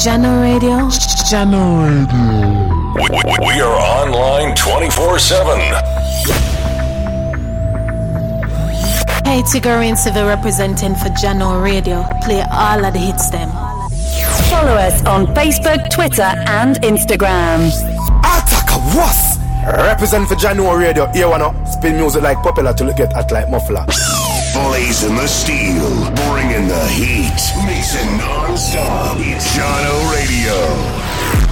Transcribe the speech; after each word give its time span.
Jahkno 0.00 0.40
Radio. 0.40 0.88
Jahkno 1.28 1.84
Radio. 1.84 2.08
We, 2.94 3.36
we 3.46 3.60
are 3.60 3.76
online 4.00 4.54
24 4.56 5.18
7. 5.18 5.60
Hey, 9.26 9.42
Tigger 9.42 9.94
Civil 9.98 10.26
representing 10.26 10.94
for 10.94 11.10
Jahkno 11.10 11.62
Radio. 11.62 12.06
Play 12.22 12.42
all 12.50 12.82
of 12.82 12.94
the 12.94 12.98
hits 12.98 13.28
them. 13.28 13.50
Follow 14.48 14.72
us 14.72 15.04
on 15.04 15.26
Facebook, 15.34 15.90
Twitter, 15.90 16.32
and 16.48 16.76
Instagram. 16.76 17.68
Attack 18.24 18.70
was 18.96 19.38
represent 19.86 20.26
for 20.26 20.34
Jahkno 20.34 20.78
Radio. 20.78 21.12
Here 21.12 21.28
wanna 21.28 21.52
spin 21.66 21.96
music 21.96 22.22
like 22.22 22.38
popular 22.38 22.72
to 22.72 22.94
get 22.94 23.12
at 23.14 23.30
like 23.30 23.50
muffler. 23.50 23.84
Blazing 24.52 25.14
the 25.14 25.26
steel, 25.28 25.90
bringing 26.28 26.66
the 26.66 26.88
heat, 26.88 27.38
mixing 27.66 28.16
non-stop. 28.18 29.16
It's 29.20 29.46
Jahkno 29.56 30.10
Radio. 30.12 31.00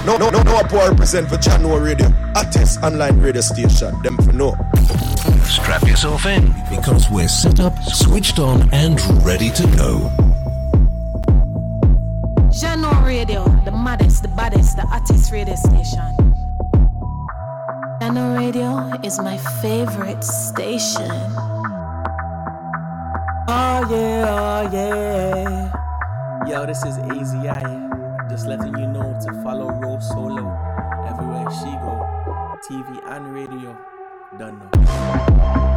No, 0.05 0.17
no, 0.17 0.29
no, 0.29 0.41
no, 0.43 0.57
I 0.57 0.87
represent 0.89 1.29
for 1.29 1.37
Jahkno 1.37 1.81
Radio. 1.81 2.11
Artist 2.35 2.83
online 2.83 3.19
radio 3.21 3.41
station. 3.41 4.01
Them 4.01 4.17
for 4.17 4.33
no. 4.33 4.55
Strap 5.45 5.83
yourself 5.83 6.25
in 6.25 6.53
because 6.69 7.09
we're 7.09 7.29
set 7.29 7.59
up, 7.59 7.77
switched 7.83 8.37
on, 8.39 8.69
and 8.73 8.99
ready 9.25 9.49
to 9.51 9.63
go. 9.77 10.11
Jahkno 12.51 13.05
Radio, 13.05 13.45
the 13.63 13.71
maddest, 13.71 14.23
the 14.23 14.29
baddest, 14.29 14.75
the 14.75 14.85
artist 14.91 15.31
radio 15.31 15.55
station. 15.55 16.33
Jahkno 18.01 18.37
Radio 18.37 18.99
is 19.03 19.19
my 19.19 19.37
favorite 19.61 20.23
station. 20.23 21.58
Oh 23.51 23.81
yeah, 23.89 24.29
oh 24.29 24.69
yeah. 24.71 26.45
Yo, 26.47 26.67
this 26.67 26.85
is 26.85 26.99
AZI. 26.99 28.29
Just 28.29 28.45
letting 28.45 28.77
you 28.77 28.85
know 28.85 29.17
to 29.25 29.33
follow 29.41 29.71
RoSolo 29.71 30.45
everywhere 31.09 31.49
she 31.57 31.71
go. 31.81 31.97
TV 32.69 33.01
and 33.09 33.33
radio. 33.33 33.75
Done 34.37 34.69
now. 34.71 35.68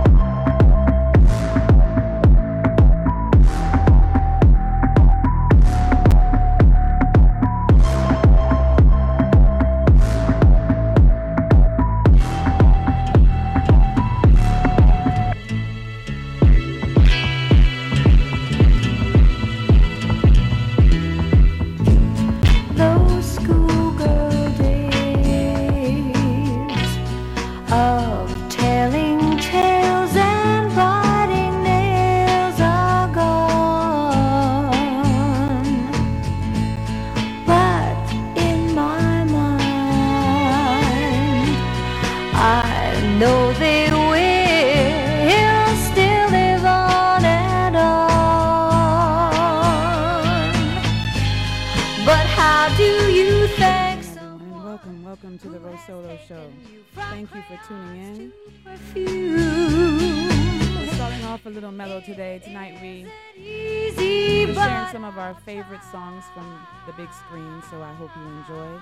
So 67.73 67.81
I 67.81 67.95
hope 67.95 68.11
you 68.15 68.23
enjoy. 68.23 68.81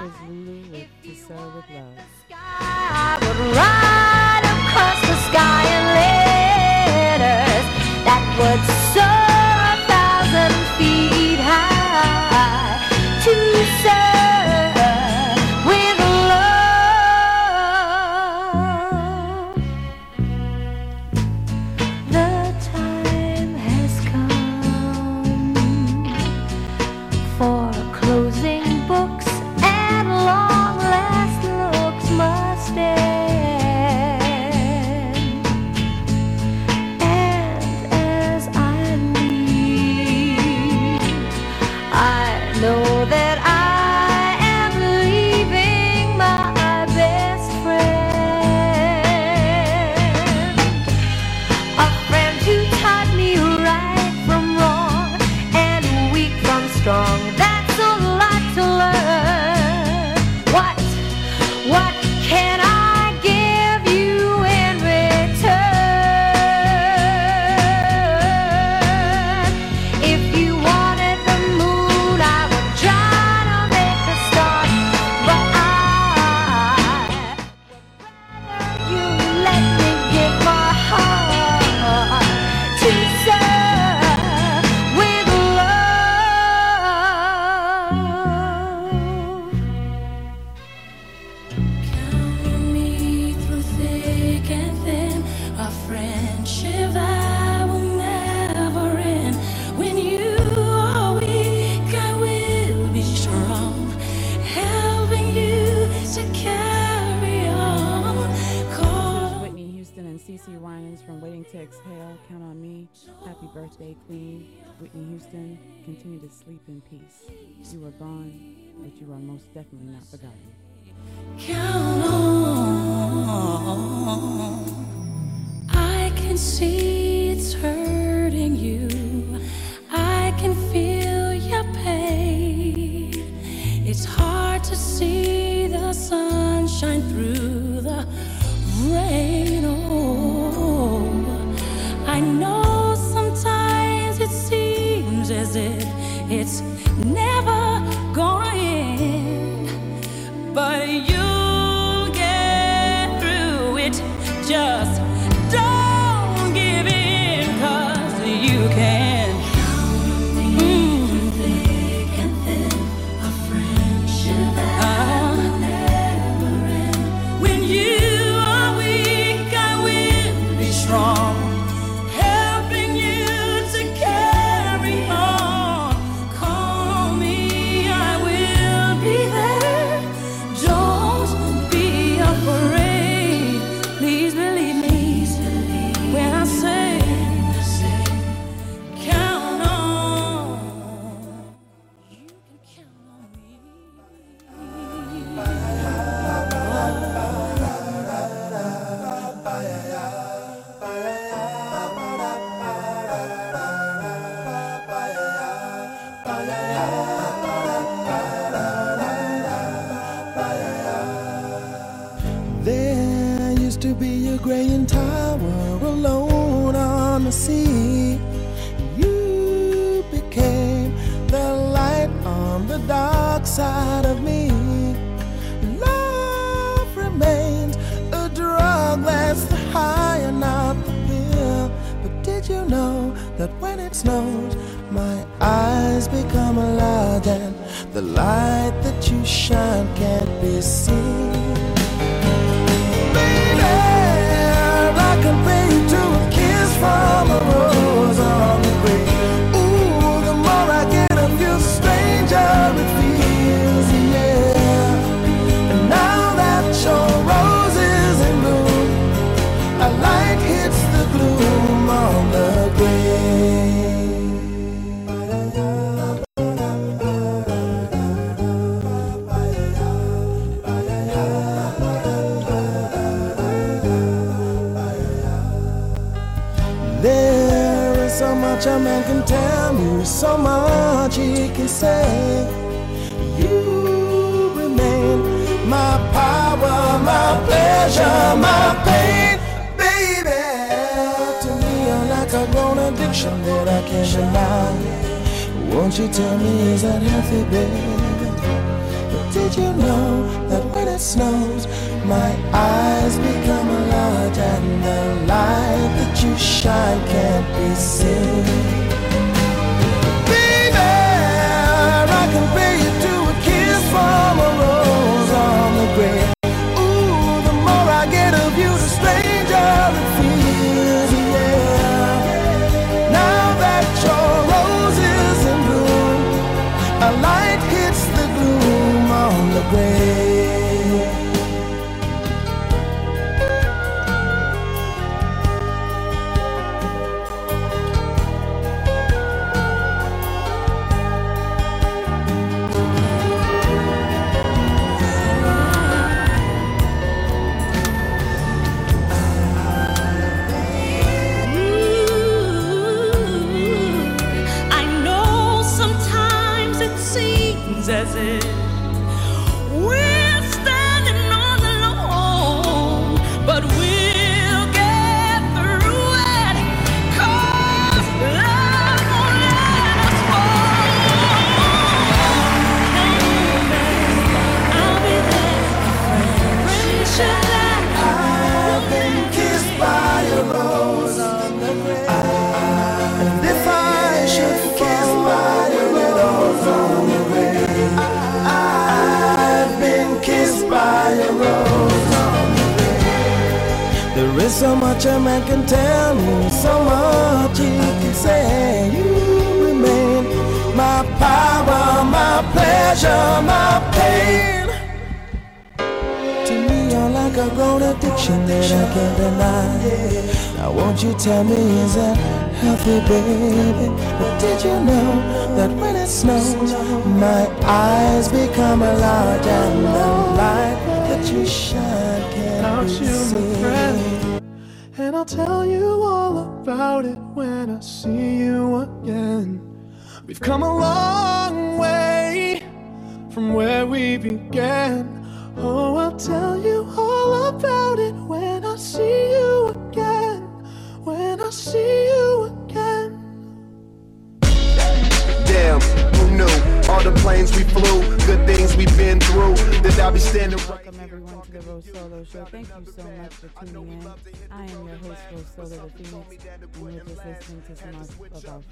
Here's 0.00 0.20
Lulu 0.28 0.72
with 0.72 0.88
To 1.04 1.14
Sir 1.14 1.36
With 1.54 1.70
Love. 3.54 3.71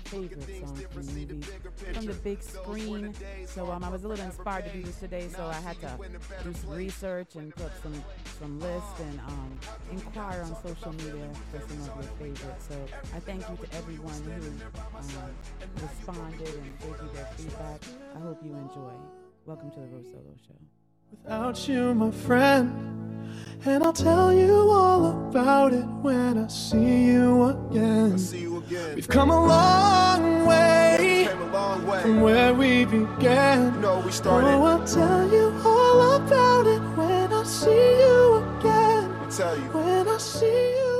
favorite 0.05 0.61
songs 0.61 0.83
from 0.93 1.07
the, 1.07 1.93
from 1.95 2.07
the 2.07 2.15
big 2.15 2.43
screen. 2.43 3.15
So 3.47 3.71
um, 3.71 3.85
I 3.85 3.89
was 3.89 4.05
a 4.05 4.09
little 4.09 4.25
inspired 4.25 4.65
to 4.67 4.71
do 4.73 4.83
this 4.83 4.99
today, 4.99 5.29
so 5.29 5.45
I 5.47 5.55
had 5.55 5.81
to 5.81 5.97
do 6.45 6.55
some 6.55 6.71
research 6.71 7.35
and 7.37 7.55
put 7.55 7.71
some 7.83 8.03
some 8.39 8.61
lists 8.61 9.01
and 9.01 9.21
um, 9.21 9.59
inquire 9.93 10.43
on 10.43 10.57
social 10.63 10.93
media 10.93 11.29
for 11.51 11.61
some 11.61 11.81
of 11.81 12.05
your 12.05 12.13
favorites. 12.19 12.67
So 12.69 12.77
I 13.15 13.21
thank 13.21 13.49
you 13.49 13.57
to 13.57 13.77
everyone 13.77 14.23
who 14.25 14.97
um, 14.97 15.35
responded 15.83 16.49
and 16.49 16.79
gave 16.81 17.03
you 17.03 17.11
their 17.15 17.27
feedback. 17.37 17.81
I 18.17 18.19
hope 18.21 18.39
you 18.45 18.53
enjoy. 18.53 18.93
Welcome 19.47 19.71
to 19.73 19.81
the 19.81 19.87
RoSolo 19.87 20.37
Show. 20.47 20.80
Without 21.11 21.69
you, 21.69 21.93
my 21.95 22.12
friend, 22.12 22.71
and 23.64 23.83
I'll 23.83 23.93
tell 23.93 24.33
you 24.33 24.71
all 24.71 25.29
about 25.29 25.73
it 25.73 25.85
when 26.02 26.38
I 26.38 26.47
see 26.47 27.07
you 27.07 27.45
again. 27.45 28.17
See 28.17 28.43
you 28.43 28.59
again. 28.59 28.95
We've 28.95 29.09
come 29.09 29.31
a 29.31 29.47
long 29.47 30.47
way, 30.47 31.26
a 31.26 31.35
long 31.47 31.85
way. 31.85 32.02
from 32.02 32.21
where 32.21 32.55
we 32.55 32.85
began. 32.85 33.81
No, 33.81 33.99
we 33.99 34.12
oh, 34.25 34.64
I'll 34.64 34.87
tell 34.87 35.29
you 35.33 35.52
all 35.64 36.17
about 36.17 36.67
it 36.69 36.83
when 36.97 37.33
I 37.33 37.43
see 37.43 37.71
you 37.71 38.37
again. 38.59 39.11
When 39.73 40.09
I 40.09 40.19
see 40.19 40.47
you. 40.47 41.00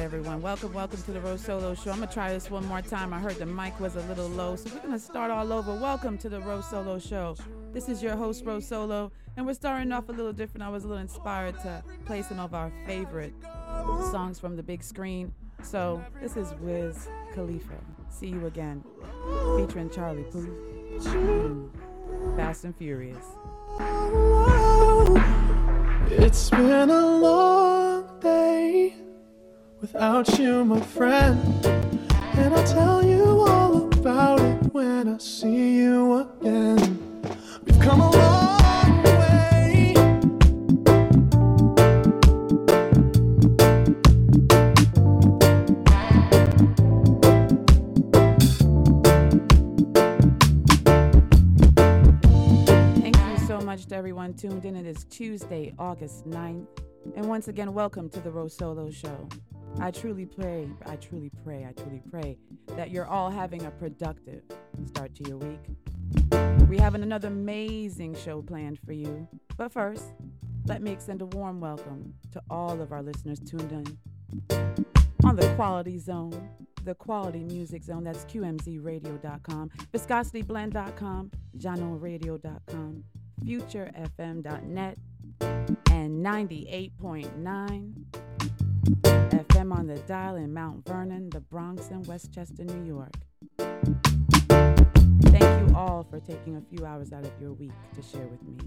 Welcome, 0.41 0.73
welcome 0.73 0.99
to 1.03 1.11
the 1.11 1.19
RoSolo 1.19 1.79
Show. 1.81 1.91
I'm 1.91 1.99
gonna 1.99 2.11
try 2.11 2.33
this 2.33 2.49
one 2.49 2.65
more 2.65 2.81
time. 2.81 3.13
I 3.13 3.19
heard 3.19 3.35
the 3.35 3.45
mic 3.45 3.79
was 3.79 3.95
a 3.95 4.01
little 4.01 4.27
low, 4.27 4.55
so 4.55 4.71
we're 4.73 4.81
gonna 4.81 4.97
start 4.97 5.29
all 5.29 5.53
over. 5.53 5.75
Welcome 5.75 6.17
to 6.17 6.29
the 6.29 6.39
RoSolo 6.39 6.99
Show. 6.99 7.35
This 7.73 7.87
is 7.87 8.01
your 8.01 8.15
host, 8.15 8.43
RoSolo, 8.43 9.11
and 9.37 9.45
we're 9.45 9.53
starting 9.53 9.91
off 9.91 10.09
a 10.09 10.11
little 10.11 10.33
different. 10.33 10.63
I 10.63 10.69
was 10.69 10.83
a 10.83 10.87
little 10.87 11.01
inspired 11.03 11.59
to 11.59 11.83
play 12.05 12.23
some 12.23 12.39
of 12.39 12.55
our 12.55 12.71
favorite 12.87 13.35
songs 14.09 14.39
from 14.39 14.55
the 14.55 14.63
big 14.63 14.81
screen. 14.81 15.31
So 15.61 16.03
this 16.19 16.35
is 16.35 16.55
Wiz 16.59 17.07
Khalifa. 17.35 17.77
See 18.09 18.29
you 18.29 18.47
again, 18.47 18.83
featuring 19.57 19.91
Charlie 19.91 20.23
Puth. 20.23 20.49
Mm. 21.01 21.69
Fast 22.35 22.63
and 22.63 22.75
Furious. 22.75 23.25
It's 26.09 26.49
been 26.49 26.89
a 26.89 27.05
long 27.19 28.19
day 28.19 28.95
without 29.81 30.37
you, 30.37 30.63
my 30.63 30.79
friend. 30.79 31.65
And 32.35 32.53
I'll 32.53 32.67
tell 32.67 33.03
you 33.03 33.23
all 33.47 33.87
about 33.87 34.39
it 34.39 34.73
when 34.73 35.07
I 35.09 35.17
see 35.17 35.77
you 35.77 36.19
again. 36.19 37.23
We've 37.65 37.79
come 37.79 37.99
a 37.99 38.11
long 38.11 39.03
way. 39.03 39.93
Thank 53.01 53.17
you 53.17 53.47
so 53.47 53.59
much 53.61 53.87
to 53.87 53.95
everyone 53.95 54.35
tuned 54.35 54.65
in. 54.65 54.75
It 54.75 54.85
is 54.85 55.05
Tuesday, 55.05 55.73
August 55.79 56.29
9th. 56.29 56.67
And 57.15 57.25
once 57.27 57.47
again, 57.47 57.73
welcome 57.73 58.09
to 58.09 58.19
the 58.19 58.29
RoSolo 58.29 58.93
Show. 58.93 59.27
I 59.79 59.91
truly 59.91 60.25
pray, 60.25 60.69
I 60.85 60.95
truly 60.95 61.31
pray, 61.43 61.65
I 61.67 61.71
truly 61.73 62.01
pray 62.09 62.37
that 62.75 62.91
you're 62.91 63.07
all 63.07 63.29
having 63.29 63.65
a 63.65 63.71
productive 63.71 64.43
start 64.87 65.15
to 65.15 65.27
your 65.27 65.37
week. 65.37 65.59
We 66.69 66.77
have 66.77 66.95
another 66.95 67.29
amazing 67.29 68.15
show 68.15 68.41
planned 68.41 68.79
for 68.85 68.93
you. 68.93 69.27
But 69.57 69.71
first, 69.71 70.13
let 70.65 70.81
me 70.81 70.91
extend 70.91 71.21
a 71.21 71.25
warm 71.25 71.59
welcome 71.59 72.13
to 72.31 72.41
all 72.49 72.81
of 72.81 72.91
our 72.91 73.01
listeners 73.01 73.39
tuned 73.39 73.71
in 73.71 73.97
on 75.25 75.35
the 75.35 75.47
Quality 75.55 75.97
Zone, 75.97 76.49
the 76.83 76.95
Quality 76.95 77.43
Music 77.43 77.83
Zone. 77.83 78.03
That's 78.03 78.25
QMZRadio.com, 78.25 79.71
ViscosityBlend.com, 79.93 81.31
JahknoRadio.com, 81.57 83.03
FutureFM.net, 83.45 84.97
and 85.41 86.25
98.9 86.25 87.93
FM 88.83 89.71
on 89.75 89.87
the 89.87 89.97
dial 89.99 90.35
in 90.35 90.53
Mount 90.53 90.85
Vernon, 90.87 91.29
the 91.29 91.39
Bronx, 91.39 91.89
and 91.89 92.05
Westchester, 92.07 92.63
New 92.63 92.83
York. 92.85 93.13
Thank 95.23 95.69
you 95.69 95.75
all 95.75 96.05
for 96.09 96.19
taking 96.19 96.57
a 96.57 96.61
few 96.61 96.85
hours 96.85 97.13
out 97.13 97.23
of 97.23 97.31
your 97.39 97.53
week 97.53 97.71
to 97.95 98.01
share 98.01 98.27
with 98.27 98.41
me. 98.43 98.57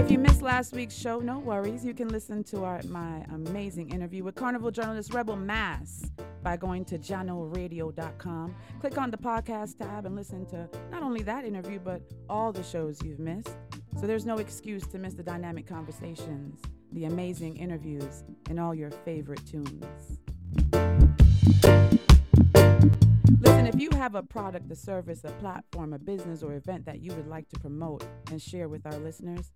If 0.00 0.10
you 0.10 0.18
missed 0.18 0.42
last 0.42 0.72
week's 0.72 0.96
show, 0.96 1.20
no 1.20 1.38
worries. 1.38 1.84
You 1.84 1.94
can 1.94 2.08
listen 2.08 2.42
to 2.44 2.64
our 2.64 2.80
my 2.88 3.24
amazing 3.32 3.90
interview 3.90 4.24
with 4.24 4.34
Carnival 4.34 4.70
journalist 4.70 5.12
Rebel 5.12 5.36
Mass 5.36 6.10
by 6.42 6.56
going 6.56 6.84
to 6.86 6.98
jahknoradio.com. 6.98 8.54
Click 8.80 8.98
on 8.98 9.10
the 9.10 9.16
podcast 9.16 9.78
tab 9.78 10.06
and 10.06 10.16
listen 10.16 10.46
to 10.46 10.68
not 10.90 11.02
only 11.02 11.22
that 11.22 11.44
interview, 11.44 11.78
but 11.78 12.02
all 12.28 12.52
the 12.52 12.62
shows 12.62 13.02
you've 13.02 13.18
missed. 13.18 13.56
So 14.00 14.06
there's 14.06 14.26
no 14.26 14.38
excuse 14.38 14.86
to 14.88 14.98
miss 14.98 15.14
the 15.14 15.22
dynamic 15.22 15.66
conversations, 15.66 16.60
the 16.92 17.04
amazing 17.06 17.56
interviews, 17.56 18.24
and 18.50 18.60
all 18.60 18.74
your 18.74 18.90
favorite 18.90 19.40
tunes. 19.46 20.18
Listen, 23.40 23.66
if 23.66 23.80
you 23.80 23.90
have 23.92 24.14
a 24.14 24.22
product, 24.22 24.70
a 24.70 24.76
service, 24.76 25.24
a 25.24 25.30
platform, 25.32 25.92
a 25.92 25.98
business, 25.98 26.42
or 26.42 26.54
event 26.54 26.84
that 26.86 27.00
you 27.00 27.12
would 27.14 27.28
like 27.28 27.48
to 27.50 27.60
promote 27.60 28.04
and 28.30 28.42
share 28.42 28.68
with 28.68 28.84
our 28.86 28.96
listeners, 28.98 29.50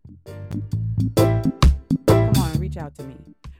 come 1.17 2.33
on, 2.37 2.59
reach 2.59 2.77
out 2.77 2.95
to 2.97 3.05
me. 3.05 3.17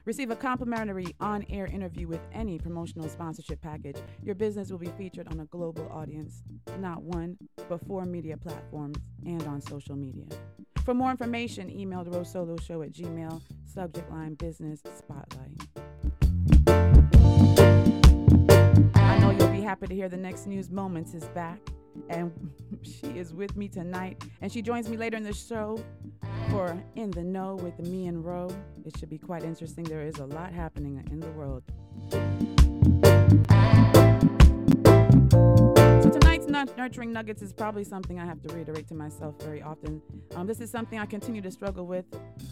Receive 0.09 0.31
a 0.31 0.35
complimentary 0.35 1.15
on 1.19 1.45
air 1.51 1.67
interview 1.67 2.07
with 2.07 2.21
any 2.33 2.57
promotional 2.57 3.07
sponsorship 3.07 3.61
package. 3.61 3.97
Your 4.23 4.33
business 4.33 4.71
will 4.71 4.79
be 4.79 4.89
featured 4.97 5.27
on 5.27 5.41
a 5.41 5.45
global 5.45 5.87
audience, 5.91 6.41
not 6.79 7.03
one, 7.03 7.37
but 7.69 7.85
four 7.85 8.05
media 8.05 8.35
platforms 8.35 8.97
and 9.23 9.43
on 9.43 9.61
social 9.61 9.95
media. 9.95 10.25
For 10.83 10.95
more 10.95 11.11
information, 11.11 11.69
email 11.69 12.03
the 12.03 12.09
Rose 12.09 12.31
Solo 12.31 12.57
Show 12.57 12.81
at 12.81 12.91
Gmail, 12.91 13.39
subject 13.71 14.09
line 14.09 14.33
business 14.33 14.81
spotlight. 14.97 15.61
I 18.95 19.19
know 19.19 19.29
you'll 19.29 19.49
be 19.49 19.61
happy 19.61 19.85
to 19.85 19.93
hear 19.93 20.09
the 20.09 20.17
next 20.17 20.47
news 20.47 20.71
moments 20.71 21.13
is 21.13 21.25
back. 21.35 21.59
And 22.09 22.31
she 22.83 23.07
is 23.17 23.33
with 23.33 23.55
Mi 23.55 23.67
tonight. 23.67 24.23
And 24.41 24.51
she 24.51 24.61
joins 24.61 24.89
me 24.89 24.97
later 24.97 25.17
in 25.17 25.23
the 25.23 25.33
show 25.33 25.83
for 26.49 26.77
In 26.95 27.11
the 27.11 27.23
Know 27.23 27.55
with 27.55 27.79
me 27.79 28.07
and 28.07 28.23
Ro. 28.23 28.49
It 28.85 28.97
should 28.97 29.09
be 29.09 29.17
quite 29.17 29.43
interesting. 29.43 29.83
There 29.83 30.01
is 30.01 30.17
a 30.19 30.25
lot 30.25 30.53
happening 30.53 31.07
in 31.11 31.19
the 31.19 31.31
world. 31.31 31.63
So 36.03 36.09
tonight's 36.09 36.75
nurturing 36.77 37.13
nuggets 37.13 37.41
is 37.41 37.53
probably 37.53 37.83
something 37.83 38.19
I 38.19 38.25
have 38.25 38.41
to 38.41 38.53
reiterate 38.53 38.87
to 38.89 38.95
myself 38.95 39.35
very 39.41 39.61
often. 39.61 40.01
Um, 40.35 40.47
this 40.47 40.59
is 40.59 40.69
something 40.69 40.99
I 40.99 41.05
continue 41.05 41.41
to 41.41 41.51
struggle 41.51 41.85
with, 41.85 42.05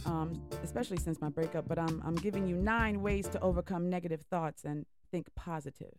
um, 0.06 0.42
especially 0.64 0.98
since 0.98 1.20
my 1.20 1.30
breakup. 1.30 1.68
But 1.68 1.80
I'm, 1.80 2.02
I'm 2.06 2.16
giving 2.16 2.48
you 2.48 2.56
nine 2.56 3.02
ways 3.02 3.28
to 3.30 3.42
overcome 3.42 3.90
negative 3.90 4.22
thoughts 4.30 4.64
and 4.64 4.86
think 5.12 5.28
positive, 5.36 5.94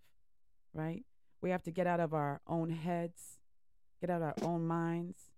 right? 0.73 1.05
We 1.41 1.51
have 1.51 1.63
to 1.65 1.71
get 1.71 1.87
out 1.87 2.01
of 2.01 2.15
our 2.15 2.41
own 2.47 2.71
heads, 2.71 3.38
get 4.01 4.11
out 4.11 4.23
our 4.23 4.35
own 4.43 4.67
minds, 4.67 5.31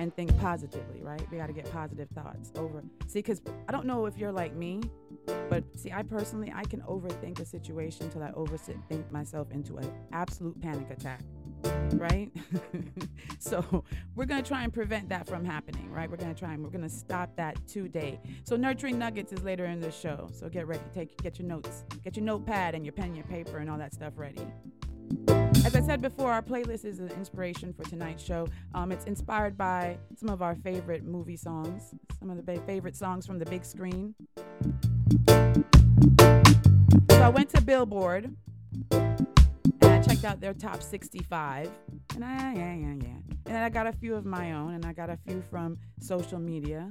and 0.00 0.14
think 0.14 0.36
positively, 0.38 1.02
right? 1.02 1.22
We 1.30 1.36
got 1.36 1.48
to 1.48 1.52
get 1.52 1.70
positive 1.70 2.08
thoughts 2.14 2.52
over. 2.56 2.82
See, 3.06 3.18
because 3.18 3.42
I 3.68 3.72
don't 3.72 3.86
know 3.86 4.06
if 4.06 4.16
you're 4.16 4.32
like 4.32 4.54
me, 4.54 4.80
but 5.48 5.64
see, 5.76 5.92
I 5.92 6.02
personally, 6.02 6.52
I 6.54 6.64
can 6.64 6.80
overthink 6.82 7.38
a 7.40 7.44
situation 7.44 8.06
until 8.06 8.22
I 8.22 8.30
overthink 8.30 9.10
myself 9.10 9.50
into 9.50 9.76
an 9.76 9.92
absolute 10.12 10.58
panic 10.60 10.90
attack, 10.90 11.20
right? 11.92 12.30
so 13.38 13.84
we're 14.14 14.24
going 14.24 14.42
to 14.42 14.48
try 14.48 14.64
and 14.64 14.72
prevent 14.72 15.08
that 15.10 15.26
from 15.26 15.44
happening, 15.44 15.90
right? 15.90 16.10
We're 16.10 16.16
going 16.16 16.34
to 16.34 16.38
try 16.38 16.54
and 16.54 16.62
we're 16.62 16.70
going 16.70 16.80
to 16.82 16.88
stop 16.88 17.36
that 17.36 17.66
today. 17.66 18.20
So 18.44 18.56
nurturing 18.56 18.98
nuggets 18.98 19.32
is 19.32 19.42
later 19.42 19.66
in 19.66 19.80
the 19.80 19.90
show. 19.90 20.28
So 20.32 20.48
get 20.48 20.66
ready, 20.66 20.82
take 20.94 21.16
get 21.22 21.38
your 21.38 21.48
notes, 21.48 21.84
get 22.02 22.16
your 22.16 22.24
notepad 22.24 22.74
and 22.74 22.86
your 22.86 22.92
pen, 22.92 23.14
your 23.14 23.26
paper, 23.26 23.58
and 23.58 23.70
all 23.70 23.78
that 23.78 23.92
stuff 23.92 24.14
ready. 24.16 24.46
As 25.62 25.76
I 25.76 25.82
said 25.82 26.00
before, 26.00 26.32
our 26.32 26.40
playlist 26.40 26.86
is 26.86 27.00
an 27.00 27.10
inspiration 27.10 27.74
for 27.74 27.82
tonight's 27.84 28.24
show. 28.24 28.48
Um, 28.74 28.92
it's 28.92 29.04
inspired 29.04 29.58
by 29.58 29.98
some 30.16 30.30
of 30.30 30.40
our 30.40 30.54
favorite 30.54 31.04
movie 31.04 31.36
songs, 31.36 31.94
some 32.18 32.30
of 32.30 32.44
the 32.44 32.60
favorite 32.62 32.96
songs 32.96 33.26
from 33.26 33.38
the 33.38 33.44
big 33.44 33.64
screen. 33.64 34.14
So 37.10 37.22
I 37.22 37.28
went 37.28 37.50
to 37.50 37.60
Billboard 37.60 38.34
and 38.90 39.28
I 39.82 40.00
checked 40.00 40.24
out 40.24 40.40
their 40.40 40.54
top 40.54 40.82
65. 40.82 41.70
And 42.14 42.24
I, 42.24 42.54
yeah, 42.54 42.74
yeah, 42.74 42.94
yeah. 43.02 43.20
And 43.46 43.54
then 43.54 43.62
I 43.62 43.68
got 43.68 43.86
a 43.86 43.92
few 43.92 44.14
of 44.14 44.24
my 44.24 44.52
own, 44.52 44.74
and 44.74 44.86
I 44.86 44.92
got 44.92 45.10
a 45.10 45.18
few 45.26 45.42
from 45.50 45.76
social 46.00 46.38
media. 46.38 46.90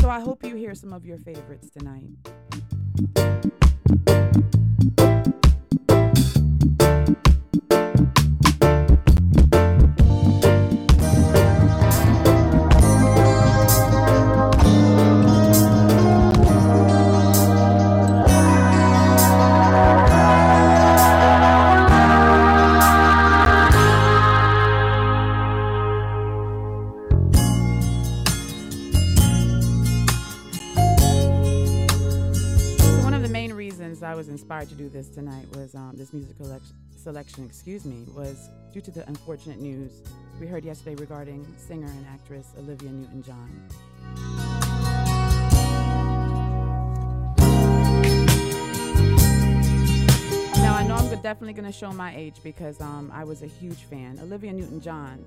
So 0.00 0.08
I 0.08 0.20
hope 0.20 0.44
you 0.44 0.56
hear 0.56 0.74
some 0.74 0.92
of 0.92 1.04
your 1.04 1.18
favorites 1.18 1.68
tonight. 1.70 2.08
This 36.02 36.12
musical 36.12 36.60
selection, 36.96 37.44
excuse 37.46 37.84
me, 37.84 38.04
was 38.12 38.50
due 38.72 38.80
to 38.80 38.90
the 38.90 39.06
unfortunate 39.06 39.60
news 39.60 40.02
we 40.40 40.48
heard 40.48 40.64
yesterday 40.64 40.96
regarding 40.96 41.46
singer 41.56 41.86
and 41.86 42.04
actress 42.08 42.48
Olivia 42.58 42.90
Newton-John. 42.90 43.68
Now 50.56 50.74
I 50.74 50.84
know 50.88 50.96
I'm 50.96 51.08
definitely 51.22 51.52
going 51.52 51.70
to 51.70 51.78
show 51.78 51.92
my 51.92 52.16
age 52.16 52.40
because 52.42 52.80
um, 52.80 53.12
I 53.14 53.22
was 53.22 53.42
a 53.42 53.46
huge 53.46 53.84
fan. 53.84 54.18
Olivia 54.20 54.52
Newton-John 54.52 55.24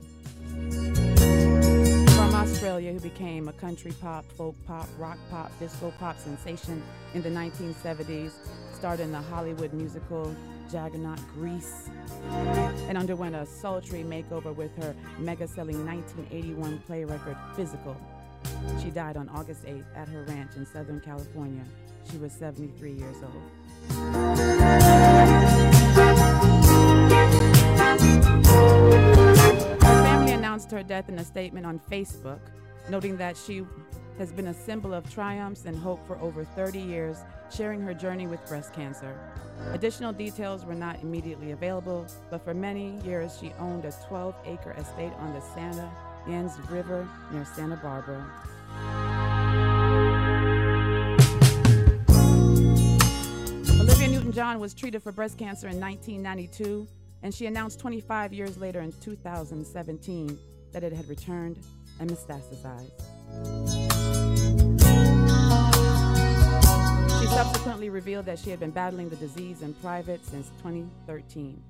from 2.16 2.36
Australia, 2.36 2.92
who 2.92 3.00
became 3.00 3.48
a 3.48 3.54
country 3.54 3.94
pop, 4.02 4.26
folk 4.34 4.56
pop, 4.68 4.90
rock 4.98 5.20
pop, 5.30 5.58
disco 5.58 5.94
pop 6.00 6.20
sensation 6.20 6.84
in 7.14 7.22
the 7.22 7.30
1970s, 7.30 8.32
starred 8.74 9.00
in 9.00 9.14
the 9.14 9.22
Hollywood 9.22 9.72
musical 9.72 10.36
Juggernaut 10.72 11.20
Grease, 11.34 11.90
and 12.88 12.98
underwent 12.98 13.36
a 13.36 13.46
sultry 13.46 14.04
makeover 14.04 14.56
with 14.56 14.76
her 14.78 14.96
mega-selling 15.20 15.86
1981 15.86 16.80
play 16.80 17.04
record 17.06 17.38
Physical. 17.56 17.96
She 18.82 18.90
died 18.90 19.18
on 19.18 19.30
August 19.30 19.66
8th 19.66 19.86
at 19.96 20.08
her 20.08 20.24
ranch 20.24 20.56
in 20.56 20.66
Southern 20.66 21.00
California. 21.00 21.64
She 22.12 22.18
was 22.18 22.32
73 22.34 22.92
years 22.92 23.18
old. 23.24 23.44
Her 29.82 30.04
family 30.04 30.34
announced 30.34 30.72
her 30.72 30.84
death 30.84 31.10
in 31.10 31.18
a 31.20 31.24
statement 31.24 31.66
on 31.66 31.80
Facebook, 31.92 32.40
noting 32.90 33.18
that 33.18 33.36
she 33.38 33.66
has 34.18 34.32
been 34.32 34.48
a 34.48 34.54
symbol 34.54 34.94
of 34.94 35.10
triumphs 35.14 35.66
and 35.66 35.78
hope 35.78 36.06
for 36.08 36.18
over 36.20 36.44
30 36.44 36.80
years, 36.80 37.18
sharing 37.52 37.82
her 37.82 37.94
journey 37.94 38.28
with 38.28 38.46
breast 38.48 38.74
cancer. 38.74 39.18
Additional 39.72 40.14
details 40.14 40.66
were 40.66 40.76
not 40.76 41.02
immediately 41.02 41.52
available, 41.52 42.06
but 42.30 42.44
for 42.44 42.54
many 42.54 42.98
years 43.04 43.38
she 43.40 43.52
owned 43.60 43.86
a 43.86 43.94
12 44.08 44.36
acre 44.46 44.72
estate 44.74 45.12
on 45.20 45.34
the 45.34 45.42
Santa 45.54 45.90
Ynez 46.28 46.58
River 46.70 47.08
near 47.32 47.46
Santa 47.46 47.76
Barbara. 47.78 48.26
Olivia 53.80 54.08
Newton 54.08 54.32
John 54.32 54.60
was 54.60 54.74
treated 54.74 55.04
for 55.04 55.12
breast 55.12 55.38
cancer 55.38 55.68
in 55.68 55.80
1992, 55.80 56.88
and 57.24 57.34
she 57.34 57.46
announced 57.46 57.80
25 57.80 58.34
years 58.34 58.58
later 58.58 58.82
in 58.82 58.92
2017 59.02 60.38
that 60.72 60.84
it 60.84 60.94
had 60.94 61.08
returned 61.08 61.60
and 62.00 62.10
metastasized. 62.10 63.15
She 67.20 67.28
subsequently 67.28 67.90
revealed 67.90 68.26
that 68.26 68.40
she 68.40 68.50
had 68.50 68.60
been 68.60 68.72
battling 68.72 69.10
the 69.10 69.16
disease 69.16 69.62
in 69.62 69.74
private 69.76 70.26
since 70.26 70.50
2013. 70.64 71.62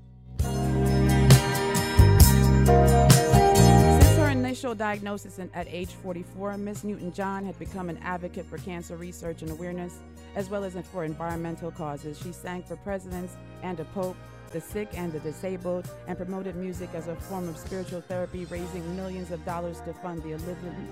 Since 2.75 4.17
her 4.17 4.29
initial 4.29 4.75
diagnosis 4.75 5.39
in- 5.39 5.49
at 5.53 5.67
age 5.69 5.93
44, 6.03 6.57
Miss 6.57 6.83
Newton 6.83 7.13
John 7.13 7.45
had 7.45 7.57
become 7.59 7.89
an 7.89 7.97
advocate 7.99 8.45
for 8.45 8.57
cancer 8.57 8.95
research 8.95 9.41
and 9.41 9.51
awareness, 9.51 9.99
as 10.35 10.49
well 10.49 10.63
as 10.63 10.75
for 10.91 11.03
environmental 11.03 11.71
causes. 11.71 12.17
She 12.19 12.31
sang 12.31 12.63
for 12.63 12.75
presidents 12.77 13.35
and 13.63 13.79
a 13.79 13.85
pope, 13.85 14.17
the 14.55 14.61
sick 14.61 14.87
and 14.93 15.11
the 15.11 15.19
disabled, 15.19 15.89
and 16.07 16.15
promoted 16.15 16.55
music 16.55 16.89
as 16.93 17.09
a 17.09 17.15
form 17.15 17.49
of 17.49 17.57
spiritual 17.57 17.99
therapy, 17.99 18.45
raising 18.45 18.95
millions 18.95 19.29
of 19.31 19.43
dollars 19.43 19.81
to 19.81 19.91
fund 19.95 20.23
the 20.23 20.33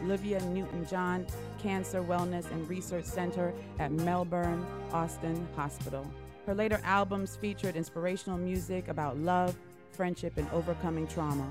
Olivia, 0.04 0.41
Newton 0.47 0.86
John 0.86 1.26
Cancer 1.60 2.04
Wellness 2.04 2.52
and 2.52 2.67
Research 2.67 3.06
Center 3.06 3.54
at 3.80 3.89
Melbourne 3.93 4.65
Austin 4.91 5.47
Hospital. 5.56 6.06
Her 6.45 6.54
later 6.54 6.82
albums 6.84 7.38
featured 7.38 7.78
inspirational 7.78 8.38
music 8.38 8.89
about 8.89 9.17
love, 9.17 9.56
friendship, 9.91 10.34
and 10.36 10.49
overcoming 10.52 11.08
trauma. 11.08 11.49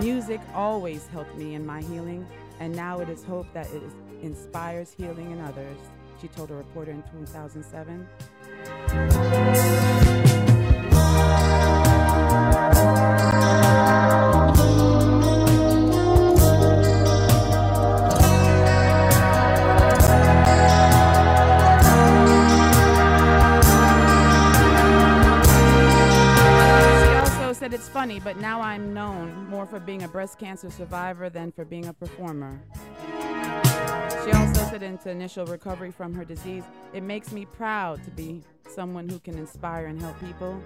Music 0.00 0.40
always 0.54 1.06
helped 1.08 1.36
me 1.36 1.56
in 1.56 1.66
my 1.66 1.82
healing, 1.82 2.26
and 2.58 2.74
now 2.74 3.00
it 3.00 3.10
is 3.10 3.22
hoped 3.22 3.52
that 3.52 3.66
it 3.66 3.82
inspires 4.22 4.94
healing 4.96 5.30
in 5.30 5.42
others, 5.42 5.76
she 6.22 6.28
told 6.28 6.50
a 6.50 6.54
reporter 6.54 6.92
in 6.92 7.02
2007. 7.26 8.08
But 28.24 28.38
now 28.38 28.60
I'm 28.60 28.94
known 28.94 29.48
more 29.48 29.66
for 29.66 29.78
being 29.78 30.02
a 30.02 30.08
breast 30.08 30.38
cancer 30.38 30.70
survivor 30.70 31.28
than 31.28 31.52
for 31.52 31.64
being 31.64 31.86
a 31.86 31.92
performer. 31.92 32.58
She 34.24 34.32
also 34.32 34.64
said 34.70 34.82
into 34.82 35.10
initial 35.10 35.44
recovery 35.46 35.90
from 35.90 36.14
her 36.14 36.24
disease, 36.24 36.64
it 36.94 37.02
makes 37.02 37.32
me 37.32 37.44
proud 37.44 38.02
to 38.04 38.10
be 38.10 38.42
someone 38.68 39.08
who 39.08 39.18
can 39.18 39.38
inspire 39.38 39.86
and 39.86 40.00
help 40.00 40.18
people. 40.20 40.60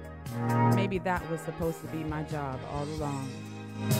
Maybe 0.74 0.98
that 0.98 1.28
was 1.30 1.40
supposed 1.40 1.80
to 1.82 1.86
be 1.88 2.04
my 2.04 2.22
job 2.24 2.58
all 2.72 2.84
along. 2.84 3.30
I 3.80 3.92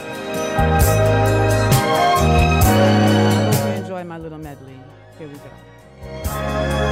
hope 3.53 3.67
you 3.67 3.83
enjoy 3.83 4.05
my 4.05 4.19
little 4.19 4.39
medley. 4.39 4.79
Here 5.19 5.29
we 5.29 5.35
go. 5.35 6.88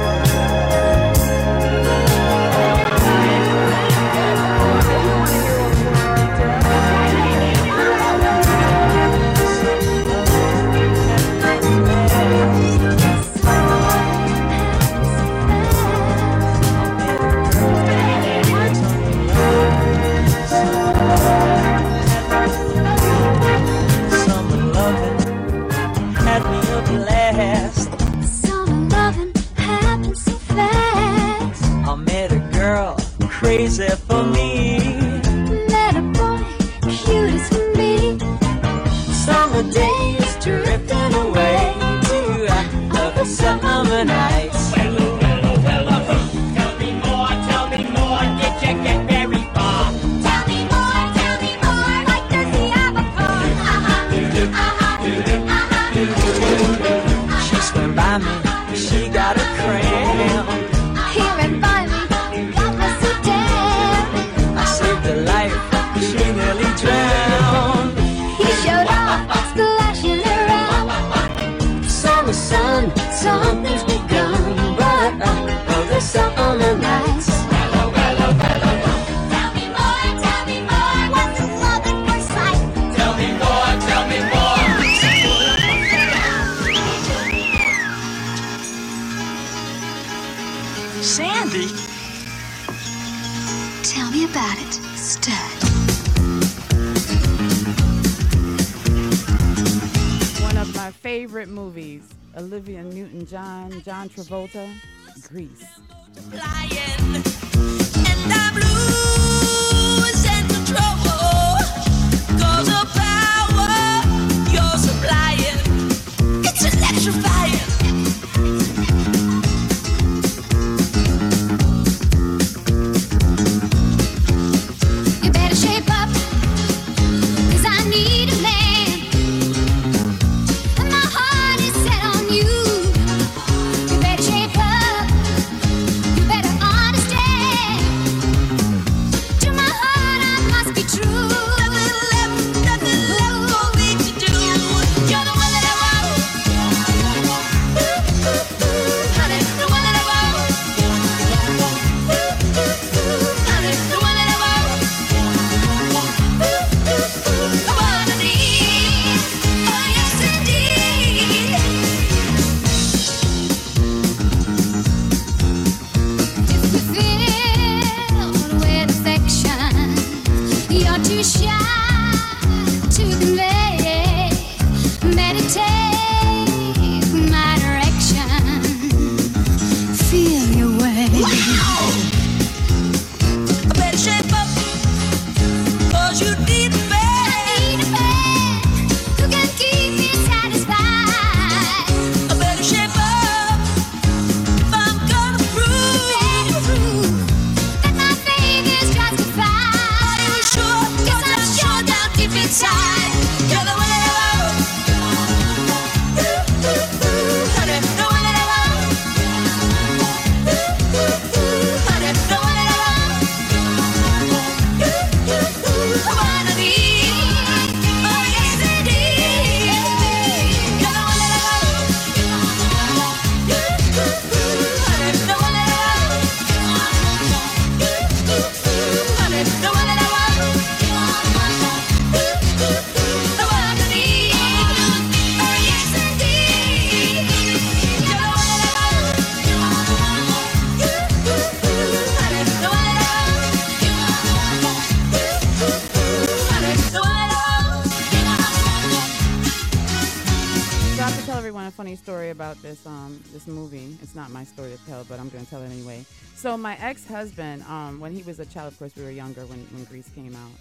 So 256.47 256.55
my 256.55 256.77
ex-husband, 256.77 257.63
um, 257.63 257.99
when 257.99 258.13
he 258.13 258.23
was 258.23 258.39
a 258.39 258.45
child, 258.45 258.71
of 258.71 258.79
course 258.79 258.95
we 258.95 259.03
were 259.03 259.11
younger 259.11 259.45
when 259.47 259.59
when 259.73 259.83
Grease 259.83 260.07
came 260.15 260.33
out. 260.33 260.51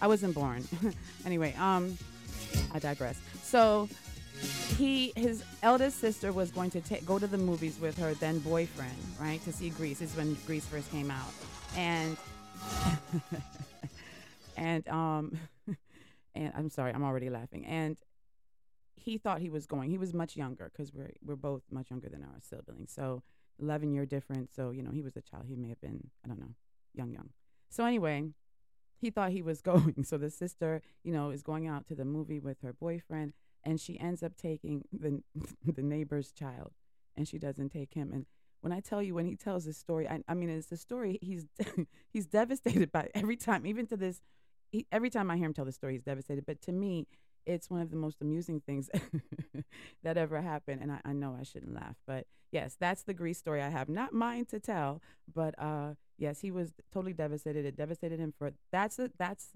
I, 0.00 0.04
I 0.04 0.06
wasn't 0.06 0.34
born. 0.34 0.66
anyway, 1.26 1.54
um, 1.58 1.98
I 2.72 2.78
digress. 2.78 3.20
So 3.42 3.90
he 4.78 5.12
his 5.16 5.44
eldest 5.62 5.98
sister 5.98 6.32
was 6.32 6.50
going 6.50 6.70
to 6.70 6.80
ta- 6.80 7.04
go 7.04 7.18
to 7.18 7.26
the 7.26 7.36
movies 7.36 7.78
with 7.78 7.98
her 7.98 8.14
then 8.14 8.38
boyfriend, 8.38 8.96
right, 9.20 9.44
to 9.44 9.52
see. 9.52 9.68
This 9.68 10.00
is 10.00 10.16
when 10.16 10.32
Grease 10.46 10.64
first 10.64 10.90
came 10.90 11.10
out, 11.10 11.34
and 11.76 12.16
and 14.56 14.88
um 14.88 15.38
and 16.34 16.52
I'm 16.56 16.70
sorry, 16.70 16.94
I'm 16.94 17.04
already 17.04 17.28
laughing. 17.28 17.66
And 17.66 17.98
he 18.96 19.18
thought 19.18 19.40
he 19.40 19.50
was 19.50 19.66
going. 19.66 19.90
He 19.90 19.98
was 19.98 20.14
much 20.14 20.38
younger 20.38 20.72
because 20.72 20.90
we're 20.90 21.12
we're 21.22 21.36
both 21.36 21.64
much 21.70 21.90
younger 21.90 22.08
than 22.08 22.22
our 22.22 22.40
siblings. 22.40 22.92
So 22.94 23.22
11 23.60 23.92
year 23.92 24.06
difference. 24.06 24.52
So 24.54 24.70
you 24.70 24.82
know 24.82 24.90
he 24.90 25.02
was 25.02 25.16
a 25.16 25.22
child. 25.22 25.44
He 25.48 25.56
may 25.56 25.68
have 25.68 25.80
been 25.80 26.10
I 26.24 26.28
don't 26.28 26.40
know 26.40 26.54
young 26.94 27.12
young. 27.12 27.30
So 27.70 27.84
anyway, 27.84 28.30
he 29.00 29.10
thought 29.10 29.30
he 29.30 29.42
was 29.42 29.60
going. 29.72 30.04
So 30.04 30.18
the 30.18 30.30
sister 30.30 30.82
you 31.02 31.12
know 31.12 31.30
is 31.30 31.42
going 31.42 31.66
out 31.66 31.86
to 31.88 31.94
the 31.94 32.04
movie 32.04 32.40
with 32.40 32.60
her 32.62 32.72
boyfriend, 32.72 33.32
and 33.64 33.80
she 33.80 33.98
ends 33.98 34.22
up 34.22 34.36
taking 34.36 34.84
the 34.92 35.22
the 35.72 35.82
neighbor's 35.82 36.32
child, 36.32 36.72
and 37.16 37.26
she 37.28 37.38
doesn't 37.38 37.70
take 37.70 37.94
him. 37.94 38.12
And 38.12 38.26
when 38.60 38.72
I 38.72 38.80
tell 38.80 39.02
you 39.02 39.14
when 39.14 39.26
he 39.26 39.36
tells 39.36 39.66
this 39.66 39.76
story, 39.76 40.08
I, 40.08 40.20
I 40.26 40.34
mean 40.34 40.48
it's 40.48 40.72
a 40.72 40.76
story 40.76 41.18
he's 41.20 41.46
he's 42.12 42.26
devastated 42.26 42.90
by 42.90 43.02
it 43.02 43.12
every 43.14 43.36
time, 43.36 43.66
even 43.66 43.86
to 43.88 43.96
this. 43.96 44.20
He, 44.72 44.86
every 44.90 45.10
time 45.10 45.30
I 45.30 45.36
hear 45.36 45.46
him 45.46 45.54
tell 45.54 45.64
the 45.64 45.70
story, 45.70 45.92
he's 45.92 46.02
devastated. 46.02 46.44
But 46.46 46.60
to 46.62 46.72
me, 46.72 47.06
it's 47.46 47.70
one 47.70 47.80
of 47.80 47.90
the 47.90 47.96
most 47.96 48.20
amusing 48.20 48.60
things 48.60 48.90
that 50.02 50.16
ever 50.16 50.40
happened. 50.40 50.82
And 50.82 50.92
I, 50.92 51.00
I 51.04 51.12
know 51.12 51.36
I 51.38 51.42
shouldn't 51.42 51.74
laugh, 51.74 51.96
but 52.06 52.26
yes, 52.52 52.76
that's 52.78 53.02
the 53.02 53.14
Grease 53.14 53.38
story 53.38 53.62
I 53.62 53.68
have. 53.68 53.88
Not 53.88 54.12
mine 54.12 54.46
to 54.46 54.60
tell, 54.60 55.02
but 55.32 55.54
uh, 55.58 55.94
yes, 56.18 56.40
he 56.40 56.50
was 56.50 56.72
totally 56.92 57.12
devastated. 57.12 57.64
It 57.64 57.76
devastated 57.76 58.20
him 58.20 58.32
for 58.36 58.52
that's 58.72 58.98
a 58.98 59.10
that's 59.18 59.50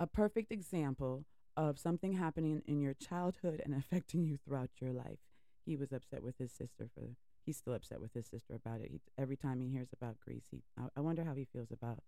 a 0.00 0.06
perfect 0.06 0.52
example 0.52 1.24
of 1.56 1.78
something 1.78 2.12
happening 2.12 2.62
in 2.66 2.80
your 2.80 2.94
childhood 2.94 3.60
and 3.64 3.74
affecting 3.78 4.24
you 4.24 4.36
throughout 4.36 4.70
your 4.80 4.92
life. 4.92 5.18
He 5.66 5.76
was 5.76 5.92
upset 5.92 6.22
with 6.22 6.38
his 6.38 6.52
sister 6.52 6.88
for 6.94 7.16
he's 7.44 7.56
still 7.56 7.74
upset 7.74 8.00
with 8.00 8.14
his 8.14 8.26
sister 8.26 8.54
about 8.54 8.80
it. 8.80 8.90
He, 8.90 9.00
every 9.18 9.36
time 9.36 9.60
he 9.60 9.68
hears 9.68 9.88
about 9.92 10.20
Grease, 10.20 10.44
he 10.50 10.62
I, 10.78 10.84
I 10.96 11.00
wonder 11.00 11.24
how 11.24 11.34
he 11.34 11.46
feels 11.52 11.70
about 11.70 11.98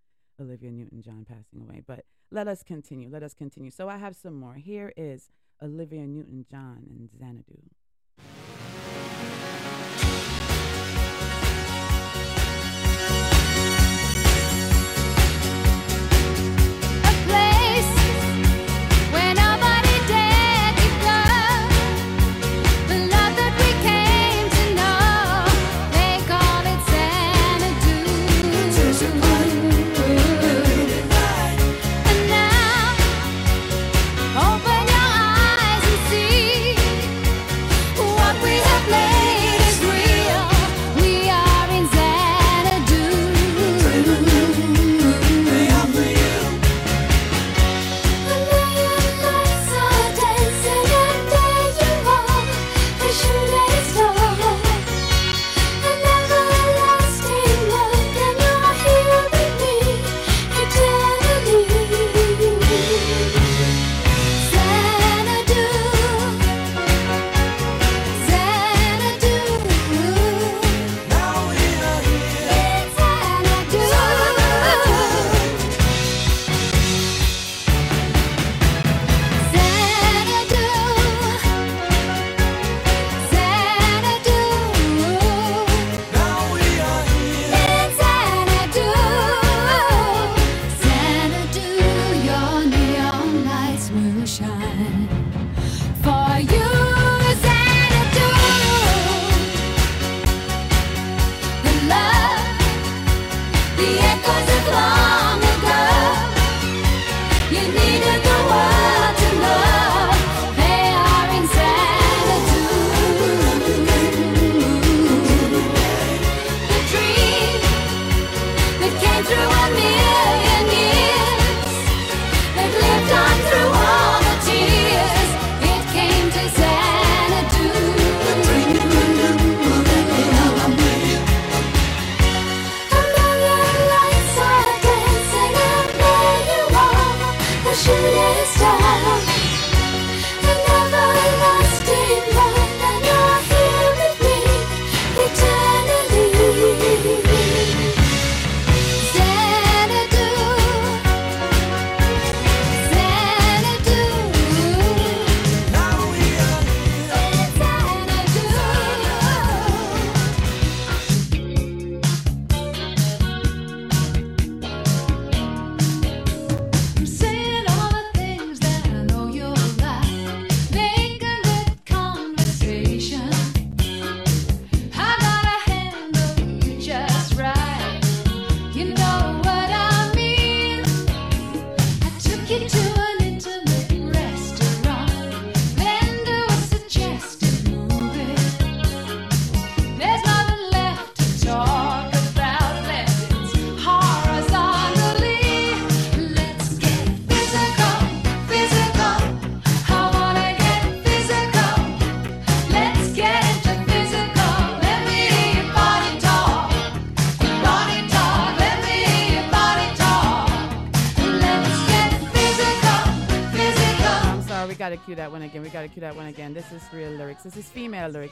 Olivia 0.40 0.70
Newton-John 0.70 1.26
passing 1.28 1.60
away. 1.60 1.82
But 1.86 2.04
let 2.30 2.48
us 2.48 2.62
continue. 2.62 3.08
Let 3.10 3.22
us 3.22 3.34
continue. 3.34 3.70
So 3.70 3.88
I 3.88 3.98
have 3.98 4.16
some 4.16 4.34
more. 4.34 4.54
Here 4.54 4.92
is 4.96 5.30
Olivia 5.62 6.06
Newton-John 6.06 6.86
and 6.88 7.10
Xanadu. 7.18 7.60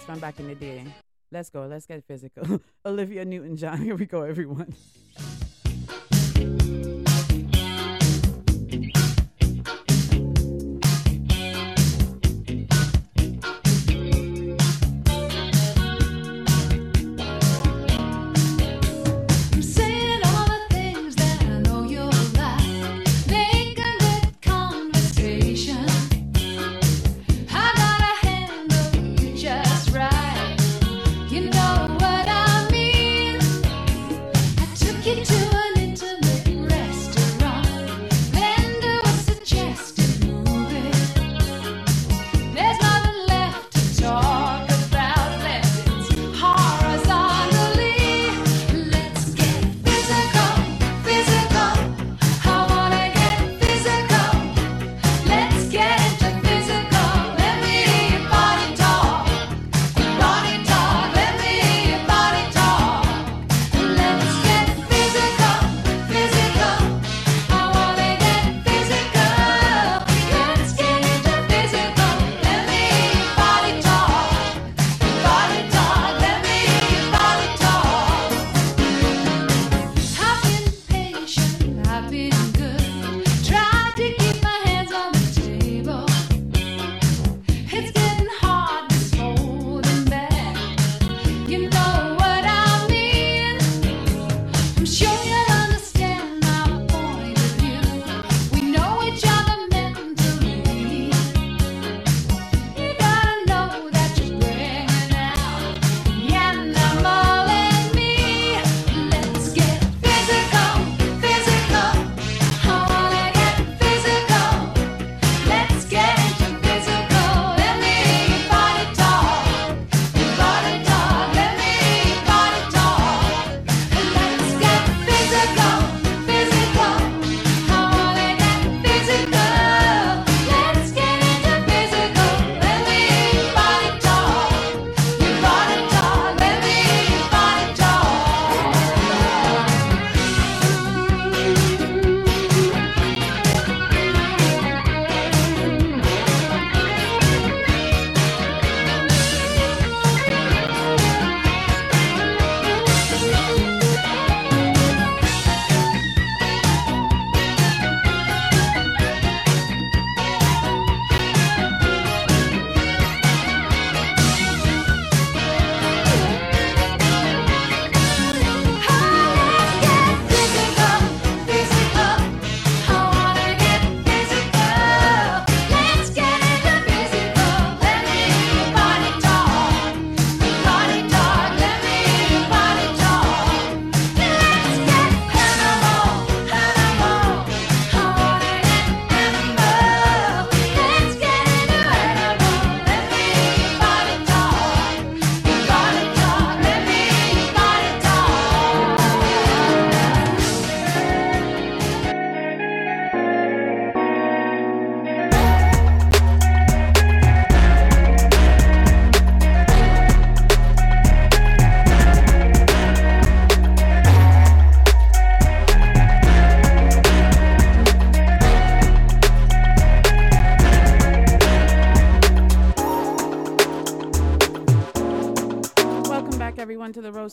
from 0.04 0.18
back 0.18 0.40
in 0.40 0.48
the 0.48 0.54
day. 0.54 0.84
Let's 1.30 1.50
go. 1.50 1.66
Let's 1.66 1.86
get 1.86 2.04
physical. 2.04 2.60
Olivia 2.86 3.24
Newton 3.24 3.56
John. 3.56 3.82
Here 3.82 3.94
we 3.94 4.06
go, 4.06 4.22
everyone. 4.22 4.74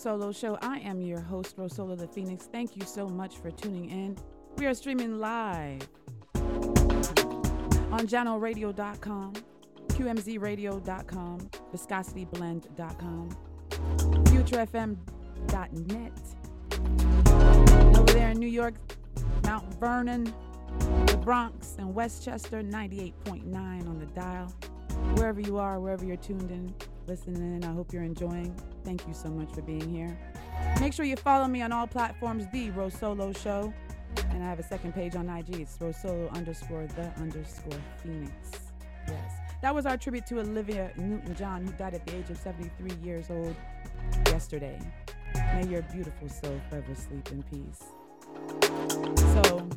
Solo 0.06 0.32
Show. 0.32 0.56
I 0.62 0.78
am 0.82 1.02
your 1.02 1.20
host, 1.20 1.58
RoSolo 1.58 1.98
the 1.98 2.06
Phoenixx. 2.06 2.44
Thank 2.44 2.76
you 2.76 2.84
so 2.86 3.08
much 3.10 3.38
for 3.38 3.50
tuning 3.50 3.90
in. 3.90 4.16
We 4.60 4.68
are 4.68 4.76
streaming 4.76 5.18
live 5.18 5.82
on 6.36 8.06
JahknoRadio.com, 8.06 9.34
QMZRadio.com, 9.88 11.50
ViscosityBlend.com, 11.74 13.30
FutureFM.net. 14.26 16.20
Over 17.98 18.14
there 18.14 18.30
in 18.30 18.38
New 18.38 18.46
York, 18.46 18.76
Mount 19.44 19.74
Vernon, 19.80 20.32
the 21.08 21.20
Bronx, 21.24 21.78
and 21.80 21.96
Westchester, 21.96 22.62
98.9 22.62 23.56
on 23.90 23.98
the 23.98 24.06
dial. 24.06 24.54
Wherever 25.16 25.42
you 25.42 25.58
are, 25.58 25.80
wherever 25.80 26.06
you're 26.06 26.16
tuned 26.16 26.52
in, 26.52 26.76
listening 27.08 27.42
in, 27.42 27.64
I 27.64 27.74
hope 27.74 27.94
you're 27.94 28.04
enjoying. 28.04 28.56
Thank 28.84 29.08
you 29.08 29.14
so 29.14 29.30
much 29.30 29.52
for 29.54 29.62
being 29.62 29.90
here. 29.90 30.18
Make 30.80 30.94
sure 30.94 31.06
you 31.06 31.16
follow 31.16 31.48
me 31.48 31.62
on 31.62 31.72
all 31.72 31.88
platforms, 31.88 32.46
The 32.52 32.72
RoSolo 32.72 33.38
Show. 33.38 33.74
And 34.30 34.44
I 34.44 34.48
have 34.48 34.60
a 34.60 34.64
second 34.64 34.94
page 34.94 35.16
on 35.16 35.30
IG. 35.30 35.56
It's 35.62 35.78
RoSolo 35.78 36.32
underscore 36.32 36.88
the 36.96 37.12
underscore 37.20 37.80
Phoenixx. 38.04 38.60
Yes. 39.08 39.34
That 39.62 39.74
was 39.74 39.86
our 39.86 39.98
tribute 39.98 40.26
to 40.28 40.40
Olivia 40.40 40.92
Newton 40.98 41.36
John, 41.36 41.66
who 41.66 41.72
died 41.74 41.94
at 41.94 42.06
the 42.06 42.16
age 42.16 42.30
of 42.30 42.38
73 42.38 42.92
years 43.04 43.30
old 43.30 43.56
yesterday. 44.28 44.80
May 45.36 45.68
your 45.68 45.82
beautiful 45.84 46.30
soul 46.30 46.60
forever 46.70 46.96
sleep 46.96 47.30
in 47.32 47.44
peace. 47.44 47.84
So, 49.34 49.68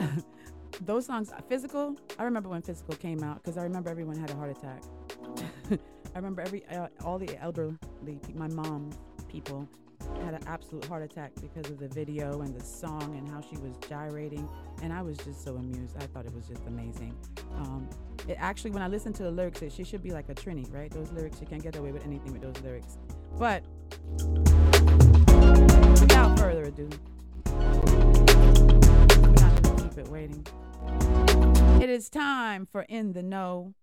those 0.80 1.06
songs, 1.06 1.32
physical, 1.48 1.96
I 2.18 2.24
remember 2.24 2.48
when 2.48 2.62
physical 2.62 2.94
came 2.94 3.22
out 3.22 3.42
because 3.42 3.58
I 3.58 3.62
remember 3.62 3.90
everyone 3.90 4.18
had 4.18 4.30
a 4.30 4.34
heart 4.34 4.50
attack. 4.50 4.82
I 6.16 6.18
remember 6.18 6.40
every 6.40 6.64
uh, 6.68 6.88
all 7.04 7.18
the 7.18 7.38
elderly, 7.42 7.76
my 8.34 8.48
mom 8.48 8.88
people 9.28 9.68
had 10.22 10.32
an 10.32 10.40
absolute 10.46 10.86
heart 10.86 11.02
attack 11.02 11.32
because 11.42 11.70
of 11.70 11.78
the 11.78 11.88
video 11.88 12.40
and 12.40 12.58
the 12.58 12.64
song 12.64 13.14
and 13.18 13.28
how 13.28 13.42
she 13.42 13.58
was 13.58 13.76
gyrating, 13.86 14.48
and 14.80 14.94
I 14.94 15.02
was 15.02 15.18
just 15.18 15.44
so 15.44 15.56
amused. 15.56 15.94
I 15.98 16.06
thought 16.06 16.24
it 16.24 16.34
was 16.34 16.48
just 16.48 16.64
amazing. 16.68 17.14
Um, 17.56 17.86
it 18.26 18.38
actually, 18.40 18.70
when 18.70 18.82
I 18.82 18.88
listened 18.88 19.14
to 19.16 19.24
the 19.24 19.30
lyrics, 19.30 19.60
it, 19.60 19.70
she 19.70 19.84
should 19.84 20.02
be 20.02 20.10
like 20.12 20.30
a 20.30 20.34
Trini, 20.34 20.72
right? 20.72 20.90
Those 20.90 21.12
lyrics, 21.12 21.38
you 21.38 21.46
can't 21.46 21.62
get 21.62 21.76
away 21.76 21.92
with 21.92 22.02
anything 22.06 22.32
with 22.32 22.40
those 22.40 22.58
lyrics. 22.64 22.96
But 23.38 23.62
without 26.00 26.38
further 26.38 26.62
ado, 26.62 26.88
we're 27.44 27.52
not 29.34 29.62
gonna 29.62 29.82
keep 29.82 29.98
it 29.98 30.08
waiting. 30.08 30.46
It 31.82 31.90
is 31.90 32.08
time 32.08 32.64
for 32.64 32.86
In 32.88 33.12
the 33.12 33.22
Know 33.22 33.74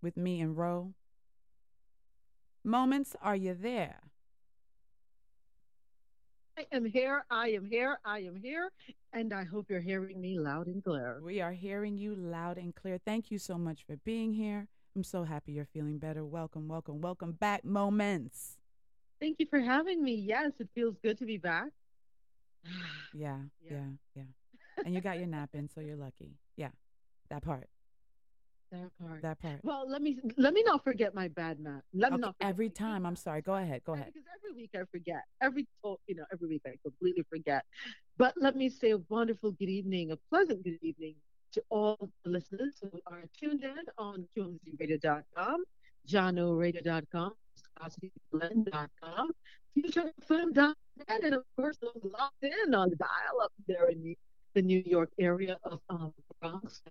with 0.00 0.16
Mi 0.16 0.40
and 0.40 0.56
Ro. 0.56 0.94
Moments, 2.64 3.16
are 3.20 3.34
you 3.34 3.54
there? 3.54 4.00
I 6.56 6.66
am 6.70 6.84
here. 6.84 7.24
I 7.28 7.48
am 7.48 7.64
here. 7.64 7.98
I 8.04 8.20
am 8.20 8.36
here. 8.36 8.70
And 9.12 9.32
I 9.32 9.42
hope 9.42 9.66
you're 9.68 9.80
hearing 9.80 10.20
me 10.20 10.38
loud 10.38 10.68
and 10.68 10.82
clear. 10.82 11.20
We 11.24 11.40
are 11.40 11.52
hearing 11.52 11.98
you 11.98 12.14
loud 12.14 12.58
and 12.58 12.74
clear. 12.74 12.98
Thank 13.04 13.32
you 13.32 13.38
so 13.38 13.58
much 13.58 13.84
for 13.84 13.96
being 14.04 14.32
here. 14.32 14.68
I'm 14.94 15.02
so 15.02 15.24
happy 15.24 15.52
you're 15.52 15.64
feeling 15.64 15.98
better. 15.98 16.24
Welcome, 16.24 16.68
welcome, 16.68 17.00
welcome 17.00 17.32
back, 17.32 17.64
Moments. 17.64 18.58
Thank 19.20 19.36
you 19.40 19.46
for 19.50 19.58
having 19.58 20.02
me. 20.02 20.14
Yes, 20.14 20.52
it 20.60 20.68
feels 20.74 20.96
good 21.02 21.18
to 21.18 21.26
be 21.26 21.38
back. 21.38 21.68
Yeah, 23.14 23.38
yeah, 23.62 23.88
yeah. 24.14 24.22
And 24.86 24.94
you 24.94 25.02
got 25.02 25.18
your 25.18 25.26
nap 25.26 25.50
in, 25.52 25.68
so 25.68 25.82
you're 25.82 25.96
lucky. 25.96 26.30
Yeah, 26.56 26.70
that 27.28 27.42
part. 27.42 27.68
That 28.72 28.90
part. 28.98 29.20
That 29.20 29.42
part. 29.42 29.60
Well, 29.62 29.84
let 29.86 30.00
me 30.00 30.18
let 30.38 30.54
me 30.54 30.62
not 30.64 30.82
forget 30.82 31.14
my 31.14 31.28
bad 31.28 31.60
nap. 31.60 31.82
Let 31.92 32.12
me 32.12 32.18
not 32.18 32.34
every 32.40 32.70
time. 32.70 33.04
I'm 33.04 33.16
sorry. 33.16 33.42
Go 33.42 33.54
ahead. 33.54 33.82
Go 33.84 33.92
ahead. 33.92 34.06
because 34.06 34.26
every 34.34 34.56
week 34.56 34.70
I 34.74 34.84
forget. 34.90 35.24
Every 35.42 35.66
you 36.06 36.14
know, 36.14 36.24
every 36.32 36.48
week 36.48 36.62
I 36.66 36.76
completely 36.82 37.22
forget. 37.28 37.64
But 38.16 38.32
let 38.40 38.56
me 38.56 38.70
say 38.70 38.92
a 38.92 38.98
wonderful 39.10 39.50
good 39.52 39.68
evening, 39.68 40.12
a 40.12 40.16
pleasant 40.30 40.64
good 40.64 40.78
evening 40.80 41.16
to 41.52 41.62
all 41.68 42.08
the 42.24 42.30
listeners 42.30 42.76
who 42.80 42.98
are 43.06 43.24
tuned 43.38 43.62
in 43.62 43.76
on 43.98 44.26
QMZRadio.com, 44.34 45.64
JahknoRadio.com, 46.08 47.32
ViscosityBlend.com, 48.32 49.30
FutureFM.net, 49.78 51.22
and 51.22 51.34
of 51.34 51.42
course 51.56 51.76
those 51.82 52.10
locked 52.18 52.42
in 52.42 52.74
on 52.74 52.88
the 52.88 52.96
dial 52.96 53.42
up 53.42 53.52
there 53.68 53.88
in 53.90 54.02
the, 54.02 54.16
the 54.54 54.62
New 54.62 54.82
York 54.86 55.10
area 55.18 55.58
of 55.64 55.80
um, 55.90 56.14
Bronx, 56.42 56.82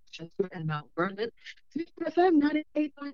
and 0.53 0.65
Mount 0.65 0.87
Vernon. 0.95 1.29
Future 1.69 1.91
FM 2.07 2.41
98.9. 2.73 3.13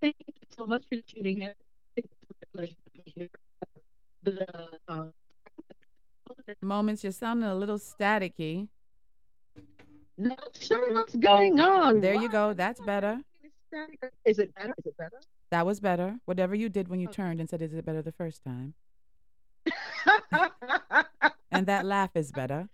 Thank 0.00 0.16
you 0.26 0.34
so 0.56 0.66
much 0.66 0.84
for 0.88 1.00
tuning 1.08 1.42
in. 1.42 1.54
It's 1.96 2.08
a 2.42 2.56
pleasure 2.56 2.74
to 2.74 3.02
be 3.02 3.12
here. 3.16 3.28
The, 4.22 4.46
uh, 4.88 5.06
Moments, 6.60 7.02
you're 7.02 7.12
sounding 7.12 7.48
a 7.48 7.54
little 7.54 7.78
staticky. 7.78 8.68
not 10.18 10.56
sure 10.58 10.92
what's 10.92 11.14
going 11.16 11.58
on. 11.60 12.00
There 12.00 12.14
you 12.14 12.28
go. 12.28 12.52
That's 12.52 12.80
better. 12.80 13.20
Is 14.24 14.38
it 14.38 14.54
better? 14.54 14.74
Is 14.78 14.86
it 14.86 14.96
better? 14.98 15.20
That 15.50 15.64
was 15.66 15.80
better. 15.80 16.18
Whatever 16.26 16.54
you 16.54 16.68
did 16.68 16.88
when 16.88 17.00
you 17.00 17.08
turned 17.08 17.40
and 17.40 17.48
said, 17.48 17.62
"Is 17.62 17.72
it 17.72 17.84
better 17.84 18.02
the 18.02 18.12
first 18.12 18.42
time?" 18.44 18.74
and 21.50 21.66
that 21.66 21.84
laugh 21.84 22.10
is 22.14 22.30
better. 22.32 22.68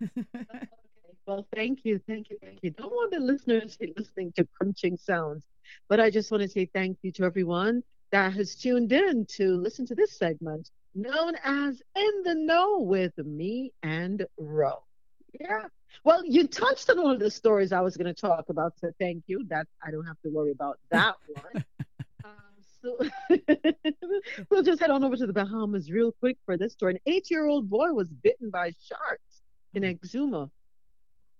Well, 1.26 1.46
thank 1.54 1.84
you, 1.84 2.00
thank 2.06 2.28
you, 2.28 2.36
thank 2.42 2.58
you. 2.62 2.70
Don't 2.70 2.92
want 2.92 3.12
the 3.12 3.20
listeners 3.20 3.78
listening 3.96 4.32
to 4.32 4.46
crunching 4.58 4.98
sounds, 4.98 5.44
but 5.88 5.98
I 5.98 6.10
just 6.10 6.30
want 6.30 6.42
to 6.42 6.48
say 6.48 6.66
thank 6.66 6.98
you 7.02 7.12
to 7.12 7.24
everyone 7.24 7.82
that 8.10 8.34
has 8.34 8.54
tuned 8.54 8.92
in 8.92 9.24
to 9.36 9.56
listen 9.56 9.86
to 9.86 9.94
this 9.94 10.18
segment 10.18 10.70
known 10.94 11.34
as 11.42 11.82
In 11.96 12.22
the 12.24 12.34
Know 12.34 12.80
with 12.80 13.16
Mi 13.18 13.72
and 13.82 14.26
Ro. 14.38 14.82
Yeah. 15.40 15.64
Well, 16.04 16.22
you 16.24 16.46
touched 16.46 16.90
on 16.90 17.02
one 17.02 17.14
of 17.14 17.20
the 17.20 17.30
stories 17.30 17.72
I 17.72 17.80
was 17.80 17.96
going 17.96 18.12
to 18.12 18.20
talk 18.20 18.48
about, 18.48 18.78
so 18.78 18.92
thank 19.00 19.24
you. 19.26 19.44
That 19.48 19.66
I 19.82 19.90
don't 19.90 20.06
have 20.06 20.20
to 20.22 20.28
worry 20.28 20.52
about 20.52 20.78
that 20.90 21.16
one. 21.52 21.64
Um, 22.24 22.30
so 22.82 22.98
we'll 24.50 24.62
just 24.62 24.80
head 24.80 24.90
on 24.90 25.04
over 25.04 25.16
to 25.16 25.26
the 25.26 25.32
Bahamas 25.32 25.90
real 25.90 26.12
quick 26.12 26.36
for 26.44 26.56
this 26.56 26.72
story. 26.72 26.94
An 26.94 27.00
eight-year-old 27.06 27.68
boy 27.70 27.92
was 27.92 28.08
bitten 28.08 28.50
by 28.50 28.72
sharks 28.86 29.42
in 29.74 29.82
hmm. 29.82 29.88
Exuma. 29.88 30.50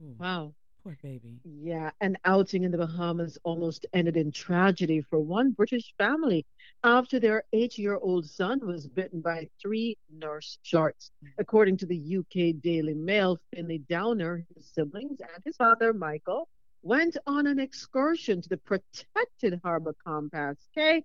Wow. 0.01 0.55
Poor 0.83 0.99
baby. 1.03 1.41
Yeah, 1.45 1.91
an 2.03 2.19
outing 2.27 2.65
in 2.65 2.71
the 2.71 2.77
Bahamas 2.77 3.39
almost 3.43 3.87
ended 3.95 4.19
in 4.19 4.31
tragedy 4.31 5.01
for 5.01 5.19
one 5.19 5.53
British 5.53 5.95
family 5.97 6.45
after 6.83 7.19
their 7.19 7.45
eight-year-old 7.55 8.29
son 8.29 8.61
was 8.67 8.87
bitten 8.87 9.23
by 9.23 9.49
three 9.59 9.97
nurse 10.13 10.59
sharks. 10.63 11.11
Mm. 11.25 11.29
According 11.39 11.79
to 11.79 11.87
the 11.87 12.19
UK 12.19 12.61
Daily 12.61 12.93
Mail, 12.93 13.39
Finley 13.55 13.79
Downer, 13.89 14.45
his 14.55 14.67
siblings, 14.67 15.21
and 15.21 15.43
his 15.43 15.57
father, 15.57 15.95
Michael, 15.95 16.49
went 16.83 17.17
on 17.27 17.47
an 17.47 17.59
excursion 17.59 18.43
to 18.43 18.49
the 18.51 18.59
protected 18.59 19.59
harbor 19.65 19.95
compass, 20.05 20.59
K, 20.75 21.03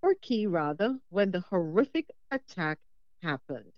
or 0.00 0.14
Key 0.22 0.46
rather, 0.46 0.98
when 1.10 1.30
the 1.30 1.40
horrific 1.40 2.08
attack 2.30 2.78
happened. 3.22 3.72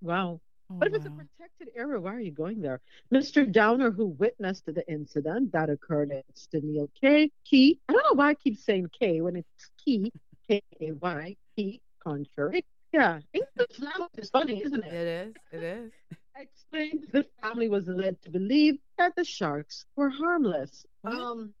Wow. 0.00 0.40
But 0.68 0.88
if 0.88 0.94
it's 0.94 1.06
a 1.06 1.10
protected 1.10 1.68
area, 1.76 2.00
why 2.00 2.14
are 2.14 2.20
you 2.20 2.32
going 2.32 2.60
there? 2.60 2.80
Mr. 3.12 3.50
Downer, 3.50 3.90
who 3.90 4.06
witnessed 4.06 4.66
the 4.66 4.86
incident 4.90 5.52
that 5.52 5.70
occurred 5.70 6.10
at 6.10 6.24
Staniel 6.34 6.88
K, 7.00 7.30
Key, 7.44 7.78
I 7.88 7.92
don't 7.92 8.02
know 8.02 8.14
why 8.14 8.30
I 8.30 8.34
keep 8.34 8.58
saying 8.58 8.90
K 8.98 9.20
when 9.20 9.36
it's 9.36 9.70
Key, 9.84 10.12
K 10.48 10.62
A 10.80 10.92
Y, 10.92 11.36
Key, 11.54 11.80
contrary. 12.02 12.64
Yeah, 12.92 13.20
English 13.32 13.78
language 13.78 14.10
is 14.16 14.30
funny, 14.30 14.62
isn't 14.64 14.84
it? 14.84 14.92
It 14.92 15.06
is. 15.06 15.34
It 15.52 15.62
is. 15.62 15.92
Explained 16.38 17.06
the 17.12 17.26
family 17.42 17.68
was 17.68 17.86
led 17.86 18.20
to 18.22 18.30
believe 18.30 18.78
that 18.98 19.14
the 19.16 19.24
sharks 19.24 19.86
were 19.96 20.10
harmless. 20.10 20.84
Um, 21.04 21.54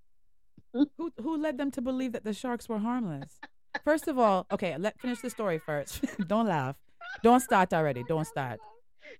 Who 0.72 0.88
who 1.22 1.36
led 1.38 1.56
them 1.56 1.70
to 1.72 1.80
believe 1.80 2.12
that 2.12 2.24
the 2.24 2.34
sharks 2.34 2.68
were 2.68 2.78
harmless? 2.78 3.38
First 3.84 4.08
of 4.08 4.18
all, 4.18 4.46
okay, 4.50 4.76
let 4.78 4.98
finish 5.00 5.20
the 5.20 5.30
story 5.30 5.58
first. 5.58 6.04
Don't 6.26 6.46
laugh. 6.46 6.76
Don't 7.22 7.40
start 7.40 7.72
already. 7.72 8.04
Don't 8.04 8.26
start. 8.26 8.60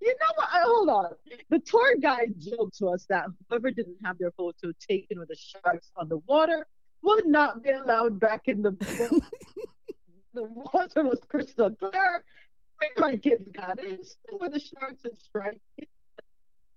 You 0.00 0.14
know 0.20 0.32
what? 0.36 0.48
Uh, 0.52 0.60
Hold 0.64 0.88
on. 0.88 1.06
The 1.50 1.58
tour 1.60 1.96
guide 1.96 2.34
joked 2.38 2.78
to 2.78 2.88
us 2.88 3.06
that 3.08 3.26
whoever 3.48 3.70
didn't 3.70 3.96
have 4.04 4.18
their 4.18 4.30
photo 4.32 4.72
taken 4.80 5.18
with 5.18 5.28
the 5.28 5.36
sharks 5.36 5.90
on 5.96 6.08
the 6.08 6.18
water 6.26 6.66
would 7.02 7.26
not 7.26 7.62
be 7.62 7.70
allowed 7.70 8.18
back 8.20 8.48
in 8.48 8.62
the 8.62 8.70
boat. 8.72 9.22
the 10.34 10.42
water 10.44 11.04
was 11.04 11.20
crystal 11.28 11.70
clear. 11.70 12.24
My 12.98 13.16
kids 13.16 13.48
got 13.52 13.82
in 13.82 13.98
with 14.40 14.52
the 14.52 14.60
sharks 14.60 15.04
and 15.04 15.16
stripes. 15.16 15.60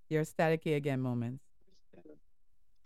You're 0.10 0.24
staticky 0.24 0.76
again, 0.76 1.02
moments. 1.02 1.44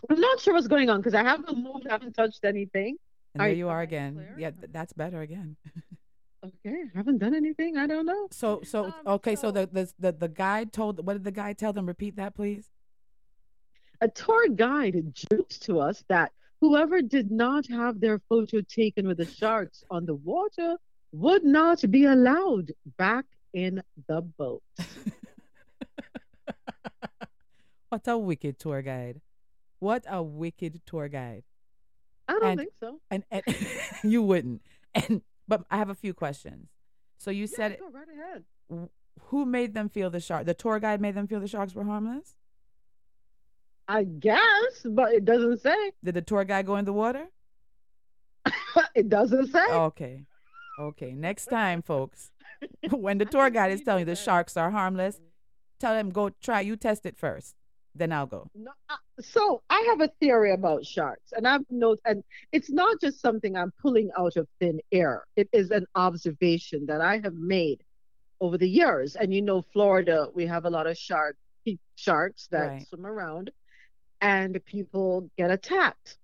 I'm 0.09 0.19
not 0.19 0.39
sure 0.39 0.53
what's 0.53 0.67
going 0.67 0.89
on 0.89 0.99
because 0.99 1.13
I 1.13 1.23
haven't 1.23 1.57
moved, 1.57 1.87
I 1.87 1.93
haven't 1.93 2.13
touched 2.13 2.43
anything. 2.43 2.97
And 3.33 3.41
Are 3.41 3.45
there 3.47 3.53
you- 3.53 3.59
you 3.65 3.69
are 3.69 3.81
again. 3.81 4.25
Yeah, 4.37 4.51
th- 4.51 4.69
that's 4.71 4.93
better 4.93 5.21
again. 5.21 5.55
Okay, 6.43 6.83
haven't 6.93 7.19
done 7.19 7.33
anything. 7.33 7.77
I 7.77 7.87
don't 7.87 8.05
know. 8.05 8.27
So 8.31 8.61
so 8.63 8.85
um, 8.85 8.93
okay, 9.07 9.35
so 9.35 9.49
the 9.51 9.67
the 9.71 9.91
the, 9.97 10.11
the 10.11 10.27
guide 10.27 10.73
told 10.73 11.05
what 11.05 11.13
did 11.13 11.23
the 11.23 11.31
guide 11.31 11.57
tell 11.57 11.71
them? 11.73 11.85
Repeat 11.85 12.17
that, 12.17 12.35
please. 12.35 12.69
a 14.01 14.07
tour 14.09 14.49
guide 14.49 15.13
jokes 15.13 15.57
to 15.59 15.79
us 15.79 16.03
that 16.09 16.31
whoever 16.59 17.01
did 17.01 17.31
not 17.31 17.65
have 17.67 17.99
their 18.01 18.19
photo 18.27 18.59
taken 18.61 19.07
with 19.07 19.17
the 19.17 19.25
sharks 19.25 19.83
on 19.89 20.05
the 20.05 20.15
water 20.15 20.75
would 21.13 21.45
not 21.45 21.79
be 21.89 22.03
allowed 22.05 22.71
back 22.97 23.25
in 23.53 23.81
the 24.07 24.21
boat. 24.21 24.63
What 27.89 28.07
a 28.07 28.17
wicked 28.17 28.57
tour 28.57 28.81
guide. 28.81 29.21
What 29.79 30.03
a 30.09 30.23
wicked 30.23 30.81
tour 30.85 31.07
guide. 31.09 31.43
I 32.27 32.33
don't 32.33 32.43
And- 32.43 32.59
think 32.59 32.73
so. 32.79 32.99
And, 33.11 33.23
and 33.29 33.43
you 34.03 34.23
wouldn't. 34.23 34.61
And 34.95 35.21
but 35.47 35.63
I 35.69 35.77
have 35.77 35.89
a 35.89 35.95
few 35.95 36.13
questions. 36.13 36.69
So 37.17 37.31
you 37.31 37.47
said 37.47 37.77
Go 37.79 37.89
right 37.89 38.07
ahead. 38.07 38.89
who 39.29 39.45
made 39.45 39.73
them 39.73 39.89
feel 39.89 40.09
the 40.09 40.19
shark? 40.19 40.45
The 40.45 40.53
tour 40.53 40.79
guide 40.79 41.01
made 41.01 41.15
them 41.15 41.27
feel 41.27 41.39
the 41.39 41.47
sharks 41.47 41.73
were 41.73 41.83
harmless? 41.83 42.35
I 43.87 44.03
guess, 44.05 44.85
but 44.85 45.13
it 45.13 45.25
doesn't 45.25 45.61
say. 45.61 45.91
Did 46.03 46.15
the 46.15 46.21
tour 46.21 46.43
guide 46.45 46.65
go 46.65 46.77
in 46.77 46.85
the 46.85 46.93
water? 46.93 47.27
it 48.95 49.09
doesn't 49.09 49.47
say. 49.51 49.65
Okay. 49.71 50.25
Okay. 50.79 51.13
Next 51.13 51.47
time, 51.47 51.81
folks, 51.81 52.31
when 52.91 53.17
the 53.17 53.25
tour 53.25 53.49
guide 53.49 53.71
is 53.71 53.81
telling 53.81 54.01
you 54.01 54.05
the 54.05 54.15
sharks 54.15 54.55
are 54.57 54.71
harmless, 54.71 55.19
tell 55.79 55.93
them 55.93 56.09
go 56.09 56.29
try. 56.29 56.61
You 56.61 56.75
test 56.77 57.05
it 57.05 57.17
first. 57.17 57.55
Then 57.95 58.11
I'll 58.11 58.25
go. 58.25 58.49
No, 58.55 58.71
uh, 58.89 58.95
so 59.21 59.61
I 59.69 59.85
have 59.89 60.01
a 60.01 60.11
theory 60.19 60.53
about 60.53 60.85
sharks, 60.85 61.33
and 61.33 61.47
I've 61.47 61.65
noted, 61.69 62.01
and 62.05 62.23
it's 62.51 62.71
not 62.71 62.99
just 63.01 63.21
something 63.21 63.55
I'm 63.55 63.71
pulling 63.81 64.09
out 64.17 64.37
of 64.37 64.47
thin 64.59 64.79
air. 64.91 65.23
It 65.35 65.49
is 65.51 65.71
an 65.71 65.85
observation 65.95 66.85
that 66.87 67.01
I 67.01 67.19
have 67.19 67.35
made 67.35 67.83
over 68.39 68.57
the 68.57 68.69
years. 68.69 69.15
And 69.15 69.33
you 69.33 69.41
know, 69.41 69.61
Florida, 69.73 70.27
we 70.33 70.45
have 70.47 70.65
a 70.65 70.69
lot 70.69 70.87
of 70.87 70.97
shark 70.97 71.35
sharks 71.95 72.47
that 72.51 72.69
Right. 72.71 72.87
swim 72.87 73.05
around, 73.05 73.51
and 74.21 74.63
people 74.65 75.29
get 75.37 75.51
attacked. 75.51 76.17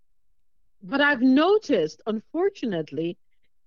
But 0.82 1.02
I've 1.02 1.22
noticed, 1.22 2.02
unfortunately, 2.08 3.18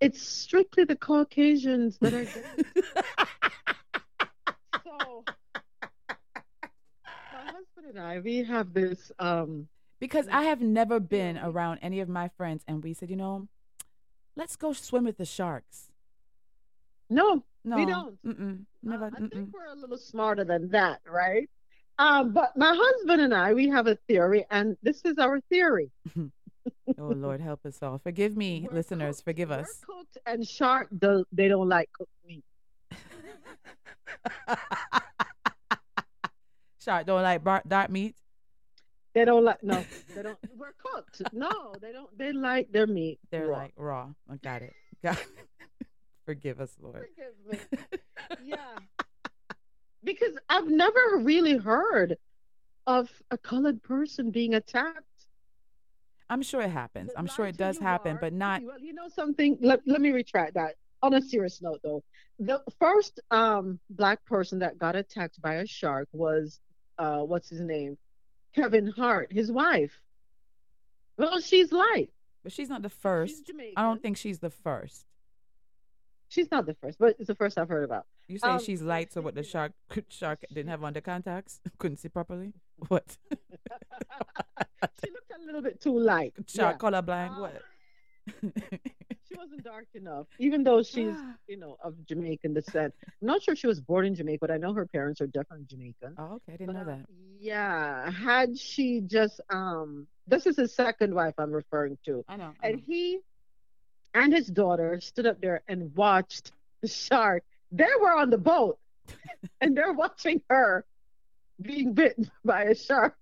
it's 0.00 0.20
strictly 0.20 0.84
the 0.84 0.96
Caucasians 0.96 1.98
that 1.98 2.14
are 2.14 2.24
getting. 2.24 2.64
so 4.84 5.24
and 7.88 7.98
I, 7.98 8.20
we 8.20 8.44
have 8.44 8.72
this 8.72 9.12
um 9.18 9.68
Because 10.00 10.28
I 10.28 10.44
have 10.44 10.60
never 10.60 11.00
been 11.00 11.38
around 11.38 11.78
any 11.82 12.00
of 12.00 12.08
my 12.08 12.28
friends 12.28 12.64
and 12.66 12.82
we 12.82 12.94
said, 12.94 13.10
you 13.10 13.16
know, 13.16 13.48
let's 14.36 14.56
go 14.56 14.72
swim 14.72 15.04
with 15.04 15.18
the 15.18 15.24
sharks. 15.24 15.88
No, 17.10 17.44
No, 17.64 17.76
we 17.76 17.86
don't. 17.86 18.22
Mm-mm, 18.24 18.64
never. 18.82 19.06
I 19.06 19.10
think 19.10 19.34
mm-mm. 19.34 19.52
we're 19.52 19.66
a 19.66 19.74
little 19.76 19.98
smarter 19.98 20.44
than 20.44 20.68
that, 20.70 21.00
right? 21.06 21.48
Um, 21.98 22.32
but 22.32 22.56
my 22.56 22.74
husband 22.74 23.20
and 23.20 23.34
I, 23.34 23.52
we 23.52 23.68
have 23.68 23.86
a 23.86 23.96
theory, 24.08 24.46
and 24.50 24.76
this 24.82 25.02
is 25.04 25.18
our 25.18 25.40
theory. 25.50 25.90
oh 26.16 26.30
Lord, 26.98 27.40
help 27.40 27.64
us 27.66 27.78
all. 27.82 27.98
Forgive 27.98 28.36
me, 28.36 28.66
listeners. 28.72 29.20
Forgive 29.20 29.50
us. 29.50 29.80
Cooked 29.86 30.18
and 30.26 30.46
shark, 30.46 30.88
do, 30.98 31.24
they 31.32 31.48
don't 31.48 31.68
like 31.68 31.90
cooked 31.92 32.10
meat. 32.26 32.44
Shark 36.82 37.06
don't 37.06 37.22
like 37.22 37.44
bar- 37.44 37.62
dark 37.66 37.90
meat. 37.90 38.16
They 39.14 39.24
don't 39.24 39.44
like 39.44 39.62
no, 39.62 39.84
they 40.14 40.22
don't. 40.22 40.38
We're 40.56 40.72
cooked. 40.72 41.22
No, 41.32 41.74
they 41.80 41.92
don't. 41.92 42.16
They 42.16 42.32
like 42.32 42.72
their 42.72 42.86
meat. 42.86 43.18
They're 43.30 43.48
raw. 43.48 43.58
like 43.58 43.72
raw. 43.76 44.08
I 44.30 44.36
got 44.36 44.62
it. 44.62 44.72
Got 45.02 45.18
it. 45.18 45.86
Forgive 46.24 46.60
us, 46.60 46.74
Lord. 46.80 47.06
Forgive 47.14 47.70
me. 47.90 47.98
yeah, 48.44 48.78
because 50.02 50.34
I've 50.48 50.68
never 50.68 51.18
really 51.18 51.56
heard 51.56 52.16
of 52.86 53.10
a 53.30 53.36
colored 53.36 53.82
person 53.82 54.30
being 54.30 54.54
attacked. 54.54 55.04
I'm 56.30 56.42
sure 56.42 56.62
it 56.62 56.70
happens. 56.70 57.10
I'm 57.14 57.26
sure 57.26 57.46
it 57.46 57.58
does 57.58 57.78
happen, 57.78 58.16
but 58.18 58.32
not. 58.32 58.62
Well, 58.62 58.80
you 58.80 58.94
know 58.94 59.08
something. 59.08 59.58
Let, 59.60 59.80
let 59.86 60.00
me 60.00 60.10
retract 60.10 60.54
that. 60.54 60.76
On 61.02 61.12
a 61.12 61.20
serious 61.20 61.60
note, 61.60 61.80
though, 61.82 62.02
the 62.38 62.62
first 62.78 63.20
um 63.30 63.78
black 63.90 64.24
person 64.24 64.60
that 64.60 64.78
got 64.78 64.96
attacked 64.96 65.42
by 65.42 65.56
a 65.56 65.66
shark 65.66 66.08
was 66.12 66.60
uh 67.02 67.18
what's 67.20 67.48
his 67.48 67.60
name, 67.60 67.98
Kevin 68.54 68.86
Hart, 68.86 69.32
his 69.32 69.50
wife. 69.50 70.00
Well, 71.16 71.40
she's 71.40 71.72
light. 71.72 72.10
But 72.42 72.52
she's 72.52 72.68
not 72.68 72.82
the 72.82 72.90
first. 72.90 73.50
I 73.76 73.82
don't 73.82 74.02
think 74.02 74.16
she's 74.16 74.38
the 74.38 74.50
first. 74.50 75.06
She's 76.28 76.50
not 76.50 76.66
the 76.66 76.74
first, 76.74 76.98
but 76.98 77.16
it's 77.18 77.28
the 77.28 77.34
first 77.34 77.58
I've 77.58 77.68
heard 77.68 77.84
about. 77.84 78.06
You 78.26 78.38
say 78.38 78.48
Um, 78.48 78.58
she's 78.58 78.80
light, 78.80 79.12
so 79.12 79.20
what? 79.20 79.34
The 79.34 79.42
shark 79.42 79.72
shark 80.08 80.44
didn't 80.48 80.70
have 80.70 80.82
under 80.82 81.00
contacts, 81.00 81.60
couldn't 81.78 81.98
see 81.98 82.08
properly. 82.08 82.52
What? 82.88 83.16
she 83.30 85.10
looked 85.10 85.32
a 85.36 85.44
little 85.44 85.62
bit 85.62 85.80
too 85.80 85.98
light. 85.98 86.34
Shark 86.46 86.80
yeah. 86.82 86.90
colorblind. 86.90 87.38
What? 87.38 87.62
She 89.32 89.38
wasn't 89.38 89.64
dark 89.64 89.86
enough, 89.94 90.26
even 90.38 90.62
though 90.62 90.82
she's, 90.82 91.16
you 91.48 91.56
know, 91.56 91.76
of 91.82 91.94
Jamaican 92.06 92.54
descent. 92.54 92.92
I'm 93.02 93.26
not 93.26 93.42
sure 93.42 93.56
she 93.56 93.66
was 93.66 93.80
born 93.80 94.04
in 94.04 94.14
Jamaica, 94.14 94.38
but 94.40 94.50
I 94.50 94.58
know 94.58 94.74
her 94.74 94.86
parents 94.86 95.20
are 95.20 95.26
definitely 95.26 95.64
Jamaican. 95.66 96.16
Oh, 96.18 96.34
okay, 96.34 96.54
I 96.54 96.56
didn't 96.56 96.74
know 96.74 96.84
that. 96.84 97.06
Yeah, 97.40 98.10
had 98.10 98.58
she 98.58 99.00
just 99.00 99.40
um, 99.50 100.06
this 100.26 100.46
is 100.46 100.56
his 100.56 100.74
second 100.74 101.14
wife 101.14 101.34
I'm 101.38 101.52
referring 101.52 101.98
to, 102.04 102.24
I 102.28 102.36
know. 102.36 102.52
I 102.62 102.68
and 102.68 102.80
he 102.80 103.20
and 104.14 104.32
his 104.32 104.48
daughter 104.48 105.00
stood 105.00 105.26
up 105.26 105.40
there 105.40 105.62
and 105.66 105.94
watched 105.94 106.52
the 106.82 106.88
shark. 106.88 107.42
They 107.70 107.88
were 108.00 108.12
on 108.12 108.28
the 108.28 108.38
boat, 108.38 108.78
and 109.60 109.76
they're 109.76 109.94
watching 109.94 110.42
her 110.50 110.84
being 111.60 111.94
bitten 111.94 112.30
by 112.44 112.64
a 112.64 112.74
shark. 112.74 113.16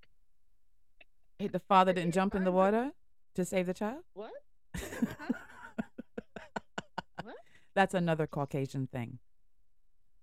Hey, 1.38 1.46
the 1.48 1.60
father 1.60 1.92
didn't 1.92 2.12
jump 2.12 2.34
in 2.34 2.44
the 2.44 2.52
water 2.52 2.90
to 3.34 3.44
save 3.44 3.66
the 3.66 3.74
child. 3.74 4.02
What? 4.14 4.32
That's 7.74 7.94
another 7.94 8.26
Caucasian 8.26 8.88
thing. 8.88 9.18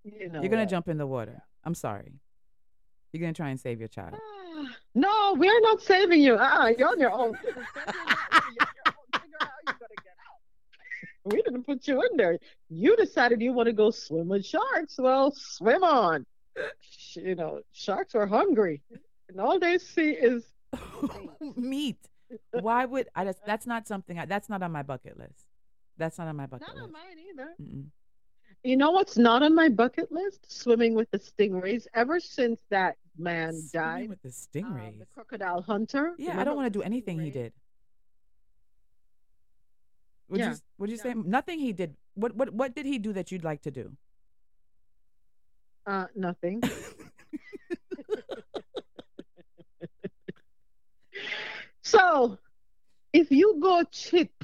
You 0.03 0.29
know 0.29 0.41
You're 0.41 0.49
gonna 0.49 0.65
jump 0.65 0.87
in 0.87 0.97
the 0.97 1.07
water. 1.07 1.43
I'm 1.63 1.75
sorry. 1.75 2.13
You're 3.11 3.21
gonna 3.21 3.33
try 3.33 3.49
and 3.49 3.59
save 3.59 3.79
your 3.79 3.89
child. 3.89 4.15
No, 4.95 5.35
we're 5.37 5.61
not 5.61 5.81
saving 5.81 6.21
you. 6.21 6.33
Uh, 6.33 6.73
you're 6.75 6.89
on 6.89 6.99
your 6.99 7.11
own. 7.11 7.37
we 11.25 11.43
didn't 11.43 11.63
put 11.63 11.87
you 11.87 12.01
in 12.01 12.17
there. 12.17 12.39
You 12.69 12.95
decided 12.95 13.39
you 13.39 13.53
want 13.53 13.67
to 13.67 13.73
go 13.73 13.91
swim 13.91 14.27
with 14.27 14.43
sharks. 14.43 14.95
Well, 14.97 15.31
swim 15.31 15.83
on. 15.83 16.25
You 17.13 17.35
know, 17.35 17.61
sharks 17.71 18.15
are 18.15 18.25
hungry, 18.25 18.81
and 19.29 19.39
all 19.39 19.59
they 19.59 19.77
see 19.77 20.09
is 20.09 20.43
Meat. 21.55 21.97
Why 22.51 22.85
would 22.85 23.07
I? 23.15 23.25
Just, 23.25 23.39
that's 23.45 23.65
not 23.67 23.87
something. 23.87 24.19
I, 24.19 24.25
that's 24.25 24.49
not 24.49 24.61
on 24.63 24.71
my 24.71 24.83
bucket 24.83 25.17
list. 25.17 25.45
That's 25.97 26.17
not 26.17 26.27
on 26.27 26.35
my 26.35 26.45
bucket 26.45 26.67
not 26.67 26.75
list. 26.75 26.85
on 26.85 26.91
mine 26.91 27.17
either. 27.31 27.55
Mm-mm. 27.61 27.85
You 28.63 28.75
know 28.75 28.91
what's 28.91 29.17
not 29.17 29.43
on 29.43 29.53
my 29.55 29.69
bucket 29.69 30.11
list? 30.11 30.51
Swimming 30.51 30.93
with 30.95 31.09
the 31.11 31.19
stingrays. 31.19 31.85
Ever 31.93 32.19
since 32.19 32.59
that 32.69 32.97
man 33.17 33.53
died, 33.71 34.09
with 34.09 34.21
the 34.21 34.29
stingrays. 34.29 34.99
the 34.99 35.05
crocodile 35.13 35.61
hunter. 35.61 36.13
yeah, 36.17 36.39
I 36.39 36.43
don't 36.43 36.55
want 36.55 36.65
to 36.71 36.79
do 36.79 36.83
anything 36.83 37.19
he 37.19 37.29
did. 37.31 37.53
Would 40.29 40.39
Yeah. 40.39 40.51
you 40.51 40.57
Would 40.79 40.89
you 40.89 40.97
say 40.97 41.13
nothing 41.13 41.59
he 41.59 41.71
did? 41.71 41.95
What 42.15 42.35
What 42.35 42.53
What 42.53 42.75
did 42.75 42.85
he 42.85 42.97
do 42.99 43.13
that 43.13 43.31
you'd 43.31 43.43
like 43.43 43.61
to 43.61 43.71
do? 43.71 43.95
Uh, 45.85 46.07
nothing. 46.15 46.61
so, 51.87 52.37
if 53.13 53.31
you 53.31 53.59
go 53.61 53.83
cheap, 53.91 54.43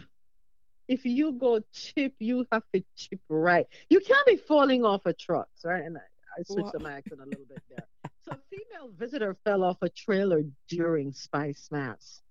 if 0.88 1.06
you 1.06 1.34
go 1.34 1.62
cheap, 1.74 2.16
you 2.20 2.46
have 2.52 2.64
to 2.74 2.84
cheap 2.96 3.20
right. 3.30 3.66
You 3.90 4.00
can't 4.00 4.26
be 4.26 4.38
falling 4.38 4.86
off 4.86 5.06
a 5.06 5.14
truck, 5.14 5.50
right? 5.64 5.84
And 5.84 5.98
I, 5.98 6.40
I 6.40 6.44
switched 6.44 6.74
Wha- 6.74 6.80
my 6.80 6.94
accent 6.94 7.22
a 7.22 7.26
little 7.26 7.46
bit 7.48 7.62
there. 7.70 7.86
So, 8.26 8.32
a 8.32 8.38
female 8.50 8.92
visitor 8.98 9.36
fell 9.44 9.64
off 9.64 9.78
a 9.82 9.90
trailer 9.90 10.44
during 10.70 11.12
Spicemas. 11.12 12.22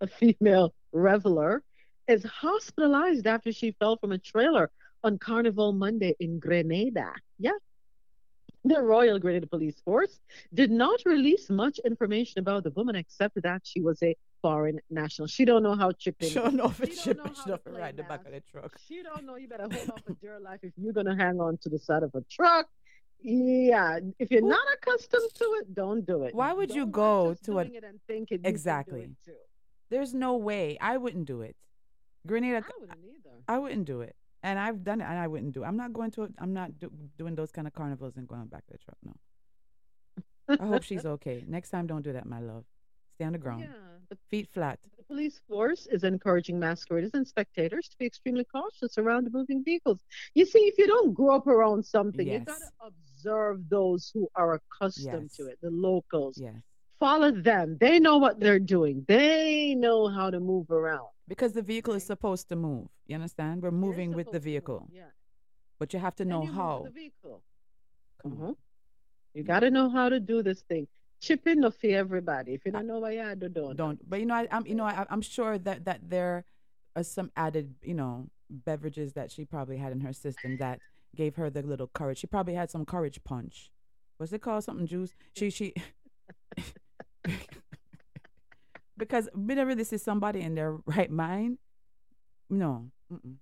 A 0.00 0.08
female 0.08 0.74
reveler 0.92 1.62
is 2.08 2.24
hospitalized 2.24 3.26
after 3.28 3.52
she 3.52 3.70
fell 3.78 3.96
from 3.96 4.10
a 4.10 4.18
trailer 4.18 4.70
on 5.04 5.18
Carnival 5.18 5.72
Monday 5.72 6.14
in 6.18 6.40
Grenada. 6.40 7.12
Yeah. 7.38 7.52
The 8.64 8.80
Royal 8.80 9.18
Grenada 9.18 9.46
Police 9.46 9.80
Force 9.84 10.20
did 10.54 10.70
not 10.70 11.00
release 11.04 11.50
much 11.50 11.80
information 11.84 12.38
about 12.38 12.62
the 12.62 12.70
woman 12.70 12.94
except 12.94 13.42
that 13.42 13.62
she 13.64 13.80
was 13.80 14.00
a 14.02 14.16
foreign 14.40 14.78
national. 14.88 15.26
She 15.26 15.44
don't 15.44 15.62
know 15.64 15.74
how 15.74 15.90
chipping. 15.92 16.28
She 16.30 16.38
it's 16.38 16.44
don't 16.44 16.54
know 16.54 16.64
and 16.66 17.18
how 17.18 17.24
to 17.26 17.34
stuff 17.34 17.60
and 17.66 17.74
play 17.74 17.82
ride 17.82 17.96
the 17.96 18.04
back 18.04 18.24
of 18.24 18.32
the 18.32 18.40
truck. 18.40 18.76
She 18.86 19.02
don't 19.02 19.24
know. 19.26 19.36
You 19.36 19.48
better 19.48 19.66
hold 19.70 19.90
on 19.90 20.02
for 20.06 20.14
dear 20.20 20.38
life 20.38 20.60
if 20.62 20.72
you're 20.76 20.92
gonna 20.92 21.16
hang 21.16 21.40
on 21.40 21.58
to 21.58 21.68
the 21.68 21.78
side 21.78 22.04
of 22.04 22.14
a 22.14 22.22
truck. 22.30 22.66
Yeah, 23.20 24.00
if 24.18 24.30
you're 24.30 24.42
not 24.42 24.64
accustomed 24.74 25.30
to 25.34 25.44
it, 25.60 25.74
don't 25.74 26.04
do 26.04 26.24
it. 26.24 26.34
Why 26.34 26.52
would 26.52 26.70
you 26.70 26.82
Don't 26.82 26.90
go 26.92 27.36
to 27.44 27.58
it 27.58 27.72
and 27.84 28.00
thinking 28.08 28.38
you 28.38 28.38
can 28.38 28.42
do 28.42 28.48
exactly? 28.48 29.00
it 29.02 29.10
too. 29.24 29.32
There's 29.90 30.12
no 30.14 30.36
way 30.36 30.76
I 30.80 30.96
wouldn't 30.96 31.26
do 31.26 31.42
it. 31.42 31.54
Grenada, 32.26 32.64
I 32.66 32.80
wouldn't 32.80 32.98
either. 33.04 33.36
I 33.48 33.58
wouldn't 33.58 33.84
do 33.86 34.00
it, 34.00 34.16
and 34.42 34.58
I've 34.58 34.82
done 34.84 35.00
it, 35.00 35.04
and 35.04 35.18
I 35.18 35.26
wouldn't 35.28 35.52
do. 35.52 35.62
it. 35.62 35.66
I'm 35.66 35.76
not 35.76 35.92
going 35.92 36.10
to. 36.12 36.28
I'm 36.38 36.52
not 36.52 36.78
do, 36.78 36.90
doing 37.18 37.34
those 37.34 37.50
kind 37.52 37.66
of 37.66 37.72
carnivals 37.72 38.16
and 38.16 38.26
going 38.26 38.46
back 38.46 38.66
to 38.66 38.72
the 38.72 38.78
truck. 38.78 38.96
No. 39.04 39.12
I 40.60 40.66
hope 40.66 40.82
she's 40.82 41.06
okay. 41.16 41.44
Next 41.46 41.70
time, 41.70 41.86
don't 41.86 42.02
do 42.02 42.12
that, 42.12 42.26
my 42.26 42.40
love. 42.40 42.64
Stay 43.14 43.24
on 43.24 43.32
the 43.32 43.38
ground. 43.38 43.68
the 44.10 44.18
Feet 44.30 44.48
flat. 44.52 44.78
The 44.98 45.04
police 45.04 45.40
force 45.48 45.86
is 45.90 46.04
encouraging 46.04 46.58
masqueraders 46.58 47.10
and 47.14 47.26
spectators 47.26 47.88
to 47.88 47.96
be 47.98 48.06
extremely 48.06 48.44
cautious 48.44 48.98
around 48.98 49.28
moving 49.32 49.62
vehicles. 49.64 50.00
You 50.34 50.44
see, 50.46 50.60
if 50.60 50.76
you 50.78 50.86
don't 50.86 51.12
grow 51.14 51.36
up 51.36 51.46
around 51.46 51.84
something, 51.84 52.26
you 52.26 52.34
Yes. 52.34 52.44
got 52.44 52.58
to 52.58 52.86
observe 52.86 53.68
those 53.68 54.10
who 54.12 54.28
are 54.34 54.54
accustomed 54.60 55.30
to 55.36 55.46
it, 55.46 55.58
the 55.62 55.70
locals. 55.70 56.38
Yes. 56.38 56.54
Follow 56.98 57.30
them. 57.32 57.76
They 57.80 57.98
know 57.98 58.18
what 58.18 58.38
they're 58.40 58.58
doing. 58.60 59.04
They 59.08 59.74
know 59.74 60.08
how 60.08 60.30
to 60.30 60.40
move 60.40 60.70
around. 60.70 61.08
Because 61.32 61.54
the 61.54 61.62
vehicle 61.62 61.94
is 61.94 62.04
supposed 62.04 62.50
to 62.50 62.56
move. 62.56 62.88
You 63.06 63.14
understand? 63.14 63.62
We're 63.62 63.70
moving 63.70 64.12
with 64.12 64.30
the 64.30 64.38
vehicle. 64.38 64.86
Yeah. 64.92 65.04
But 65.78 65.94
you 65.94 65.98
have 65.98 66.14
to 66.16 66.26
know 66.26 66.44
how. 66.44 66.82
with 66.82 66.92
the 66.92 67.00
vehicle. 67.00 67.42
Mhm. 68.22 68.54
You 69.32 69.42
got 69.42 69.60
to 69.60 69.70
know 69.70 69.88
how 69.88 70.10
to 70.10 70.20
do 70.20 70.42
this 70.42 70.60
thing. 70.60 70.86
Chip 71.20 71.46
in 71.46 71.62
for 71.70 71.86
everybody. 71.86 72.52
If 72.52 72.66
you 72.66 72.72
don't 72.72 72.86
know 72.86 72.98
what 72.98 73.14
you 73.14 73.34
do, 73.34 73.48
don't. 73.48 73.76
Don't. 73.76 74.10
But 74.10 74.20
you 74.20 74.26
know, 74.26 74.34
I, 74.34 74.46
I'm 74.50 74.66
you 74.66 74.74
know, 74.74 74.84
I, 74.84 75.06
I'm 75.08 75.22
sure 75.22 75.56
that 75.56 75.86
that 75.86 76.00
there 76.10 76.44
are 76.96 77.02
some 77.02 77.30
added, 77.34 77.76
you 77.82 77.94
know, 77.94 78.28
beverages 78.50 79.14
that 79.14 79.32
she 79.32 79.46
probably 79.46 79.78
had 79.78 79.92
in 79.92 80.00
her 80.00 80.12
system 80.12 80.58
that 80.58 80.80
gave 81.16 81.36
her 81.36 81.48
the 81.48 81.62
little 81.62 81.86
courage. 81.86 82.18
She 82.18 82.26
probably 82.26 82.54
had 82.54 82.70
some 82.70 82.84
courage 82.84 83.18
punch. 83.24 83.70
What's 84.18 84.34
it 84.34 84.42
called? 84.42 84.64
Something 84.64 84.86
juice. 84.86 85.14
She 85.34 85.48
she. 85.48 85.72
because 89.02 89.28
whenever 89.34 89.74
this 89.74 89.92
is 89.92 90.00
somebody 90.00 90.40
in 90.42 90.54
their 90.54 90.72
right 90.86 91.10
mind, 91.10 91.58
no, 92.48 92.90
mm-mm, 93.12 93.34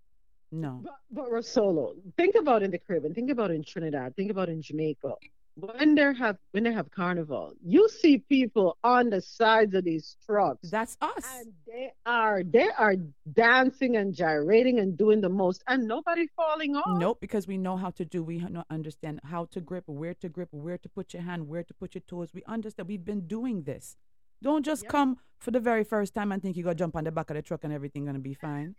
no. 0.51 0.81
But, 0.83 0.95
but 1.11 1.31
Rosolo, 1.31 1.95
think 2.17 2.35
about 2.35 2.63
in 2.63 2.71
the 2.71 2.79
Caribbean, 2.79 3.13
think 3.15 3.31
about 3.31 3.51
in 3.51 3.63
Trinidad, 3.63 4.17
think 4.17 4.31
about 4.31 4.49
in 4.49 4.63
Jamaica. 4.63 5.13
When 5.57 5.95
they 5.95 6.15
have 6.15 6.39
when 6.53 6.63
they 6.65 6.73
have 6.73 6.91
carnival, 6.91 7.53
you 7.63 7.89
see 7.91 8.19
people 8.19 8.79
on 8.83 9.11
the 9.11 9.21
sides 9.21 9.75
of 9.75 9.85
these 9.85 10.17
trucks. 10.25 10.71
That's 10.71 10.97
us. 11.03 11.27
And 11.39 11.53
they 11.67 11.93
are 12.07 12.43
they 12.43 12.71
are 12.79 12.95
dancing 13.35 13.97
and 13.97 14.15
gyrating 14.15 14.79
and 14.79 14.97
doing 14.97 15.21
the 15.21 15.29
most, 15.29 15.63
and 15.67 15.87
nobody 15.87 16.29
falling 16.35 16.77
off. 16.77 16.99
Nope, 16.99 17.19
because 17.21 17.47
we 17.47 17.59
know 17.59 17.77
how 17.77 17.91
to 17.91 18.05
do. 18.07 18.23
We 18.23 18.39
know, 18.39 18.65
understand 18.71 19.21
how 19.25 19.47
to 19.51 19.61
grip, 19.61 19.85
where 19.87 20.15
to 20.15 20.29
grip, 20.31 20.49
where 20.53 20.79
to 20.79 20.89
put 20.89 21.13
your 21.13 21.23
hand, 21.23 21.47
where 21.49 21.65
to 21.65 21.75
put 21.75 21.95
your 21.95 22.03
toes. 22.09 22.31
We 22.33 22.43
understand. 22.47 22.89
We've 22.89 23.05
been 23.05 23.27
doing 23.27 23.65
this. 23.65 23.97
Don't 24.43 24.65
just 24.65 24.87
come 24.89 25.19
for 25.39 25.51
the 25.51 25.61
very 25.61 25.85
first 25.85 26.15
time 26.15 26.33
and 26.33 26.43
think 26.43 26.57
you 26.57 26.63
gonna 26.63 26.75
jump 26.75 26.97
on 26.97 27.05
the 27.05 27.13
back 27.13 27.31
of 27.31 27.37
the 27.37 27.43
truck 27.43 27.65
and 27.65 27.73
everything 27.73 28.05
gonna 28.05 28.19
be 28.19 28.35
fine. 28.35 28.75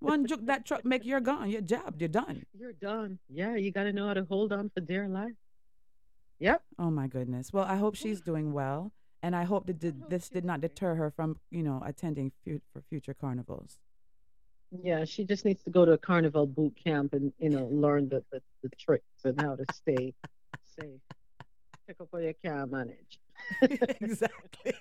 One 0.00 0.26
juke 0.26 0.46
that 0.46 0.66
truck, 0.66 0.84
make 0.84 1.04
you're 1.04 1.20
gone. 1.20 1.50
You're 1.50 1.60
jabbed. 1.60 2.00
You're 2.00 2.08
done. 2.08 2.44
You're 2.58 2.72
done. 2.72 3.18
Yeah, 3.28 3.54
you 3.56 3.70
got 3.70 3.84
to 3.84 3.92
know 3.92 4.08
how 4.08 4.14
to 4.14 4.24
hold 4.24 4.52
on 4.52 4.70
for 4.74 4.80
dear 4.80 5.08
life. 5.08 5.34
Yep. 6.40 6.62
Oh 6.78 6.90
my 6.90 7.06
goodness. 7.06 7.52
Well, 7.52 7.64
I 7.64 7.76
hope 7.76 7.94
she's 7.94 8.20
doing 8.20 8.52
well, 8.52 8.92
and 9.22 9.36
I 9.36 9.44
hope 9.44 9.66
that 9.66 9.78
did, 9.78 10.10
this 10.10 10.28
did 10.28 10.44
not 10.44 10.60
deter 10.60 10.96
her 10.96 11.10
from 11.10 11.38
you 11.50 11.62
know 11.62 11.80
attending 11.86 12.32
fu- 12.44 12.60
for 12.72 12.82
future 12.90 13.14
carnivals. 13.14 13.78
Yeah, 14.82 15.04
she 15.04 15.24
just 15.24 15.44
needs 15.44 15.62
to 15.64 15.70
go 15.70 15.84
to 15.84 15.92
a 15.92 15.98
carnival 15.98 16.46
boot 16.46 16.74
camp 16.82 17.12
and 17.12 17.32
you 17.38 17.50
know 17.50 17.68
learn 17.70 18.08
the 18.08 18.24
the, 18.32 18.42
the 18.62 18.70
tricks 18.70 19.24
and 19.24 19.40
how 19.40 19.54
to 19.54 19.64
stay 19.72 20.12
safe. 20.80 21.00
Pick 21.86 22.00
up 22.00 22.08
what 22.10 22.22
you 22.24 22.34
can 22.44 22.70
manage. 22.70 23.20
exactly. 23.62 24.74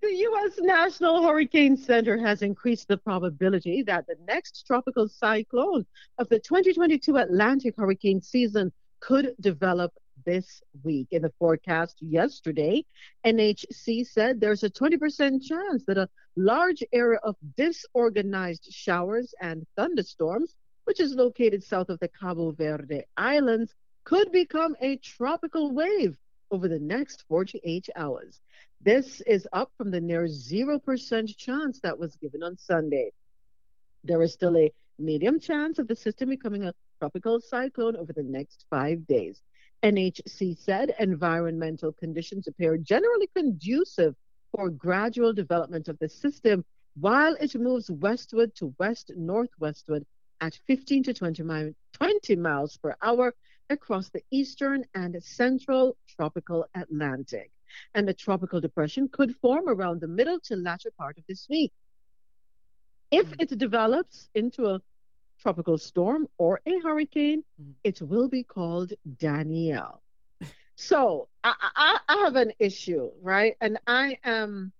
The 0.00 0.14
U.S. 0.14 0.52
National 0.60 1.24
Hurricane 1.24 1.76
Center 1.76 2.16
has 2.16 2.42
increased 2.42 2.86
the 2.86 2.96
probability 2.96 3.82
that 3.82 4.06
the 4.06 4.14
next 4.28 4.64
tropical 4.64 5.08
cyclone 5.08 5.84
of 6.18 6.28
the 6.28 6.38
2022 6.38 7.16
Atlantic 7.16 7.74
hurricane 7.76 8.22
season 8.22 8.72
could 9.00 9.34
develop 9.40 9.92
this 10.24 10.62
week. 10.84 11.08
In 11.10 11.22
the 11.22 11.32
forecast 11.38 11.96
yesterday, 12.00 12.84
NHC 13.26 14.06
said 14.06 14.40
there's 14.40 14.62
a 14.62 14.70
20% 14.70 15.42
chance 15.42 15.84
that 15.86 15.98
a 15.98 16.08
large 16.36 16.82
area 16.92 17.18
of 17.24 17.34
disorganized 17.56 18.68
showers 18.70 19.34
and 19.40 19.66
thunderstorms, 19.76 20.54
which 20.84 21.00
is 21.00 21.14
located 21.14 21.64
south 21.64 21.88
of 21.88 21.98
the 21.98 22.08
Cabo 22.08 22.52
Verde 22.52 23.04
Islands, 23.16 23.74
could 24.08 24.32
become 24.32 24.74
a 24.80 24.96
tropical 24.96 25.70
wave 25.70 26.16
over 26.50 26.66
the 26.66 26.78
next 26.78 27.24
48 27.28 27.90
hours. 27.94 28.40
This 28.80 29.20
is 29.26 29.46
up 29.52 29.70
from 29.76 29.90
the 29.90 30.00
near 30.00 30.24
0% 30.24 31.36
chance 31.36 31.80
that 31.80 31.98
was 31.98 32.16
given 32.16 32.42
on 32.42 32.56
Sunday. 32.56 33.10
There 34.04 34.22
is 34.22 34.32
still 34.32 34.56
a 34.56 34.72
medium 34.98 35.38
chance 35.38 35.78
of 35.78 35.88
the 35.88 35.94
system 35.94 36.30
becoming 36.30 36.64
a 36.64 36.72
tropical 36.98 37.38
cyclone 37.38 37.96
over 37.96 38.14
the 38.14 38.22
next 38.22 38.64
five 38.70 39.06
days. 39.06 39.42
NHC 39.82 40.56
said 40.56 40.94
environmental 40.98 41.92
conditions 41.92 42.48
appear 42.48 42.78
generally 42.78 43.28
conducive 43.36 44.14
for 44.56 44.70
gradual 44.70 45.34
development 45.34 45.86
of 45.88 45.98
the 45.98 46.08
system 46.08 46.64
while 46.98 47.36
it 47.42 47.54
moves 47.54 47.90
westward 47.90 48.54
to 48.54 48.74
west 48.78 49.12
northwestward 49.18 50.06
at 50.40 50.58
15 50.66 51.02
to 51.02 51.12
20, 51.12 51.42
mi- 51.42 51.74
20 51.92 52.36
miles 52.36 52.78
per 52.78 52.96
hour 53.02 53.34
across 53.70 54.08
the 54.10 54.22
eastern 54.30 54.84
and 54.94 55.22
central 55.22 55.96
tropical 56.08 56.66
Atlantic. 56.74 57.50
And 57.94 58.08
a 58.08 58.14
tropical 58.14 58.60
depression 58.60 59.08
could 59.08 59.36
form 59.36 59.68
around 59.68 60.00
the 60.00 60.08
middle 60.08 60.40
to 60.44 60.56
latter 60.56 60.90
part 60.96 61.18
of 61.18 61.24
this 61.28 61.46
week. 61.50 61.72
If 63.10 63.26
mm. 63.26 63.42
it 63.42 63.58
develops 63.58 64.28
into 64.34 64.66
a 64.66 64.80
tropical 65.40 65.78
storm 65.78 66.28
or 66.38 66.60
a 66.66 66.78
hurricane, 66.80 67.44
mm. 67.60 67.74
it 67.84 68.00
will 68.00 68.28
be 68.28 68.42
called 68.42 68.92
Danielle. 69.18 70.02
So 70.80 71.28
I, 71.42 71.54
I, 71.74 71.98
I 72.08 72.16
have 72.18 72.36
an 72.36 72.52
issue, 72.60 73.10
right? 73.20 73.56
And 73.60 73.80
I 73.88 74.16
am 74.22 74.72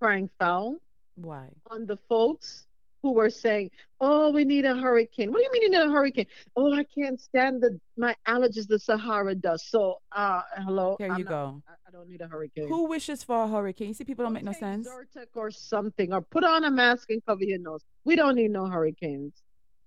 crying 0.00 0.30
foul 0.38 0.80
Why? 1.16 1.48
on 1.70 1.84
the 1.84 1.98
folks 2.08 2.66
who 3.02 3.12
were 3.12 3.30
saying, 3.30 3.70
"Oh, 4.00 4.30
we 4.30 4.44
need 4.44 4.64
a 4.64 4.74
hurricane." 4.76 5.30
What 5.32 5.38
do 5.38 5.44
you 5.44 5.50
mean 5.52 5.62
you 5.62 5.70
need 5.70 5.86
a 5.86 5.90
hurricane? 5.90 6.26
Oh, 6.56 6.72
I 6.72 6.84
can't 6.84 7.20
stand 7.20 7.62
the 7.62 7.78
my 7.96 8.14
allergies, 8.26 8.66
the 8.68 8.78
Sahara 8.78 9.34
dust. 9.34 9.70
So, 9.70 10.00
uh, 10.12 10.42
hello. 10.56 10.96
There 10.98 11.10
I'm 11.10 11.18
you 11.18 11.24
not- 11.24 11.30
go. 11.30 11.62
I, 11.68 11.72
I 11.88 11.90
don't 11.90 12.08
need 12.08 12.20
a 12.20 12.28
hurricane. 12.28 12.68
Who 12.68 12.88
wishes 12.88 13.22
for 13.22 13.42
a 13.44 13.48
hurricane? 13.48 13.88
You 13.88 13.94
see, 13.94 14.04
people 14.04 14.24
don't 14.24 14.32
make 14.32 14.44
no 14.44 14.52
sense. 14.52 14.88
Zyrtec 14.88 15.26
or 15.34 15.50
something, 15.50 16.12
or 16.12 16.22
put 16.22 16.44
on 16.44 16.64
a 16.64 16.70
mask 16.70 17.10
and 17.10 17.24
cover 17.26 17.44
your 17.44 17.58
nose. 17.58 17.82
We 18.04 18.16
don't 18.16 18.36
need 18.36 18.50
no 18.50 18.66
hurricanes. 18.66 19.34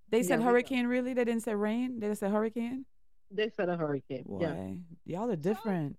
They 0.09 0.21
said 0.21 0.39
we 0.39 0.45
hurricane, 0.45 0.87
really? 0.87 1.13
They 1.13 1.23
didn't 1.25 1.41
say 1.43 1.55
rain? 1.55 1.99
They 1.99 2.07
just 2.07 2.19
said 2.19 2.31
hurricane? 2.31 2.85
They 3.31 3.49
said 3.49 3.69
a 3.69 3.75
hurricane. 3.75 4.25
Yeah, 4.39 4.73
y'all 5.05 5.31
are 5.31 5.35
different. 5.35 5.97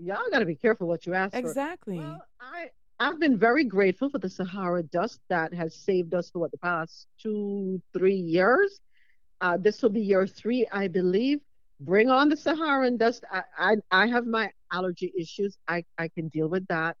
y'all 0.00 0.18
got 0.32 0.40
to 0.40 0.46
be 0.46 0.56
careful 0.56 0.88
what 0.88 1.06
you 1.06 1.14
ask 1.14 1.32
for. 1.32 1.38
Exactly. 1.38 2.00
I 2.00 2.70
I've 3.00 3.18
been 3.18 3.38
very 3.38 3.64
grateful 3.64 4.10
for 4.10 4.18
the 4.18 4.28
Sahara 4.28 4.82
dust 4.82 5.20
that 5.30 5.54
has 5.54 5.74
saved 5.74 6.12
us 6.12 6.30
for 6.30 6.40
what 6.40 6.50
the 6.50 6.58
past 6.58 7.06
two, 7.18 7.80
three 7.94 8.14
years. 8.14 8.78
Uh, 9.40 9.56
this 9.56 9.80
will 9.80 9.88
be 9.88 10.02
year 10.02 10.26
three, 10.26 10.66
I 10.70 10.86
believe. 10.86 11.40
Bring 11.80 12.10
on 12.10 12.28
the 12.28 12.36
Saharan 12.36 12.98
dust. 12.98 13.24
I, 13.32 13.42
I, 13.58 13.76
I 13.90 14.06
have 14.08 14.26
my 14.26 14.50
allergy 14.70 15.14
issues. 15.18 15.56
I, 15.66 15.82
I 15.96 16.08
can 16.08 16.28
deal 16.28 16.48
with 16.48 16.66
that. 16.66 16.98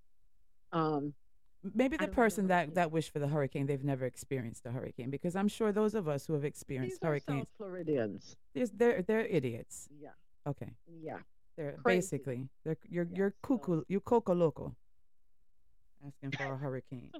Um, 0.72 1.12
Maybe 1.74 1.98
the 1.98 2.08
person 2.08 2.46
that, 2.46 2.74
that 2.76 2.90
wished 2.90 3.12
for 3.12 3.18
the 3.18 3.28
hurricane, 3.28 3.66
they've 3.66 3.84
never 3.84 4.06
experienced 4.06 4.64
a 4.64 4.70
hurricane 4.70 5.10
because 5.10 5.36
I'm 5.36 5.48
sure 5.48 5.70
those 5.70 5.94
of 5.94 6.08
us 6.08 6.26
who 6.26 6.32
have 6.32 6.46
experienced 6.46 7.02
these 7.02 7.06
are 7.06 7.10
hurricanes, 7.10 7.40
South 7.40 7.48
Floridians. 7.58 8.36
they're, 8.54 8.66
they're, 8.74 9.02
they're 9.02 9.26
idiots. 9.26 9.86
Yeah. 10.00 10.08
Okay. 10.46 10.70
Yeah. 11.02 11.18
They're 11.58 11.76
Crazy. 11.82 11.98
basically, 11.98 12.48
they're, 12.64 12.78
you're, 12.88 13.08
you're 13.12 13.34
cuckoo, 13.42 13.82
you're 13.88 14.00
coco 14.00 14.32
loco. 14.32 14.74
Asking 16.06 16.32
for 16.32 16.54
a 16.54 16.56
hurricane. 16.56 17.10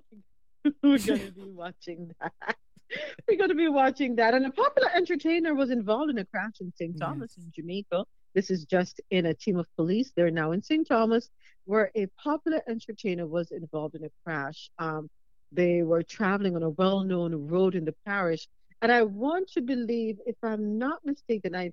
We're 0.83 0.99
going 0.99 1.21
to 1.21 1.33
be 1.33 1.51
watching 1.51 2.15
that. 2.21 2.57
We're 3.29 3.39
going 3.39 3.51
to 3.51 3.55
be 3.55 3.69
watching 3.69 4.17
that. 4.17 4.35
And 4.35 4.47
a 4.47 4.51
popular 4.51 4.91
entertainer 4.95 5.55
was 5.55 5.71
involved 5.71 6.11
in 6.11 6.19
a 6.19 6.25
crash 6.25 6.61
in 6.61 6.73
St. 6.77 6.99
Thomas 6.99 7.37
in 7.37 7.51
Jamaica. 7.55 8.05
This 8.35 8.51
is 8.51 8.65
just 8.65 9.01
in 9.11 9.27
a 9.27 9.35
team 9.35 9.59
of 9.59 9.67
police. 9.77 10.13
They're 10.15 10.31
now 10.31 10.53
in 10.53 10.63
St. 10.63 10.87
Thomas, 10.87 11.31
where 11.65 11.91
a 11.95 12.07
popular 12.23 12.63
entertainer 12.69 13.27
was 13.27 13.51
involved 13.51 13.95
in 13.95 14.05
a 14.05 14.11
crash. 14.25 14.71
Um, 14.79 15.11
they 15.53 15.83
were 15.83 16.03
traveling 16.03 16.57
on 16.57 16.63
a 16.63 16.71
well 16.71 17.03
known 17.03 17.49
road 17.49 17.75
in 17.75 17.85
the 17.85 17.95
parish. 18.07 18.49
And 18.83 18.91
I 18.91 19.03
want 19.03 19.51
to 19.53 19.61
believe, 19.61 20.19
if 20.27 20.37
I'm 20.43 20.79
not 20.79 21.05
mistaken, 21.05 21.55
I 21.55 21.73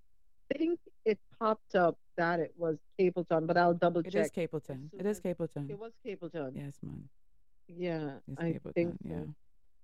think 0.54 0.80
it 1.06 1.20
popped 1.40 1.76
up 1.76 1.98
that 2.18 2.40
it 2.40 2.54
was 2.58 2.78
Capleton, 3.00 3.48
but 3.48 3.58
I'll 3.58 3.74
double 3.74 4.04
check. 4.04 4.14
It 4.16 4.20
is 4.20 4.32
Capleton. 4.32 4.90
It 5.00 5.06
is 5.06 5.20
Capleton. 5.22 5.70
It 5.70 5.80
was 5.80 5.94
Capleton. 6.06 6.52
Yes, 6.56 6.76
man. 6.84 7.04
Yeah, 7.68 8.12
It's 8.28 8.40
I 8.42 8.54
Capleton, 8.54 8.74
think 8.74 8.94
so. 9.04 9.10
yeah. 9.10 9.24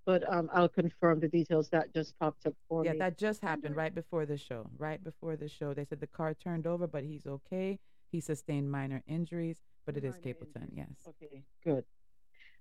But 0.06 0.30
um, 0.32 0.50
I'll 0.52 0.68
confirm 0.68 1.20
the 1.20 1.28
details. 1.28 1.70
That 1.70 1.92
just 1.94 2.18
popped 2.18 2.46
up 2.46 2.54
for 2.68 2.84
Yeah, 2.84 2.92
me. 2.92 2.98
Yeah, 2.98 3.04
that 3.04 3.18
just 3.18 3.40
happened 3.40 3.74
right 3.76 3.94
before 3.94 4.26
the 4.26 4.36
show. 4.36 4.68
Right 4.78 5.02
before 5.02 5.36
the 5.36 5.48
show, 5.48 5.72
they 5.72 5.84
said 5.84 6.00
the 6.00 6.06
car 6.06 6.34
turned 6.34 6.66
over, 6.66 6.86
but 6.86 7.04
he's 7.04 7.26
okay. 7.26 7.78
He 8.12 8.20
sustained 8.20 8.70
minor 8.70 9.02
injuries, 9.06 9.58
but 9.86 9.96
it 9.96 10.04
is 10.04 10.16
Capleton. 10.18 10.68
Yes. 10.72 10.88
Okay, 11.08 11.42
good. 11.64 11.84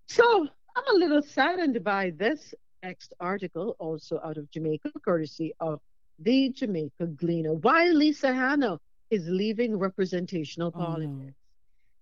So 0.07 0.47
I'm 0.75 0.95
a 0.95 0.97
little 0.97 1.21
saddened 1.21 1.83
by 1.83 2.11
this 2.17 2.53
next 2.81 3.13
article, 3.19 3.75
also 3.79 4.19
out 4.23 4.37
of 4.37 4.49
Jamaica, 4.51 4.91
courtesy 5.03 5.53
of 5.59 5.79
the 6.19 6.49
Jamaica 6.49 7.07
Gleaner. 7.07 7.53
Why 7.53 7.87
Lisa 7.87 8.33
Hanna 8.33 8.79
is 9.13 9.27
leaving 9.27 9.77
representational 9.77 10.69
Oh, 10.75 10.79
politics. 10.85 11.37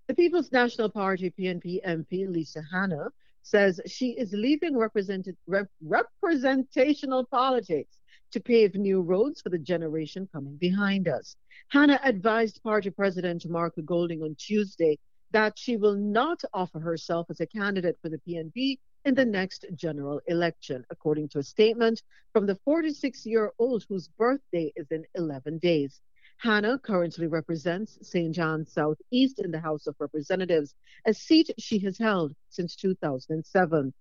The 0.07 0.15
People's 0.15 0.51
National 0.51 0.89
Party 0.89 1.31
PNP 1.37 1.83
MP 1.85 2.27
Lisa 2.27 2.61
Hanna 2.71 3.09
says 3.43 3.79
she 3.85 4.11
is 4.11 4.33
leaving 4.33 4.77
represented, 4.77 5.35
rep, 5.47 5.67
representational 5.81 7.25
politics 7.25 7.97
to 8.31 8.39
pave 8.39 8.75
new 8.75 9.01
roads 9.01 9.41
for 9.41 9.49
the 9.49 9.57
generation 9.57 10.27
coming 10.31 10.55
behind 10.57 11.07
us. 11.07 11.35
Hanna 11.69 11.99
advised 12.03 12.61
party 12.63 12.89
president 12.89 13.47
Mark 13.49 13.73
Golding 13.85 14.21
on 14.23 14.35
Tuesday 14.35 14.97
that 15.31 15.57
she 15.57 15.77
will 15.77 15.95
not 15.95 16.41
offer 16.53 16.79
herself 16.79 17.27
as 17.29 17.39
a 17.39 17.45
candidate 17.45 17.97
for 18.01 18.09
the 18.09 18.21
PNP 18.27 18.79
in 19.05 19.15
the 19.15 19.25
next 19.25 19.65
general 19.75 20.21
election, 20.27 20.85
according 20.89 21.27
to 21.29 21.39
a 21.39 21.43
statement 21.43 22.03
from 22.33 22.45
the 22.45 22.57
46 22.63 23.25
year 23.25 23.51
old 23.59 23.85
whose 23.89 24.07
birthday 24.07 24.71
is 24.75 24.87
in 24.91 25.05
11 25.15 25.57
days. 25.57 26.01
Hanna 26.41 26.79
currently 26.79 27.27
represents 27.27 27.99
St. 28.01 28.33
John's 28.33 28.73
Southeast 28.73 29.37
in 29.37 29.51
the 29.51 29.59
House 29.59 29.85
of 29.85 29.95
Representatives, 29.99 30.73
a 31.05 31.13
seat 31.13 31.51
she 31.59 31.77
has 31.77 31.99
held 31.99 32.33
since 32.49 32.75
2007. 32.75 33.93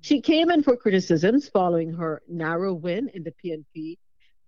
She 0.00 0.20
came 0.20 0.50
in 0.50 0.64
for 0.64 0.76
criticisms 0.76 1.48
following 1.48 1.92
her 1.92 2.22
narrow 2.26 2.74
win 2.74 3.08
in 3.14 3.22
the 3.22 3.32
PNP 3.40 3.98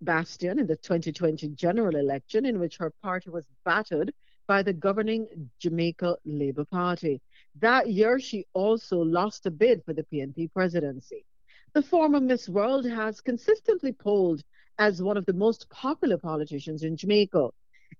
bastion 0.01 0.59
in 0.59 0.67
the 0.67 0.75
2020 0.75 1.47
general 1.55 1.95
election, 1.95 2.45
in 2.45 2.59
which 2.59 2.75
her 2.75 2.91
party 3.01 3.29
was 3.29 3.47
battered 3.63 4.13
by 4.45 4.61
the 4.61 4.73
governing 4.73 5.49
Jamaica 5.59 6.17
Labour 6.25 6.65
Party. 6.65 7.21
That 7.55 7.89
year, 7.89 8.19
she 8.19 8.47
also 8.51 8.97
lost 8.97 9.45
a 9.45 9.51
bid 9.51 9.81
for 9.85 9.93
the 9.93 10.03
PNP 10.03 10.51
presidency. 10.51 11.23
The 11.73 11.83
former 11.83 12.19
Miss 12.19 12.49
World 12.49 12.85
has 12.85 13.21
consistently 13.21 13.93
polled 13.93 14.43
as 14.79 15.01
one 15.01 15.17
of 15.17 15.25
the 15.25 15.33
most 15.33 15.69
popular 15.69 16.17
politicians 16.17 16.83
in 16.83 16.97
Jamaica. 16.97 17.49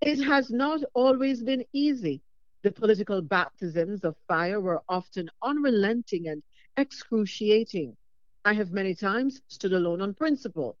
It 0.00 0.22
has 0.24 0.50
not 0.50 0.82
always 0.94 1.42
been 1.42 1.64
easy. 1.72 2.22
The 2.62 2.72
political 2.72 3.22
baptisms 3.22 4.04
of 4.04 4.16
fire 4.26 4.60
were 4.60 4.82
often 4.88 5.30
unrelenting 5.42 6.28
and 6.28 6.42
excruciating. 6.76 7.96
I 8.44 8.54
have 8.54 8.72
many 8.72 8.94
times 8.94 9.40
stood 9.48 9.72
alone 9.72 10.00
on 10.00 10.14
principle, 10.14 10.76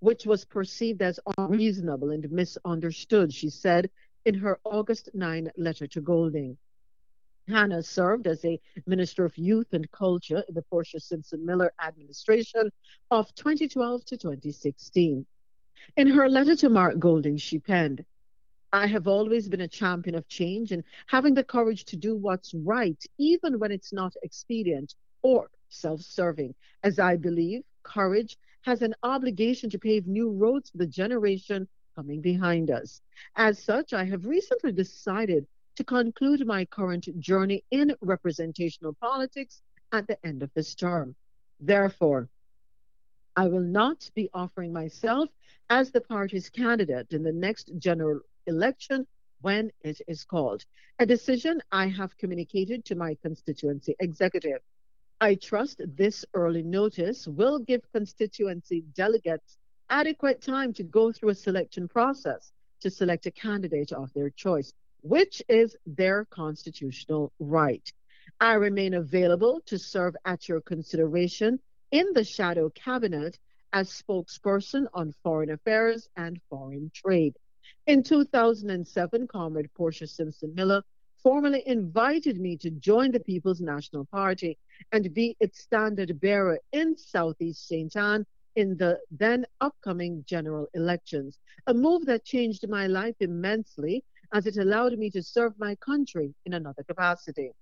which 0.00 0.26
was 0.26 0.44
perceived 0.44 1.00
as 1.00 1.20
unreasonable 1.38 2.10
and 2.10 2.30
misunderstood, 2.30 3.32
she 3.32 3.48
said 3.48 3.90
in 4.26 4.34
her 4.34 4.58
August 4.64 5.08
9 5.14 5.50
letter 5.56 5.86
to 5.86 6.00
Golding. 6.00 6.58
Hanna 7.48 7.82
served 7.82 8.26
as 8.26 8.44
a 8.44 8.60
Minister 8.86 9.24
of 9.24 9.38
Youth 9.38 9.72
and 9.72 9.90
Culture 9.92 10.42
in 10.48 10.54
the 10.54 10.62
Portia 10.62 10.98
Simpson 10.98 11.46
Miller 11.46 11.72
administration 11.82 12.70
of 13.10 13.32
2012 13.36 14.04
to 14.06 14.16
2016. 14.16 15.24
In 15.96 16.08
her 16.08 16.28
letter 16.28 16.56
to 16.56 16.68
Mark 16.68 16.98
Golding, 16.98 17.36
she 17.36 17.58
penned, 17.58 18.04
I 18.72 18.86
have 18.86 19.06
always 19.06 19.48
been 19.48 19.60
a 19.60 19.68
champion 19.68 20.14
of 20.14 20.28
change 20.28 20.72
and 20.72 20.84
having 21.06 21.34
the 21.34 21.44
courage 21.44 21.84
to 21.86 21.96
do 21.96 22.16
what's 22.16 22.52
right, 22.54 23.02
even 23.18 23.58
when 23.58 23.72
it's 23.72 23.92
not 23.92 24.14
expedient 24.22 24.94
or 25.22 25.50
self 25.68 26.00
serving, 26.00 26.54
as 26.82 26.98
I 26.98 27.16
believe 27.16 27.62
courage 27.82 28.36
has 28.62 28.82
an 28.82 28.94
obligation 29.02 29.70
to 29.70 29.78
pave 29.78 30.06
new 30.06 30.30
roads 30.30 30.70
for 30.70 30.78
the 30.78 30.86
generation 30.86 31.68
coming 31.94 32.20
behind 32.20 32.70
us. 32.70 33.00
As 33.36 33.62
such, 33.62 33.92
I 33.92 34.04
have 34.04 34.26
recently 34.26 34.72
decided 34.72 35.46
to 35.76 35.84
conclude 35.84 36.46
my 36.46 36.64
current 36.64 37.08
journey 37.20 37.64
in 37.70 37.94
representational 38.00 38.94
politics 38.94 39.62
at 39.92 40.06
the 40.06 40.18
end 40.26 40.42
of 40.42 40.52
this 40.54 40.74
term. 40.74 41.14
Therefore, 41.60 42.28
I 43.38 43.48
will 43.48 43.60
not 43.60 44.10
be 44.14 44.30
offering 44.32 44.72
myself 44.72 45.28
as 45.68 45.90
the 45.90 46.00
party's 46.00 46.48
candidate 46.48 47.12
in 47.12 47.22
the 47.22 47.32
next 47.32 47.70
general 47.76 48.20
election 48.46 49.06
when 49.42 49.70
it 49.82 50.00
is 50.08 50.24
called, 50.24 50.64
a 50.98 51.04
decision 51.04 51.60
I 51.70 51.88
have 51.88 52.16
communicated 52.16 52.86
to 52.86 52.94
my 52.94 53.14
constituency 53.20 53.94
executive. 54.00 54.60
I 55.20 55.34
trust 55.34 55.82
this 55.84 56.24
early 56.32 56.62
notice 56.62 57.28
will 57.28 57.58
give 57.58 57.82
constituency 57.92 58.80
delegates 58.94 59.58
adequate 59.90 60.40
time 60.40 60.72
to 60.72 60.82
go 60.82 61.12
through 61.12 61.28
a 61.28 61.34
selection 61.34 61.88
process 61.88 62.52
to 62.80 62.90
select 62.90 63.26
a 63.26 63.30
candidate 63.30 63.92
of 63.92 64.10
their 64.14 64.30
choice, 64.30 64.72
which 65.02 65.42
is 65.48 65.76
their 65.84 66.24
constitutional 66.24 67.32
right. 67.38 67.92
I 68.40 68.54
remain 68.54 68.94
available 68.94 69.60
to 69.66 69.78
serve 69.78 70.16
at 70.24 70.48
your 70.48 70.62
consideration 70.62 71.60
in 71.96 72.12
the 72.12 72.24
shadow 72.24 72.68
cabinet 72.74 73.38
as 73.72 73.88
spokesperson 73.88 74.86
on 74.92 75.14
foreign 75.22 75.50
affairs 75.50 76.10
and 76.18 76.38
foreign 76.50 76.90
trade. 76.94 77.34
In 77.86 78.02
2007, 78.02 79.26
Comrade 79.28 79.72
Portia 79.74 80.06
Simpson 80.06 80.54
Miller 80.54 80.82
formally 81.22 81.62
invited 81.66 82.38
me 82.38 82.54
to 82.58 82.68
join 82.70 83.12
the 83.12 83.20
People's 83.20 83.62
National 83.62 84.04
Party 84.04 84.58
and 84.92 85.14
be 85.14 85.38
its 85.40 85.62
standard 85.62 86.20
bearer 86.20 86.58
in 86.70 86.98
Southeast 86.98 87.66
St. 87.66 87.96
Ann 87.96 88.26
in 88.56 88.76
the 88.76 89.00
then 89.10 89.46
upcoming 89.62 90.22
general 90.28 90.66
elections, 90.74 91.38
a 91.66 91.72
move 91.72 92.04
that 92.04 92.26
changed 92.26 92.68
my 92.68 92.86
life 92.86 93.16
immensely 93.20 94.04
as 94.34 94.46
it 94.46 94.58
allowed 94.58 94.98
me 94.98 95.08
to 95.08 95.22
serve 95.22 95.58
my 95.58 95.74
country 95.76 96.34
in 96.44 96.52
another 96.52 96.82
capacity. 96.82 97.52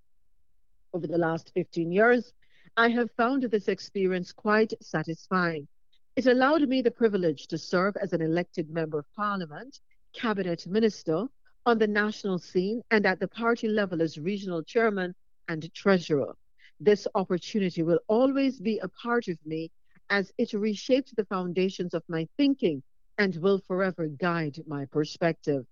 Over 0.93 1.07
the 1.07 1.19
last 1.19 1.53
15 1.55 1.93
years, 1.93 2.33
I 2.77 2.89
have 2.89 3.13
found 3.13 3.45
this 3.45 3.69
experience 3.69 4.33
quite 4.33 4.75
satisfying. 4.83 5.69
It 6.17 6.27
allowed 6.27 6.69
me 6.69 6.83
the 6.83 6.91
privilege 6.91 7.47
to 7.47 7.57
serve 7.57 7.97
as 7.97 8.13
an 8.13 8.21
elected 8.21 8.69
member 8.69 8.99
of 8.99 9.13
parliament, 9.15 9.79
cabinet 10.13 10.67
minister, 10.67 11.29
on 11.67 11.79
the 11.79 11.87
national 11.87 12.41
scene, 12.41 12.83
and 12.91 13.07
at 13.07 13.21
the 13.21 13.29
party 13.29 13.69
level 13.69 14.03
as 14.03 14.19
regional 14.19 14.61
chairman 14.65 15.15
and 15.47 15.73
treasurer. 15.73 16.35
This 16.81 17.07
opportunity 17.15 17.85
will 17.85 18.01
always 18.09 18.59
be 18.59 18.81
a 18.81 18.89
part 18.89 19.29
of 19.29 19.39
me 19.47 19.71
as 20.11 20.33
it 20.37 20.53
reshaped 20.53 21.15
the 21.15 21.27
foundations 21.27 21.95
of 21.95 22.03
my 22.09 22.27
thinking 22.37 22.83
and 23.19 23.37
will 23.37 23.61
forever 23.61 24.09
guide 24.09 24.61
my 24.67 24.85
perspective. 24.87 25.65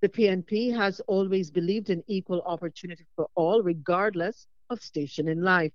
The 0.00 0.08
PNP 0.08 0.74
has 0.74 0.98
always 1.06 1.52
believed 1.52 1.90
in 1.90 2.02
equal 2.08 2.42
opportunity 2.42 3.06
for 3.14 3.28
all, 3.36 3.62
regardless 3.62 4.48
of 4.68 4.82
station 4.82 5.28
in 5.28 5.42
life. 5.42 5.72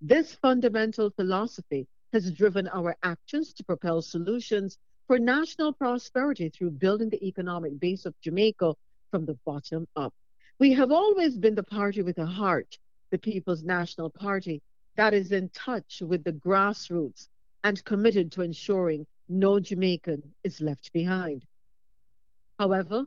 This 0.00 0.34
fundamental 0.34 1.10
philosophy 1.10 1.86
has 2.12 2.32
driven 2.32 2.68
our 2.68 2.96
actions 3.02 3.52
to 3.54 3.64
propel 3.64 4.02
solutions 4.02 4.78
for 5.06 5.18
national 5.18 5.72
prosperity 5.72 6.48
through 6.48 6.70
building 6.72 7.08
the 7.08 7.26
economic 7.26 7.78
base 7.80 8.06
of 8.06 8.18
Jamaica 8.20 8.74
from 9.10 9.24
the 9.24 9.38
bottom 9.44 9.86
up. 9.96 10.14
We 10.58 10.72
have 10.74 10.92
always 10.92 11.38
been 11.38 11.54
the 11.54 11.62
party 11.62 12.02
with 12.02 12.18
a 12.18 12.26
heart, 12.26 12.78
the 13.10 13.18
People's 13.18 13.62
National 13.62 14.10
Party, 14.10 14.60
that 14.96 15.14
is 15.14 15.32
in 15.32 15.48
touch 15.50 16.02
with 16.04 16.24
the 16.24 16.32
grassroots 16.32 17.28
and 17.64 17.84
committed 17.84 18.32
to 18.32 18.42
ensuring 18.42 19.06
no 19.28 19.60
Jamaican 19.60 20.22
is 20.44 20.60
left 20.60 20.92
behind. 20.92 21.44
However, 22.58 23.06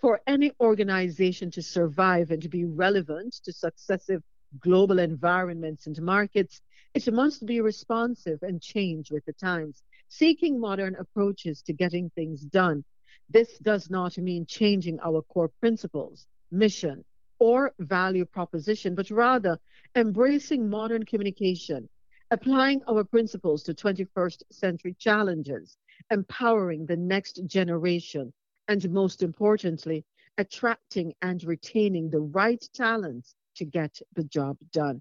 for 0.00 0.20
any 0.26 0.52
organization 0.60 1.50
to 1.52 1.62
survive 1.62 2.30
and 2.30 2.42
to 2.42 2.48
be 2.48 2.64
relevant 2.64 3.34
to 3.44 3.52
successive 3.52 4.22
global 4.60 4.98
environments 4.98 5.86
and 5.86 6.00
markets, 6.00 6.60
it 6.94 7.12
must 7.12 7.44
be 7.44 7.60
responsive 7.60 8.42
and 8.42 8.62
change 8.62 9.10
with 9.10 9.24
the 9.24 9.32
times, 9.34 9.82
seeking 10.08 10.58
modern 10.58 10.96
approaches 10.96 11.62
to 11.62 11.72
getting 11.72 12.10
things 12.10 12.42
done. 12.42 12.84
This 13.28 13.58
does 13.58 13.90
not 13.90 14.16
mean 14.16 14.46
changing 14.46 14.98
our 15.00 15.22
core 15.22 15.50
principles, 15.60 16.26
mission, 16.50 17.04
or 17.38 17.74
value 17.78 18.24
proposition, 18.24 18.94
but 18.94 19.10
rather 19.10 19.58
embracing 19.94 20.68
modern 20.68 21.04
communication, 21.04 21.88
applying 22.30 22.82
our 22.88 23.04
principles 23.04 23.62
to 23.64 23.74
21st 23.74 24.42
century 24.50 24.96
challenges, 24.98 25.76
empowering 26.10 26.86
the 26.86 26.96
next 26.96 27.40
generation, 27.46 28.32
and 28.66 28.90
most 28.90 29.22
importantly, 29.22 30.04
attracting 30.38 31.12
and 31.22 31.44
retaining 31.44 32.10
the 32.10 32.20
right 32.20 32.64
talents 32.72 33.34
to 33.58 33.64
get 33.64 34.00
the 34.14 34.24
job 34.24 34.56
done. 34.72 35.00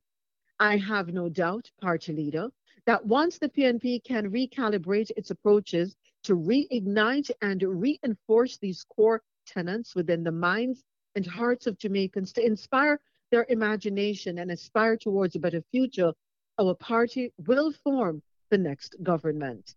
I 0.59 0.77
have 0.77 1.13
no 1.13 1.29
doubt, 1.29 1.71
party 1.81 2.13
leader, 2.13 2.49
that 2.85 3.05
once 3.05 3.37
the 3.37 3.49
PNP 3.49 4.03
can 4.03 4.31
recalibrate 4.31 5.11
its 5.17 5.31
approaches 5.31 5.95
to 6.23 6.35
reignite 6.35 7.31
and 7.41 7.61
reinforce 7.61 8.57
these 8.57 8.85
core 8.95 9.21
tenets 9.45 9.95
within 9.95 10.23
the 10.23 10.31
minds 10.31 10.83
and 11.15 11.25
hearts 11.25 11.67
of 11.67 11.77
Jamaicans 11.77 12.33
to 12.33 12.45
inspire 12.45 12.99
their 13.31 13.45
imagination 13.49 14.39
and 14.39 14.51
aspire 14.51 14.97
towards 14.97 15.35
a 15.35 15.39
better 15.39 15.61
future, 15.71 16.13
our 16.59 16.73
party 16.75 17.33
will 17.45 17.71
form 17.83 18.21
the 18.49 18.57
next 18.57 18.95
government. 19.03 19.75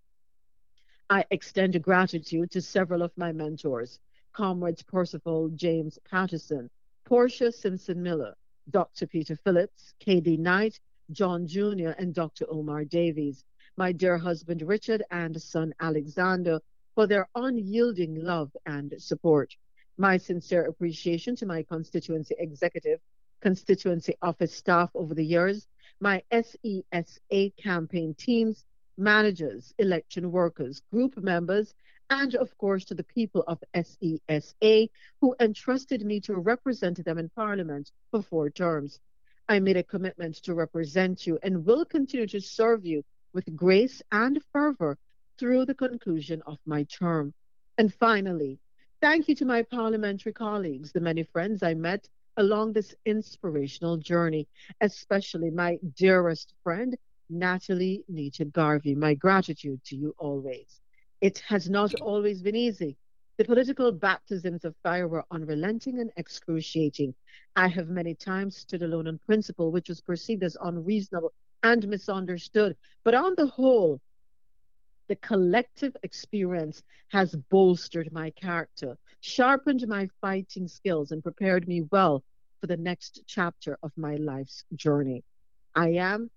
I 1.09 1.25
extend 1.31 1.75
a 1.75 1.81
gratitude 1.81 2.53
to 2.53 2.63
several 2.63 3.03
of 3.03 3.17
my 3.17 3.33
mentors, 3.33 3.99
comrades 4.33 4.83
Percival 4.83 5.49
James 5.49 5.99
Patterson, 6.09 6.71
Portia 7.05 7.51
Simpson 7.51 8.03
Miller, 8.03 8.37
Dr. 8.71 9.07
Peter 9.07 9.37
Phillips, 9.37 9.95
K.D. 10.01 10.37
Knight, 10.37 10.79
John 11.11 11.47
Junor, 11.47 11.95
and 11.99 12.15
Dr. 12.15 12.47
Omar 12.49 12.85
Davies, 12.85 13.45
my 13.77 13.93
dear 13.93 14.17
husband 14.19 14.63
Richard 14.63 15.03
and 15.11 15.41
son 15.41 15.75
Alexander, 15.81 16.61
for 16.95 17.07
their 17.07 17.29
unyielding 17.35 18.15
love 18.23 18.55
and 18.67 18.95
support. 18.99 19.55
My 19.97 20.17
sincere 20.17 20.65
appreciation 20.65 21.37
to 21.37 21.47
my 21.47 21.63
constituency 21.63 22.35
executive, 22.39 23.01
constituency 23.41 24.15
office 24.23 24.55
staff 24.55 24.91
over 24.95 25.15
the 25.15 25.25
years, 25.25 25.67
my 26.01 26.23
SESA 26.33 27.57
campaign 27.57 28.15
teams, 28.15 28.65
managers, 28.97 29.75
election 29.79 30.31
workers, 30.31 30.83
group 30.93 31.17
members, 31.17 31.75
and 32.11 32.35
of 32.35 32.57
course 32.59 32.85
to 32.85 32.95
the 32.95 33.05
people 33.05 33.45
of 33.47 33.63
SESA 33.75 34.91
who 35.21 35.35
entrusted 35.41 36.05
me 36.05 36.21
to 36.21 36.35
represent 36.35 37.03
them 37.05 37.19
in 37.19 37.29
Parliament 37.31 37.93
for 38.11 38.21
four 38.21 38.51
terms. 38.51 38.99
I 39.49 39.61
made 39.61 39.77
a 39.77 39.83
commitment 39.83 40.35
to 40.43 40.55
represent 40.55 41.27
you 41.27 41.39
and 41.43 41.65
will 41.65 41.85
continue 41.85 42.27
to 42.27 42.41
serve 42.41 42.85
you 42.85 43.05
with 43.33 43.57
grace 43.57 44.03
and 44.13 44.43
fervor 44.53 44.99
through 45.39 45.67
the 45.67 45.75
conclusion 45.75 46.43
of 46.47 46.59
my 46.67 46.83
term. 46.85 47.33
And 47.79 47.95
finally, 47.95 48.59
thank 49.01 49.29
you 49.29 49.35
to 49.37 49.45
my 49.45 49.63
parliamentary 49.63 50.33
colleagues, 50.33 50.93
the 50.93 51.01
many 51.01 51.23
friends 51.23 51.63
I 51.63 51.75
met 51.75 52.09
along 52.37 52.73
this 52.73 52.95
inspirational 53.07 53.97
journey, 53.97 54.49
especially 54.81 55.51
my 55.51 55.79
dearest 55.97 56.55
friend, 56.63 56.97
Natalie 57.29 58.05
Neita 58.09 58.45
Garvey. 58.47 58.95
My 58.95 59.15
gratitude 59.15 59.83
to 59.85 59.97
you 59.97 60.15
always. 60.19 60.81
It 61.21 61.39
has 61.41 61.69
not 61.69 61.95
always 62.01 62.41
been 62.41 62.57
easy. 62.57 62.97
The 63.37 63.45
political 63.45 63.93
baptisms 63.93 64.65
of 64.65 64.75
fire 64.83 65.07
were 65.07 65.25
unrelenting 65.31 65.99
and 65.99 66.11
excruciating. 66.17 67.15
I 67.57 67.69
have 67.69 67.89
many 67.89 68.15
times 68.15 68.57
stood 68.57 68.83
alone 68.83 69.07
on 69.07 69.19
principle, 69.27 69.71
which 69.71 69.91
was 69.91 70.01
perceived 70.01 70.43
as 70.43 70.57
unreasonable 70.63 71.33
and 71.63 71.87
misunderstood. 71.89 72.77
But 73.05 73.15
on 73.15 73.35
the 73.37 73.47
whole, 73.47 74.01
the 75.09 75.17
collective 75.17 75.95
experience 76.03 76.83
has 77.09 77.35
bolstered 77.51 78.13
my 78.13 78.31
character, 78.31 78.97
sharpened 79.21 79.87
my 79.89 80.09
fighting 80.21 80.69
skills, 80.69 81.13
and 81.13 81.23
prepared 81.23 81.69
me 81.69 81.83
well 81.91 82.25
for 82.61 82.67
the 82.67 82.77
next 82.77 83.23
chapter 83.27 83.79
of 83.83 83.93
my 83.97 84.17
life's 84.17 84.65
journey. 84.75 85.23
I 85.75 85.91
am 85.91 86.31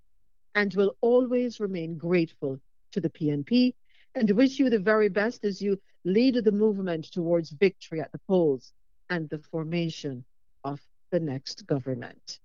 and 0.56 0.74
will 0.74 0.98
always 1.02 1.60
remain 1.60 1.98
grateful 1.98 2.60
to 2.92 3.00
the 3.00 3.10
PNP 3.10 3.76
and 4.16 4.30
wish 4.32 4.60
you 4.60 4.70
the 4.70 4.80
very 4.80 5.10
best 5.10 5.44
as 5.44 5.62
you 5.62 5.80
lead 6.06 6.36
the 6.36 6.52
movement 6.52 7.06
towards 7.12 7.50
victory 7.52 8.02
at 8.02 8.12
the 8.12 8.20
polls 8.28 8.74
and 9.10 9.30
the 9.30 9.40
formation 9.40 10.24
of 10.64 10.80
the 11.12 11.20
next 11.20 11.66
government. 11.68 12.40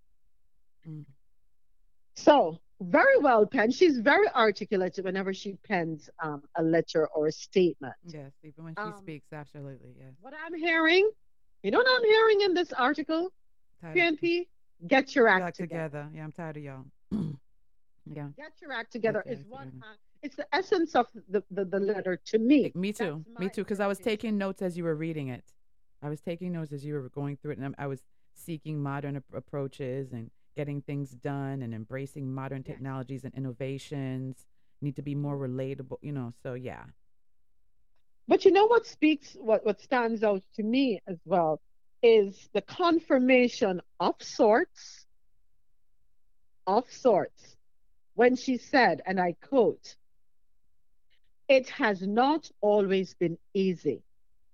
So, 2.15 2.59
very 2.81 3.19
well 3.19 3.47
penned. 3.47 3.75
She's 3.75 3.99
very 3.99 4.29
articulate 4.29 4.99
whenever 5.03 5.33
she 5.35 5.55
pens 5.67 6.09
um, 6.23 6.43
a 6.57 6.63
letter 6.63 7.07
or 7.09 7.27
a 7.27 7.33
statement. 7.33 7.95
Yes, 8.05 8.33
even 8.43 8.65
when 8.65 8.75
she 8.75 8.83
Um, 8.83 8.97
speaks, 8.99 9.33
absolutely. 9.33 9.95
Yes. 9.99 10.15
What 10.21 10.35
I'm 10.45 10.55
hearing, 10.55 11.11
you 11.63 11.71
know 11.71 11.79
what 11.79 11.89
I'm 11.89 12.05
hearing 12.05 12.41
in 12.43 12.55
this 12.55 12.73
article? 12.73 13.33
PNP, 13.85 14.49
get 14.87 15.15
your 15.15 15.29
act 15.29 15.57
together. 15.57 16.03
together. 16.03 16.11
Yeah, 16.15 16.25
I'm 16.25 16.33
tired 16.33 16.57
of 16.57 16.63
y'all. 16.63 16.85
yeah. 18.07 18.29
Get 18.37 18.53
your 18.61 18.73
act 18.73 18.93
together 18.93 19.23
is 19.27 19.45
what 19.49 19.65
together. 19.65 19.97
It's 20.23 20.37
the 20.37 20.47
essence 20.55 20.95
of 20.95 21.07
the, 21.29 21.43
the, 21.51 21.65
the 21.65 21.79
letter 21.81 22.21
to 22.27 22.39
me. 22.39 22.73
Me 22.75 22.93
too. 22.93 23.25
Me 23.39 23.49
too. 23.49 23.63
Because 23.63 23.81
I 23.81 23.87
was 23.87 23.99
taking 23.99 24.37
notes 24.37 24.63
as 24.63 24.77
you 24.77 24.85
were 24.85 24.95
reading 24.97 25.29
it. 25.29 25.45
I 26.03 26.09
was 26.09 26.21
taking 26.21 26.53
notes 26.53 26.73
as 26.73 26.85
you 26.85 26.95
were 26.95 27.09
going 27.09 27.37
through 27.37 27.53
it, 27.53 27.59
and 27.59 27.75
I 27.79 27.87
was 27.87 28.03
seeking 28.35 28.83
modern 28.83 29.17
ap- 29.17 29.25
approaches 29.35 30.13
and 30.13 30.31
getting 30.57 30.81
things 30.83 31.11
done 31.11 31.63
and 31.63 31.75
embracing 31.75 32.33
modern 32.33 32.63
technologies 32.63 33.25
and 33.25 33.35
innovations. 33.35 34.47
Need 34.81 34.97
to 34.97 35.03
be 35.03 35.15
more 35.15 35.37
relatable, 35.37 35.99
you 36.03 36.13
know. 36.13 36.33
So 36.43 36.55
yeah, 36.55 36.85
But 38.29 38.45
you 38.45 38.53
know 38.53 38.67
what 38.67 38.87
speaks, 38.87 39.37
what, 39.41 39.65
what 39.65 39.81
stands 39.81 40.23
out 40.23 40.43
to 40.57 40.63
me 40.63 41.01
as 41.07 41.17
well 41.25 41.61
is 42.03 42.49
the 42.53 42.61
confirmation 42.61 43.81
of 43.99 44.15
sorts, 44.21 45.07
of 46.67 46.85
sorts, 46.93 47.57
when 48.15 48.37
she 48.37 48.59
said, 48.59 49.01
and 49.07 49.19
I 49.19 49.35
quote, 49.49 49.97
it 51.49 51.69
has 51.71 52.03
not 52.03 52.51
always 52.61 53.15
been 53.15 53.39
easy. 53.55 54.03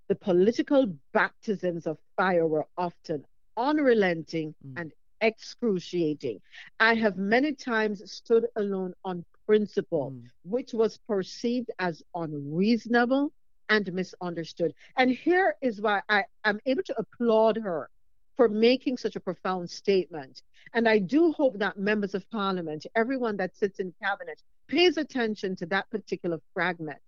The 0.07 0.15
political 0.15 0.87
baptisms 1.13 1.87
of 1.87 1.97
fire 2.15 2.47
were 2.47 2.67
often 2.77 3.25
unrelenting 3.57 4.55
hmm. 4.61 4.77
and 4.77 4.91
excruciating. 5.21 6.41
I 6.79 6.95
have 6.95 7.17
many 7.17 7.53
times 7.53 8.09
stood 8.11 8.45
alone 8.55 8.93
on 9.03 9.25
principle, 9.45 10.11
hmm. 10.11 10.27
which 10.43 10.73
was 10.73 10.97
perceived 11.07 11.71
as 11.79 12.01
unreasonable 12.13 13.31
and 13.69 13.91
misunderstood. 13.93 14.73
And 14.95 15.11
here 15.11 15.55
is 15.61 15.81
why 15.81 16.01
I 16.07 16.25
am 16.43 16.59
able 16.65 16.83
to 16.83 16.97
applaud 16.97 17.57
her 17.57 17.89
for 18.37 18.47
making 18.47 18.97
such 18.97 19.15
a 19.15 19.19
profound 19.19 19.69
statement. 19.69 20.41
And 20.73 20.87
I 20.87 20.99
do 20.99 21.31
hope 21.31 21.57
that 21.59 21.77
members 21.77 22.13
of 22.13 22.29
parliament, 22.29 22.85
everyone 22.95 23.37
that 23.37 23.55
sits 23.55 23.79
in 23.79 23.93
cabinet, 24.01 24.41
pays 24.67 24.97
attention 24.97 25.55
to 25.57 25.65
that 25.67 25.89
particular 25.89 26.39
fragment. 26.53 26.99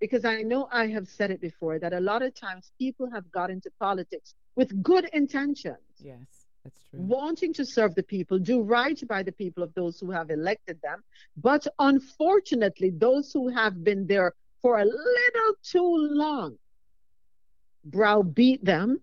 Because 0.00 0.24
I 0.24 0.42
know 0.42 0.68
I 0.72 0.86
have 0.86 1.08
said 1.08 1.30
it 1.30 1.40
before 1.40 1.78
that 1.78 1.92
a 1.92 2.00
lot 2.00 2.22
of 2.22 2.34
times 2.34 2.72
people 2.78 3.10
have 3.10 3.30
got 3.30 3.50
into 3.50 3.70
politics 3.78 4.34
with 4.56 4.82
good 4.82 5.08
intentions 5.12 5.76
yes, 5.98 6.46
that's 6.64 6.80
true. 6.90 7.00
wanting 7.00 7.52
to 7.54 7.64
serve 7.66 7.94
the 7.94 8.02
people, 8.02 8.38
do 8.38 8.62
right 8.62 9.00
by 9.06 9.22
the 9.22 9.32
people 9.32 9.62
of 9.62 9.74
those 9.74 10.00
who 10.00 10.10
have 10.10 10.30
elected 10.30 10.80
them. 10.82 11.02
But 11.36 11.66
unfortunately, 11.78 12.90
those 12.90 13.30
who 13.32 13.48
have 13.48 13.84
been 13.84 14.06
there 14.06 14.32
for 14.62 14.78
a 14.78 14.84
little 14.84 15.54
too 15.62 15.96
long 15.96 16.56
browbeat 17.84 18.64
them 18.64 19.00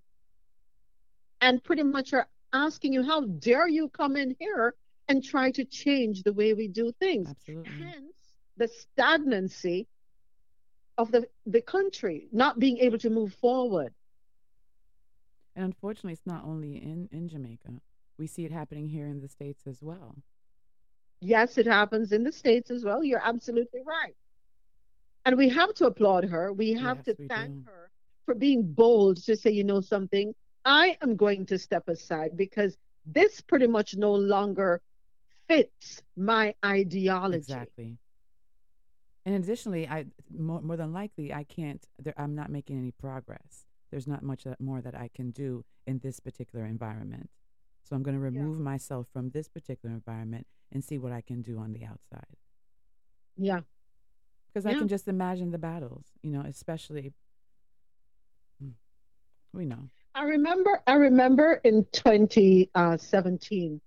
and 1.42 1.64
pretty 1.64 1.84
much 1.84 2.14
are 2.14 2.28
asking 2.54 2.94
you, 2.94 3.04
how 3.04 3.22
dare 3.22 3.68
you 3.68 3.90
come 3.90 4.16
in 4.16 4.36
here 4.40 4.74
and 5.08 5.24
try 5.24 5.52
to 5.52 5.66
change 5.66 6.24
the 6.24 6.34
way 6.34 6.54
we 6.54 6.68
do 6.68 6.92
things? 7.00 7.30
Absolutely. 7.30 7.94
Hence, 7.94 8.38
the 8.58 8.68
stagnancy 8.68 9.88
of 10.98 11.12
the, 11.12 11.28
the 11.46 11.62
country 11.62 12.28
not 12.32 12.60
being 12.60 12.78
able 12.80 12.98
to 13.00 13.10
move 13.10 13.34
forward. 13.34 13.94
And 15.56 15.66
unfortunately, 15.66 16.14
it's 16.14 16.26
not 16.26 16.44
only 16.46 16.78
in 16.78 17.08
in 17.12 17.28
Jamaica. 17.28 17.82
We 18.18 18.28
see 18.28 18.46
it 18.46 18.52
happening 18.52 18.88
here 18.90 19.08
in 19.08 19.20
the 19.22 19.28
states 19.28 19.68
as 19.68 19.82
well. 19.84 20.24
Yes, 21.22 21.58
it 21.58 21.66
happens 21.68 22.12
in 22.12 22.24
the 22.24 22.32
States 22.32 22.70
as 22.72 22.84
well. 22.84 23.04
You're 23.04 23.26
absolutely 23.26 23.82
right. 23.84 24.16
And 25.26 25.38
we 25.38 25.50
have 25.50 25.74
to 25.76 25.86
applaud 25.86 26.26
her. 26.26 26.52
We 26.54 26.74
have 26.74 27.02
Yes, 27.02 27.04
to 27.04 27.16
thank 27.28 27.54
do. 27.54 27.66
her 27.66 27.92
for 28.26 28.34
being 28.36 28.74
bold 28.74 29.18
to 29.26 29.36
say, 29.36 29.52
you 29.52 29.64
know 29.64 29.82
something, 29.82 30.34
I 30.66 30.98
am 31.02 31.16
going 31.16 31.46
to 31.48 31.58
step 31.58 31.88
aside 31.88 32.36
because 32.38 32.78
this 33.06 33.42
pretty 33.42 33.68
much 33.68 33.96
no 33.96 34.14
longer 34.14 34.82
fits 35.48 36.02
my 36.16 36.54
ideology. 36.64 37.38
Exactly. 37.38 37.98
And 39.26 39.36
additionally, 39.36 39.88
I 39.88 40.06
more, 40.36 40.62
more 40.62 40.78
than 40.78 40.94
likely 40.94 41.34
I 41.34 41.44
can't. 41.44 41.86
There, 42.00 42.14
I'm 42.18 42.36
not 42.36 42.50
making 42.50 42.78
any 42.78 42.92
progress. 42.92 43.66
There's 43.92 44.08
not 44.08 44.24
much 44.24 44.44
that, 44.46 44.60
more 44.62 44.82
that 44.82 44.96
I 44.96 45.10
can 45.14 45.32
do 45.32 45.66
in 45.86 46.00
this 46.00 46.20
particular 46.20 46.66
environment. 46.66 47.30
So 47.84 47.96
I'm 47.96 48.04
going 48.04 48.16
to 48.16 48.22
remove 48.22 48.60
myself 48.60 49.08
from 49.14 49.30
this 49.30 49.48
particular 49.48 49.96
environment 49.96 50.46
and 50.74 50.84
see 50.84 50.98
what 50.98 51.14
I 51.14 51.22
can 51.22 51.42
do 51.42 51.58
on 51.60 51.72
the 51.72 51.86
outside. 51.86 52.36
Yeah. 53.38 53.62
Because 54.54 54.66
I 54.66 54.74
can 54.74 54.88
just 54.88 55.08
imagine 55.08 55.52
the 55.52 55.58
battles, 55.58 56.06
you 56.22 56.32
know, 56.32 56.42
especially. 56.42 57.14
Hmm. 58.62 58.72
We 59.54 59.66
know. 59.66 59.90
I 60.16 60.24
remember 60.24 60.82
I 60.88 60.94
remember 60.94 61.62
in 61.64 61.86
2017 61.92 63.82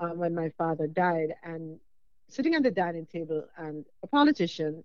um, 0.00 0.18
when 0.18 0.34
my 0.34 0.50
father 0.58 0.86
died 0.86 1.34
and 1.42 1.78
sitting 2.28 2.54
at 2.54 2.62
the 2.62 2.70
dining 2.70 3.06
table 3.06 3.44
and 3.56 3.84
a 4.02 4.06
politician 4.06 4.82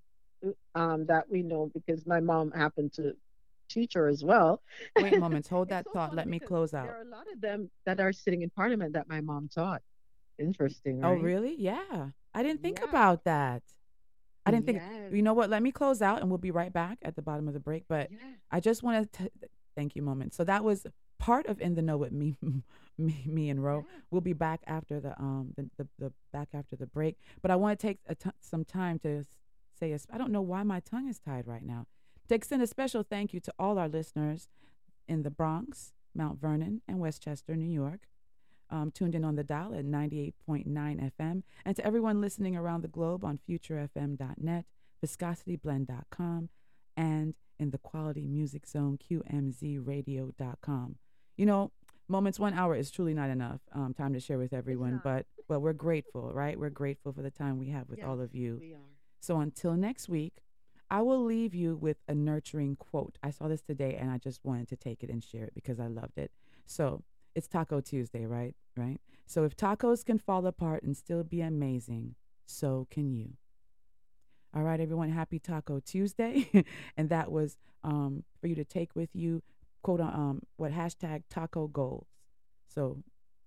um, 0.75 1.05
that 1.07 1.29
we 1.29 1.41
know 1.41 1.71
because 1.73 2.05
my 2.05 2.19
mom 2.19 2.51
happened 2.51 2.93
to 2.93 3.15
teach 3.69 3.93
her 3.93 4.07
as 4.07 4.23
well. 4.23 4.61
Wait 4.95 5.13
a 5.13 5.19
moment. 5.19 5.47
Hold 5.49 5.69
that 5.69 5.85
thought. 5.91 6.13
Let 6.13 6.27
me 6.27 6.39
close 6.39 6.73
out. 6.73 6.85
There 6.85 6.97
are 6.97 7.01
a 7.01 7.09
lot 7.09 7.25
of 7.33 7.41
them 7.41 7.71
that 7.85 7.99
are 7.99 8.13
sitting 8.13 8.41
in 8.41 8.49
parliament 8.49 8.93
that 8.93 9.07
my 9.09 9.21
mom 9.21 9.49
taught. 9.53 9.81
Interesting. 10.37 11.03
Oh, 11.03 11.13
really? 11.13 11.55
Yeah. 11.57 12.09
I 12.33 12.43
didn't 12.43 12.61
think 12.61 12.83
about 12.83 13.23
that. 13.23 13.63
I 14.45 14.51
didn't 14.51 14.67
think. 14.67 14.81
You 15.11 15.23
know 15.23 15.33
what? 15.33 15.49
Let 15.49 15.63
me 15.63 15.71
close 15.71 16.03
out, 16.03 16.21
and 16.21 16.29
we'll 16.29 16.37
be 16.37 16.51
right 16.51 16.71
back 16.71 16.99
at 17.01 17.15
the 17.15 17.23
bottom 17.23 17.47
of 17.47 17.55
the 17.55 17.59
break. 17.59 17.85
But 17.87 18.09
I 18.51 18.59
just 18.59 18.83
want 18.83 19.11
to 19.13 19.31
thank 19.75 19.95
you, 19.95 20.03
moment. 20.03 20.35
So 20.35 20.43
that 20.43 20.63
was 20.63 20.85
part 21.25 21.47
of 21.47 21.59
in 21.59 21.73
the 21.73 21.81
know 21.81 21.97
with 21.97 22.11
me, 22.11 22.35
me, 22.97 23.23
Mi 23.25 23.49
and 23.49 23.63
Ro. 23.63 23.85
We'll 24.11 24.21
be 24.21 24.33
back 24.33 24.61
after 24.67 24.99
the 24.99 25.19
um 25.19 25.53
the, 25.57 25.69
the, 25.77 25.87
the 25.97 26.13
back 26.31 26.49
after 26.53 26.75
the 26.75 26.85
break. 26.85 27.17
But 27.41 27.49
I 27.49 27.55
want 27.55 27.79
to 27.79 27.87
take 27.87 27.99
some 28.39 28.63
time 28.63 28.99
to 28.99 29.25
say 29.79 29.97
I 30.11 30.17
don't 30.17 30.31
know 30.31 30.41
why 30.41 30.61
my 30.63 30.79
tongue 30.79 31.09
is 31.09 31.19
tied 31.19 31.47
right 31.47 31.65
now. 31.65 31.87
To 32.29 32.35
extend 32.35 32.61
a 32.61 32.67
special 32.67 33.03
thank 33.03 33.33
you 33.33 33.39
to 33.39 33.53
all 33.57 33.79
our 33.79 33.89
listeners 33.89 34.49
in 35.07 35.23
the 35.23 35.31
Bronx, 35.31 35.93
Mount 36.13 36.39
Vernon, 36.39 36.81
and 36.87 36.99
Westchester, 36.99 37.55
New 37.55 37.71
York 37.71 38.01
um, 38.69 38.91
tuned 38.91 39.15
in 39.15 39.23
on 39.23 39.35
the 39.35 39.43
dial 39.43 39.73
at 39.73 39.85
98.9 39.85 40.33
FM, 40.67 41.43
and 41.65 41.75
to 41.75 41.85
everyone 41.85 42.21
listening 42.21 42.55
around 42.55 42.81
the 42.81 42.87
globe 42.87 43.23
on 43.23 43.39
futurefm.net, 43.47 44.65
viscosityblend.com, 45.05 46.49
and 46.97 47.35
in 47.59 47.69
the 47.71 47.77
Quality 47.77 48.27
Music 48.27 48.65
Zone, 48.67 48.97
QMZRadio.com. 48.97 50.95
You 51.37 51.45
know, 51.45 51.71
moments 52.07 52.39
one 52.39 52.53
hour 52.53 52.75
is 52.75 52.91
truly 52.91 53.13
not 53.13 53.29
enough 53.29 53.59
um, 53.73 53.93
time 53.93 54.13
to 54.13 54.19
share 54.19 54.37
with 54.37 54.53
everyone, 54.53 55.01
but 55.03 55.25
but 55.47 55.59
we're 55.59 55.73
grateful, 55.73 56.31
right? 56.33 56.57
We're 56.57 56.69
grateful 56.69 57.13
for 57.13 57.21
the 57.21 57.31
time 57.31 57.59
we 57.59 57.69
have 57.69 57.89
with 57.89 58.03
all 58.03 58.21
of 58.21 58.33
you. 58.33 58.57
we 58.59 58.73
are. 58.73 58.79
So 59.19 59.39
until 59.39 59.73
next 59.73 60.07
week, 60.07 60.41
I 60.89 61.01
will 61.01 61.23
leave 61.23 61.55
you 61.55 61.75
with 61.75 61.97
a 62.07 62.13
nurturing 62.13 62.75
quote. 62.75 63.17
I 63.23 63.31
saw 63.31 63.47
this 63.47 63.61
today 63.61 63.97
and 63.99 64.11
I 64.11 64.17
just 64.17 64.45
wanted 64.45 64.67
to 64.69 64.75
take 64.75 65.03
it 65.03 65.09
and 65.09 65.23
share 65.23 65.43
it 65.43 65.53
because 65.55 65.79
I 65.79 65.87
loved 65.87 66.17
it. 66.17 66.31
So 66.65 67.03
it's 67.33 67.47
Taco 67.47 67.81
Tuesday, 67.81 68.25
right? 68.25 68.55
Right? 68.77 68.99
So 69.25 69.43
if 69.43 69.55
tacos 69.55 70.05
can 70.05 70.19
fall 70.19 70.45
apart 70.45 70.83
and 70.83 70.95
still 70.95 71.23
be 71.23 71.41
amazing, 71.41 72.15
so 72.45 72.87
can 72.91 73.11
you. 73.11 73.33
All 74.55 74.63
right, 74.63 74.79
everyone, 74.79 75.09
happy 75.09 75.39
Taco 75.39 75.79
Tuesday. 75.79 76.49
and 76.97 77.09
that 77.09 77.31
was 77.31 77.57
um, 77.83 78.23
for 78.39 78.47
you 78.47 78.55
to 78.55 78.63
take 78.63 78.95
with 78.95 79.09
you, 79.13 79.41
quote, 79.85 80.01
um, 80.01 80.41
what 80.57 80.71
hashtag 80.71 81.21
taco 81.29 81.67
goals. 81.67 82.07
So 82.67 83.03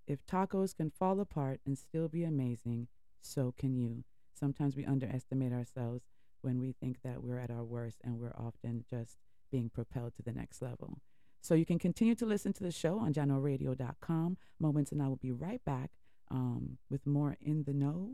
if 0.06 0.24
tacos 0.24 0.76
can 0.76 0.88
fall 0.88 1.18
apart 1.18 1.58
and 1.66 1.76
still 1.76 2.06
be 2.06 2.22
amazing, 2.22 2.86
so 3.20 3.52
can 3.58 3.76
you. 3.76 4.04
Sometimes 4.38 4.76
we 4.76 4.86
underestimate 4.86 5.52
ourselves 5.52 6.04
when 6.42 6.60
we 6.60 6.76
think 6.80 6.98
that 7.02 7.24
we're 7.24 7.40
at 7.40 7.50
our 7.50 7.64
worst 7.64 7.96
and 8.04 8.20
we're 8.20 8.36
often 8.38 8.84
just 8.88 9.16
being 9.50 9.68
propelled 9.68 10.14
to 10.14 10.22
the 10.22 10.30
next 10.32 10.62
level. 10.62 11.00
So 11.40 11.54
you 11.54 11.66
can 11.66 11.80
continue 11.80 12.14
to 12.14 12.26
listen 12.26 12.52
to 12.52 12.62
the 12.62 12.70
show 12.70 13.00
on 13.00 13.12
jahknoradio.com. 13.12 14.36
Moments 14.60 14.92
and 14.92 15.02
I 15.02 15.08
will 15.08 15.16
be 15.16 15.32
right 15.32 15.64
back 15.64 15.90
um, 16.30 16.78
with 16.88 17.04
more 17.04 17.36
in 17.40 17.64
the 17.64 17.74
know 17.74 18.12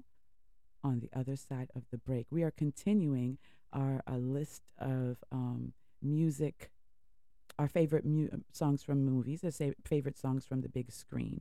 on 0.83 1.01
the 1.01 1.11
other 1.15 1.37
side 1.37 1.69
of 1.77 1.83
the 1.91 1.99
break. 1.99 2.29
We 2.31 2.43
are 2.43 2.51
continuing 2.51 3.37
our 3.71 4.03
a 4.07 4.17
list 4.17 4.63
of 4.79 5.19
um, 5.31 5.75
music, 6.01 6.71
our 7.59 7.69
favorite 7.69 8.05
mu- 8.05 8.29
songs 8.53 8.83
from 8.83 9.05
movies, 9.05 9.45
our 9.45 9.75
favorite 9.85 10.19
songs 10.19 10.45
from 10.45 10.61
the 10.61 10.69
big 10.69 10.91
screen. 10.93 11.41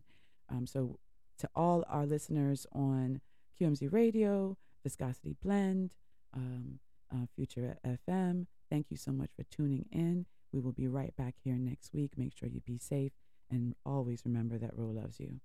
Um, 0.49 0.67
so 0.67 0.99
to 1.39 1.49
all 1.55 1.83
our 1.89 2.05
listeners 2.05 2.67
on 2.73 3.21
QMZ 3.59 3.91
Radio, 3.91 4.57
Viscosity 4.83 5.35
Blend, 5.41 5.93
um, 6.33 6.79
uh, 7.13 7.25
Future 7.35 7.77
FM, 7.85 8.47
thank 8.69 8.87
you 8.89 8.97
so 8.97 9.11
much 9.11 9.31
for 9.35 9.43
tuning 9.43 9.85
in. 9.91 10.25
We 10.51 10.59
will 10.59 10.71
be 10.71 10.87
right 10.87 11.15
back 11.15 11.35
here 11.43 11.55
next 11.57 11.93
week. 11.93 12.11
Make 12.17 12.37
sure 12.37 12.47
you 12.49 12.61
be 12.61 12.77
safe 12.77 13.13
and 13.49 13.75
always 13.85 14.21
remember 14.25 14.57
that 14.57 14.77
Ro 14.77 14.87
loves 14.87 15.19
you. 15.19 15.39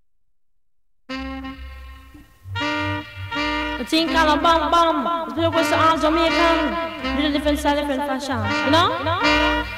The 7.22 7.30
different 7.32 7.58
different 7.58 8.02
fashion. 8.02 8.64
You 8.66 8.70
know? 8.72 9.77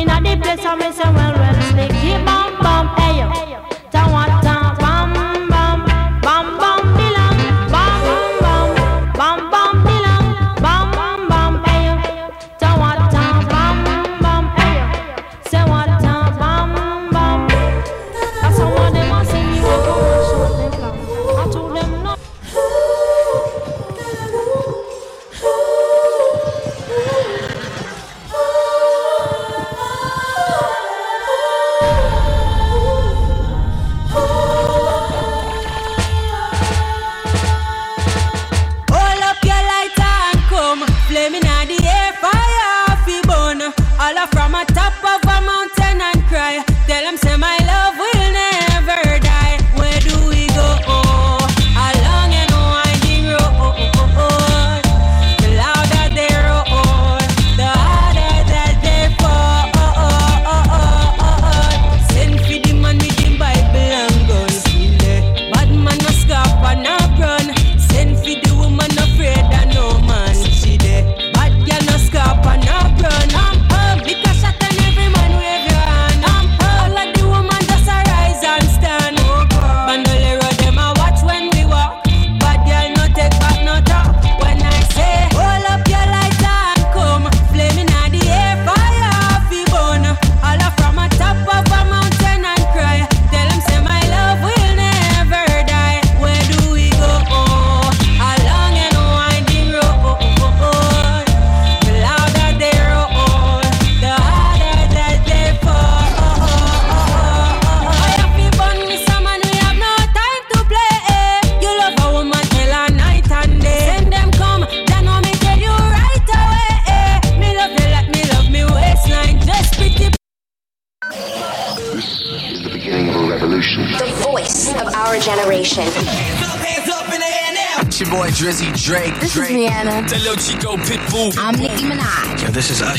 in 0.00 0.08
at 0.08 0.22
the 0.22 0.36
place 0.36 0.64
and 0.64 0.80
me 0.80 0.92
say 0.92 1.10
well 1.10 1.34
well 1.34 1.67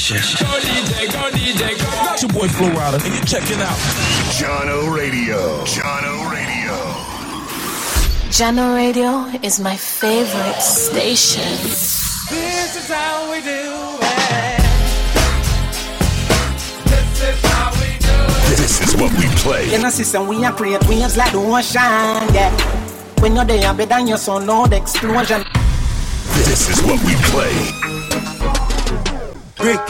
Yo, 0.09 0.15
this. 0.15 0.41
Go 0.41 0.45
DJ, 0.45 1.11
go 1.11 1.29
DJ, 1.29 1.77
go. 1.77 2.13
It's 2.13 2.23
your 2.23 2.31
boy 2.31 2.47
Flo 2.47 2.67
Rida, 2.69 3.05
and 3.05 3.13
you're 3.13 3.25
checking 3.25 3.61
out 3.61 3.77
Jahkno 4.33 4.95
Radio. 4.95 5.63
Jahkno 5.65 6.31
Radio. 6.31 6.73
Jahkno 8.31 8.73
Radio 8.73 9.25
is 9.43 9.59
my 9.59 9.75
favorite 9.75 10.61
station. 10.61 11.43
This 12.29 12.75
is 12.75 12.87
how 12.87 13.29
we 13.29 13.41
do 13.41 13.99
it. 14.01 14.61
This 16.85 17.21
is 17.29 17.41
how 17.45 17.71
we 17.77 17.97
do 17.99 18.09
it. 18.09 18.57
This 18.57 18.81
is 18.81 18.95
what 18.95 19.11
we 19.13 19.27
play. 19.43 19.75
In 19.75 19.85
a 19.85 19.91
system 19.91 20.27
we 20.27 20.43
are 20.43 20.53
create 20.53 20.87
waves 20.87 21.17
like 21.17 21.31
the 21.33 21.37
ocean, 21.37 22.33
yeah. 22.33 22.49
When 23.21 23.35
you're 23.35 23.45
there, 23.45 23.73
better 23.75 23.99
your 23.99 24.17
son 24.17 24.47
know 24.47 24.65
the 24.65 24.77
explosion. 24.77 25.43
This 26.33 26.67
is 26.67 26.81
what 26.81 26.99
we 27.05 27.13
play. 27.29 27.78
Brick, 29.59 29.85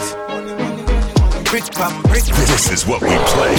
brick 1.45 1.63
pam, 1.77 2.01
brick. 2.09 2.25
This 2.25 2.71
is 2.71 2.87
what 2.87 3.03
we 3.03 3.13
play. 3.29 3.53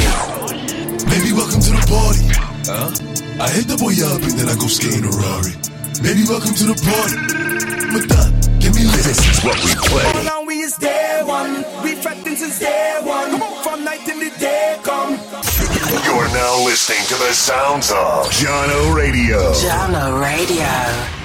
Baby, 1.06 1.30
welcome 1.30 1.61
to 1.62 1.70
the 1.70 1.84
party. 1.86 2.26
Huh? 2.66 2.90
I 3.38 3.48
hit 3.54 3.70
the 3.70 3.78
boy 3.78 3.94
up 4.02 4.18
and 4.18 4.34
then 4.34 4.48
I 4.50 4.58
go 4.58 4.66
skating 4.66 5.06
a 5.06 5.12
Rari. 5.14 5.54
Baby, 6.02 6.26
welcome 6.26 6.50
to 6.50 6.66
the 6.66 6.74
party. 6.82 7.14
With 7.94 8.11
that, 8.11 8.26
give 8.58 8.74
me 8.74 8.90
lit. 8.90 9.06
This 9.06 9.22
is 9.22 9.38
what 9.46 9.54
we 9.62 9.70
play. 9.86 10.24
Now 10.26 10.42
we 10.42 10.58
is 10.66 10.74
day 10.78 11.22
one. 11.22 11.62
We 11.86 11.94
fretting 11.94 12.34
since 12.34 12.58
day 12.58 12.98
one. 13.06 13.38
From 13.62 13.84
night 13.84 14.02
till 14.02 14.18
the 14.18 14.34
day 14.40 14.80
come. 14.82 15.14
You're 15.14 16.26
now 16.34 16.58
listening 16.66 17.06
to 17.06 17.14
the 17.22 17.30
sounds 17.30 17.92
of 17.94 18.26
Jahkno 18.34 18.96
Radio. 18.96 19.38
Jahkno 19.54 20.18
Radio. 20.20 21.19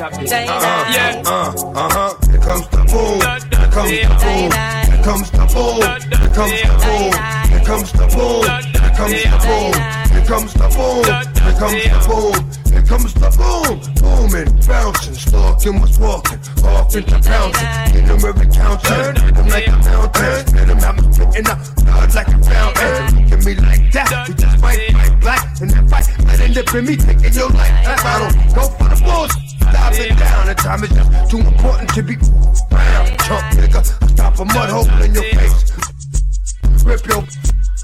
Across 0.00 0.30
the 0.30 0.36
world. 0.46 0.86
Yeah. 0.92 1.22
Uh, 1.24 1.54
uh-huh. 1.74 2.14
Here 2.30 2.40
comes 2.40 2.68
the 2.68 2.82
boom. 2.90 3.20
Here 3.50 3.70
comes 3.70 3.90
the 3.90 4.16
boom. 4.20 4.50
Here 4.86 5.02
comes 5.02 5.30
the 5.30 5.44
boom. 5.52 5.80
Here 6.06 6.32
comes 6.34 6.52
the 6.52 6.76
boom. 6.76 7.12
Here 7.50 7.64
comes 7.64 7.92
the 7.92 8.06
boom. 9.46 9.72
Here 10.12 10.24
comes 10.26 10.52
the 10.54 10.68
boom. 10.76 11.04
Here 11.42 11.56
comes 11.56 11.82
the 11.82 11.98
boom. 12.06 12.34
Here 12.72 12.82
comes 12.82 13.14
the 13.14 13.30
boom. 13.36 13.80
Booming, 14.00 14.50
bouncing, 14.66 15.14
stalking, 15.14 15.80
was 15.80 15.98
walking, 15.98 16.38
off 16.64 16.94
into 16.94 17.18
pouncing. 17.20 17.68
Hit 17.92 18.04
him 18.04 18.24
every 18.24 18.46
counter. 18.52 19.12
Hit 19.12 19.36
him 19.36 19.48
like 19.48 19.66
a 19.66 19.76
mountain. 19.76 20.56
Hit 20.56 20.68
him 20.68 20.78
out, 20.78 21.14
spitting 21.14 21.46
out 21.46 21.76
blood 21.76 22.14
like 22.14 22.28
a 22.28 22.38
fountain. 22.42 23.26
Give 23.28 23.44
me 23.44 23.54
like 23.56 23.92
that. 23.92 24.28
We 24.28 24.34
just 24.34 24.58
fight, 24.60 24.92
fight 24.92 25.20
black, 25.20 25.60
and 25.60 25.70
that 25.70 25.90
fight 25.90 26.24
might 26.24 26.40
end 26.40 26.58
up 26.58 26.74
in 26.74 26.84
me 26.84 26.96
taking 26.96 27.32
your 27.32 27.50
life. 27.50 27.72
I 27.86 28.18
don't 28.18 28.54
go 28.54 28.68
for 28.68 28.88
the 28.88 29.02
bullshit. 29.02 29.45
It 29.94 30.18
down. 30.18 30.46
The 30.46 30.54
time 30.54 30.82
is 30.84 30.90
just 30.90 31.30
too 31.30 31.38
important 31.38 31.88
to 31.94 32.02
be 32.02 32.16
brown. 32.68 33.06
Chump 33.24 33.44
nigga, 33.56 33.84
stop 34.10 34.38
a 34.38 34.44
mud 34.44 34.68
hole 34.68 35.02
in 35.02 35.14
your 35.14 35.22
face. 35.22 35.72
Rip 36.84 37.06
your 37.06 37.24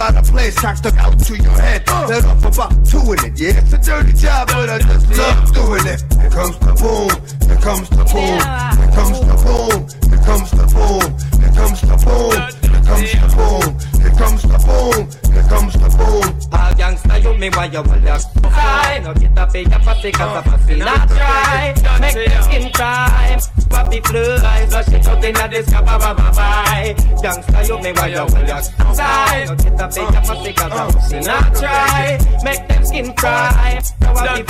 out 0.00 0.16
of 0.16 0.24
place, 0.26 0.58
cock 0.58 0.76
stuck 0.76 0.96
out 0.98 1.16
to 1.18 1.36
your 1.36 1.52
head. 1.52 1.86
Let 2.08 2.24
off 2.24 2.44
about 2.44 2.84
two 2.84 3.00
in 3.12 3.24
it. 3.24 3.38
Yeah, 3.38 3.62
it's 3.62 3.72
a 3.72 3.78
dirty 3.78 4.12
job, 4.12 4.48
but 4.48 4.68
I 4.68 4.78
just 4.80 5.08
love 5.16 5.54
doing 5.54 5.86
it. 5.86 6.02
Here 6.18 6.30
comes 6.30 6.58
the 6.58 6.74
boom. 6.74 7.10
Here 7.46 7.60
comes 7.62 7.88
the 7.88 8.04
boom. 8.10 8.40
Here 8.76 8.92
comes 8.92 9.20
the 9.20 9.36
boom. 9.40 9.86
Here 10.10 10.24
comes 10.26 10.50
the 10.50 10.66
boom. 10.74 11.38
Here 11.40 11.54
comes 11.54 11.80
the 11.80 11.96
boom. 12.02 12.36
Here 12.50 12.52
comes 12.52 12.60
the 12.60 12.72
boom. 12.72 12.81
Here 12.82 14.10
comes 14.18 14.42
the 14.42 14.58
boom. 14.66 15.32
Here 15.32 15.42
comes 15.48 15.72
the 15.74 15.88
boom. 15.96 16.26
All 16.52 16.72
gangsta 16.74 17.22
you 17.22 17.34
me 17.38 17.48
why 17.50 17.66
you 17.66 17.82
want 17.82 18.02
cry 18.42 18.98
No 19.02 19.14
get 19.14 19.38
a 19.38 19.42
up 19.42 19.54
a 19.54 20.12
cause 20.12 20.46
a 20.46 20.50
pussy 20.50 20.76
not 20.78 21.08
try. 21.08 21.74
Make 22.00 22.28
them 22.28 22.42
skin 22.42 22.72
cry. 22.72 23.38
Papi 23.70 24.06
fly 24.06 24.66
So 24.68 24.82
she 24.82 24.96
out 25.08 25.24
in 25.24 25.36
a 25.36 25.48
this 25.48 25.70
kappa 25.70 25.98
ba 25.98 26.14
ba 26.14 26.32
bye. 26.34 26.94
Gangsta 27.22 27.68
you 27.68 27.78
me 27.80 27.92
why 27.92 28.08
you 28.08 28.18
want 28.18 28.66
cry 28.96 29.44
No 29.46 29.54
get 29.56 29.80
a 29.80 30.02
up 30.02 30.28
a 30.28 30.52
cause 30.52 30.78
a 30.80 30.92
pussy 30.92 31.20
not 31.20 31.56
uh, 31.56 31.60
try. 31.60 32.18
Make 32.44 32.68
them 32.68 32.84
skin 32.84 33.12
cry. 33.14 33.80
Fly 34.00 34.42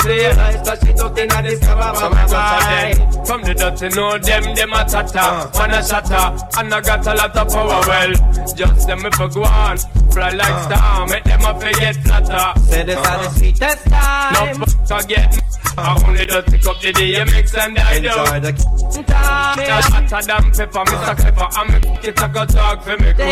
out 1.03 1.15
this 1.43 1.59
bye 1.59 2.93
From 3.25 3.41
the 3.43 3.53
dirty 3.53 3.89
know 3.95 4.17
them, 4.17 4.55
them 4.55 4.73
a 4.73 4.85
tata. 4.85 5.19
Uh. 5.19 5.51
Man 5.59 5.71
a 5.71 5.83
shatter, 5.83 6.25
and 6.57 6.73
I 6.73 6.81
got 6.81 7.05
a 7.07 7.13
lot 7.13 7.35
of 7.35 7.47
power 7.51 7.81
Well, 7.87 8.13
just 8.55 8.87
them 8.87 9.05
if 9.05 9.19
I 9.19 9.27
go 9.27 9.43
on. 9.43 9.77
Fly 10.11 10.29
like 10.31 10.49
uh. 10.49 10.65
star, 10.67 11.07
make 11.07 11.23
them 11.23 11.41
a 11.41 11.59
forget 11.59 11.95
flatter. 11.97 12.59
Say 12.61 12.83
this 12.83 12.97
are 12.97 13.01
the 13.01 13.09
uh-huh. 13.09 13.29
sweetest 13.31 13.85
time. 13.85 14.59
No 14.59 14.65
fuck 14.65 15.01
forget 15.01 15.43
I 15.75 16.03
only 16.05 16.25
just 16.25 16.47
pick 16.47 16.65
up 16.67 16.79
the 16.81 16.93
DMX 16.93 17.57
and 17.57 17.77
I 17.79 17.99
do. 17.99 18.07
Enjoy 18.09 18.39
the 18.39 19.03
time 19.07 19.57
Hotter 19.81 20.27
than 20.27 20.51
pepper, 20.51 20.85
Mr. 20.85 20.93
Uh-huh. 20.93 21.15
Clever. 21.15 21.47
And 21.57 21.83
me 21.83 21.93
it 22.03 22.21
a 22.21 22.27
go 22.27 22.45
talk 22.45 22.83
for 22.83 22.97
me 22.97 23.13
crew 23.13 23.23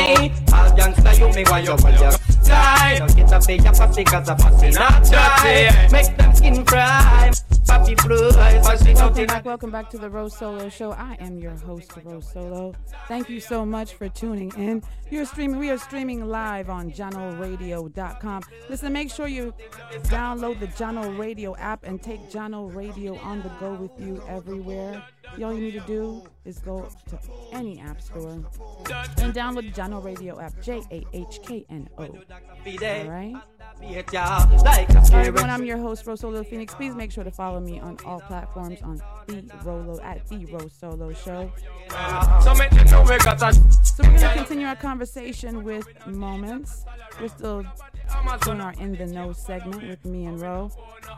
All 0.53 0.71
gangsta 0.71 1.19
you 1.19 1.35
me 1.35 1.43
why 1.49 1.59
you 1.59 1.71
want 1.71 1.97
to 1.97 2.47
die 2.47 2.99
No 2.99 3.07
get 3.07 3.31
a 3.31 3.35
up 3.35 3.97
a 3.97 4.03
cause 4.03 4.29
a 4.29 4.35
pussy 4.35 4.69
not 4.71 5.05
try 5.05 5.89
Make 5.91 6.17
them 6.17 6.35
skin 6.35 6.65
cry 6.65 7.31
Papi 7.71 7.95
fly 8.01 8.61
So 8.61 8.83
she 8.83 8.91
out 8.91 8.97
Welcome 8.97 9.25
back, 9.27 9.45
welcome 9.45 9.71
back 9.71 9.89
to 9.91 9.97
the 9.97 10.09
RoSolo 10.09 10.71
Show. 10.71 10.91
I 10.91 11.15
am 11.19 11.37
your 11.37 11.55
host, 11.55 11.91
RoSolo. 11.91 12.75
Thank 13.07 13.29
you 13.29 13.39
so 13.39 13.65
much 13.65 13.93
for 13.93 14.09
tuning 14.09 14.51
in. 14.57 14.83
You're 15.09 15.25
streaming, 15.25 15.57
we 15.57 15.69
are 15.69 15.77
streaming 15.77 16.25
live 16.27 16.69
on 16.69 16.91
JahknoRadio.com. 16.91 18.43
Listen, 18.69 18.93
make 18.93 19.09
sure 19.09 19.27
you 19.27 19.53
download 20.03 20.59
the 20.59 20.67
Jahkno 20.67 21.17
Radio 21.17 21.55
app 21.57 21.83
and 21.83 22.01
take 22.01 22.29
Jahkno 22.29 22.73
Radio 22.75 23.17
on 23.19 23.41
the 23.41 23.49
go 23.59 23.73
with 23.73 23.91
you 23.99 24.21
everywhere. 24.27 25.03
All 25.41 25.53
you 25.53 25.61
need 25.61 25.73
to 25.73 25.87
do 25.87 26.23
is 26.43 26.59
go 26.59 26.89
to 27.09 27.19
any 27.53 27.79
app 27.79 28.01
store 28.01 28.31
and 28.31 29.33
download 29.33 29.73
the 29.73 29.81
Jahkno 29.81 30.03
Radio 30.03 30.39
app, 30.39 30.61
J 30.61 30.81
A 30.91 31.05
H 31.13 31.39
K 31.43 31.65
N 31.69 31.89
O. 31.97 32.03
All 32.03 33.09
right? 33.09 33.35
Like 33.79 34.89
All 34.95 35.01
right, 35.01 35.27
everyone, 35.27 35.49
I'm 35.49 35.65
your 35.65 35.77
host, 35.77 36.05
RoSolo 36.05 36.45
Phoenixx. 36.47 36.69
Please 36.69 36.93
make 36.95 37.11
sure 37.11 37.23
to 37.23 37.31
follow 37.31 37.59
me 37.59 37.79
on 37.79 37.97
all 38.05 38.19
platforms 38.21 38.81
on 38.81 39.01
the 39.27 39.43
Rolo 39.63 39.99
at 40.01 40.27
the 40.27 40.45
RoSolo 40.45 41.15
Show. 41.15 41.51
So 42.43 42.53
make 42.55 42.69
them 42.71 42.85
know 42.87 43.01
we 43.03 43.17
got 43.19 43.41
a 43.41 43.53
So 43.85 44.03
we're 44.03 44.19
gonna 44.19 44.33
continue 44.35 44.67
our 44.67 44.75
conversation 44.75 45.63
with 45.63 45.87
moments. 46.07 46.85
We're 47.19 47.27
still 47.29 47.63
doing 48.43 48.61
our 48.61 48.73
In 48.73 48.93
the 48.95 49.05
Know 49.05 49.31
segment 49.33 49.83
with 49.87 50.03
Mi 50.05 50.25
and 50.25 50.39
Ro. 50.39 50.71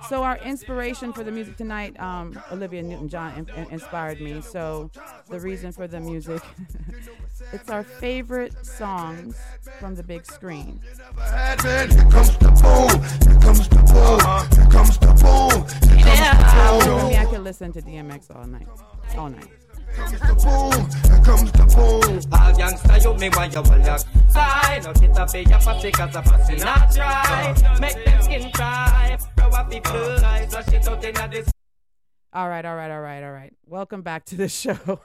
So 0.10 0.24
our 0.24 0.38
inspiration 0.38 1.12
for 1.14 1.24
the 1.24 1.32
music 1.32 1.58
tonight, 1.58 2.00
um, 2.00 2.40
Olivia 2.52 2.82
Newton-John 2.84 3.34
in- 3.38 3.50
in- 3.58 3.72
inspired 3.72 4.22
me. 4.22 4.42
So 4.42 4.90
the 5.30 5.40
reason 5.40 5.72
for 5.72 5.88
the 5.88 6.00
music, 6.00 6.42
it's 7.52 7.70
our 7.70 7.84
favorite 7.84 8.66
songs 8.66 9.38
from 9.80 9.96
the 9.96 10.04
big 10.04 10.26
screen. 10.26 10.80
Me, 17.08 17.18
I 17.18 17.28
could 17.30 17.42
listen 17.42 17.72
to 17.74 17.82
DMX 17.82 18.36
all 18.36 18.46
night, 18.48 18.68
all 19.18 19.30
night. 19.30 19.50
Here 19.96 21.20
comes 21.24 21.52
the 21.52 21.66
boom. 21.66 22.34
All 22.34 22.54
gangsta 22.54 23.04
you 23.04 23.14
me 23.20 23.30
want 23.30 23.54
you 23.54 23.60
all 23.60 23.80
your 23.80 23.98
side. 24.30 24.84
No 24.84 24.94
sit 24.94 25.18
up 25.18 25.36
in 25.36 25.50
your 25.50 25.60
pussy 25.60 25.92
cause 25.92 26.16
a 26.16 26.22
pussy 26.22 26.56
not 26.56 26.94
dry. 26.94 27.78
Make 27.80 28.06
them 28.06 28.22
skin 28.22 28.52
cry. 28.52 29.18
Throw 29.38 29.50
up 29.50 29.70
the 29.70 29.80
fly. 29.82 30.48
Flush 30.50 30.68
it 30.70 30.88
out 30.88 31.04
in 31.04 31.32
this. 31.32 31.52
All 32.34 32.50
right, 32.50 32.66
all 32.66 32.76
right, 32.76 32.90
all 32.90 33.02
right, 33.02 33.24
all 33.24 33.32
right. 33.32 33.54
Welcome 33.68 34.02
back 34.02 34.26
to 34.26 34.36
the 34.36 34.50
show. 34.62 35.00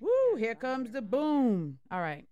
Woo, 0.00 0.36
here 0.38 0.54
comes 0.54 0.90
the 0.92 1.02
boom. 1.02 1.78
All 1.90 2.00
right. 2.00 2.26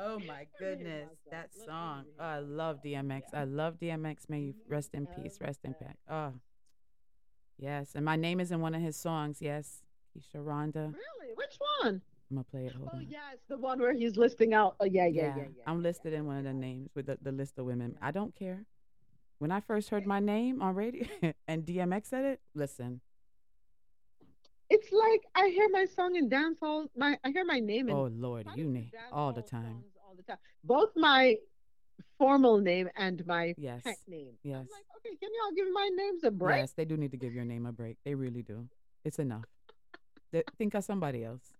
oh 0.00 0.18
my 0.26 0.46
goodness, 0.58 1.08
that 1.30 1.50
song. 1.66 2.04
Oh, 2.18 2.24
I 2.24 2.38
love 2.38 2.80
DMX. 2.84 3.22
I 3.34 3.44
love 3.44 3.78
DMX. 3.80 4.28
May 4.28 4.40
you 4.40 4.54
rest 4.68 4.90
in 4.94 5.06
peace, 5.06 5.38
rest 5.40 5.60
in 5.64 5.74
peace. 5.74 5.88
Oh, 6.10 6.32
yes. 7.58 7.90
And 7.94 8.04
my 8.04 8.16
name 8.16 8.40
is 8.40 8.50
in 8.52 8.60
one 8.60 8.74
of 8.74 8.82
his 8.82 8.96
songs. 8.96 9.38
Yes, 9.40 9.82
Keisha 10.16 10.42
Rhonda. 10.44 10.92
Really? 10.94 11.34
Which 11.34 11.58
one? 11.82 12.02
I'm 12.30 12.36
gonna 12.36 12.44
play 12.44 12.66
it. 12.66 12.72
Hold 12.74 12.90
Oh 12.92 12.96
on. 12.98 13.06
yeah, 13.08 13.32
it's 13.32 13.46
the 13.48 13.56
one 13.56 13.80
where 13.80 13.94
he's 13.94 14.16
listing 14.16 14.52
out. 14.52 14.76
Oh 14.80 14.84
yeah, 14.84 15.06
yeah, 15.06 15.34
yeah, 15.36 15.44
yeah. 15.56 15.62
I'm 15.66 15.82
listed 15.82 16.12
in 16.12 16.26
one 16.26 16.36
of 16.36 16.44
the 16.44 16.52
names 16.52 16.90
with 16.94 17.06
the, 17.06 17.18
the 17.22 17.32
list 17.32 17.58
of 17.58 17.64
women. 17.64 17.96
I 18.02 18.10
don't 18.10 18.34
care. 18.34 18.64
When 19.38 19.52
I 19.52 19.60
first 19.60 19.88
heard 19.90 20.06
my 20.06 20.18
name 20.20 20.60
on 20.60 20.74
radio 20.74 21.06
and 21.48 21.64
DMX 21.64 22.06
said 22.06 22.24
it, 22.24 22.40
listen. 22.54 23.00
It's 24.70 24.92
like 24.92 25.22
I 25.34 25.48
hear 25.48 25.68
my 25.70 25.86
song 25.86 26.16
in 26.16 26.28
dance 26.28 26.58
hall. 26.60 26.88
My 26.96 27.16
I 27.24 27.30
hear 27.30 27.44
my 27.44 27.58
name 27.60 27.88
in 27.88 27.94
Oh 27.94 28.10
Lord, 28.12 28.46
you 28.56 28.64
name 28.64 28.90
all 29.12 29.32
the 29.32 29.40
time. 29.42 29.84
all 30.06 30.14
the 30.16 30.22
time. 30.24 30.36
Both 30.64 30.90
my 30.96 31.36
formal 32.18 32.58
name 32.58 32.88
and 32.96 33.24
my 33.26 33.54
Yes. 33.56 33.82
pet 33.84 33.96
name. 34.06 34.34
Yes. 34.42 34.56
I'm 34.56 34.68
Like, 34.72 34.84
okay, 34.98 35.16
can 35.16 35.30
y'all 35.32 35.54
give 35.56 35.72
my 35.72 35.88
names 35.94 36.24
a 36.24 36.30
break? 36.30 36.58
Yes, 36.58 36.72
they 36.72 36.84
do 36.84 36.96
need 36.96 37.12
to 37.12 37.16
give 37.16 37.32
your 37.32 37.44
name 37.44 37.64
a 37.64 37.72
break. 37.72 37.96
They 38.04 38.14
really 38.14 38.42
do. 38.42 38.68
It's 39.04 39.18
enough. 39.18 39.44
Th- 40.32 40.44
think 40.58 40.74
of 40.74 40.84
somebody 40.84 41.24
else. 41.24 41.52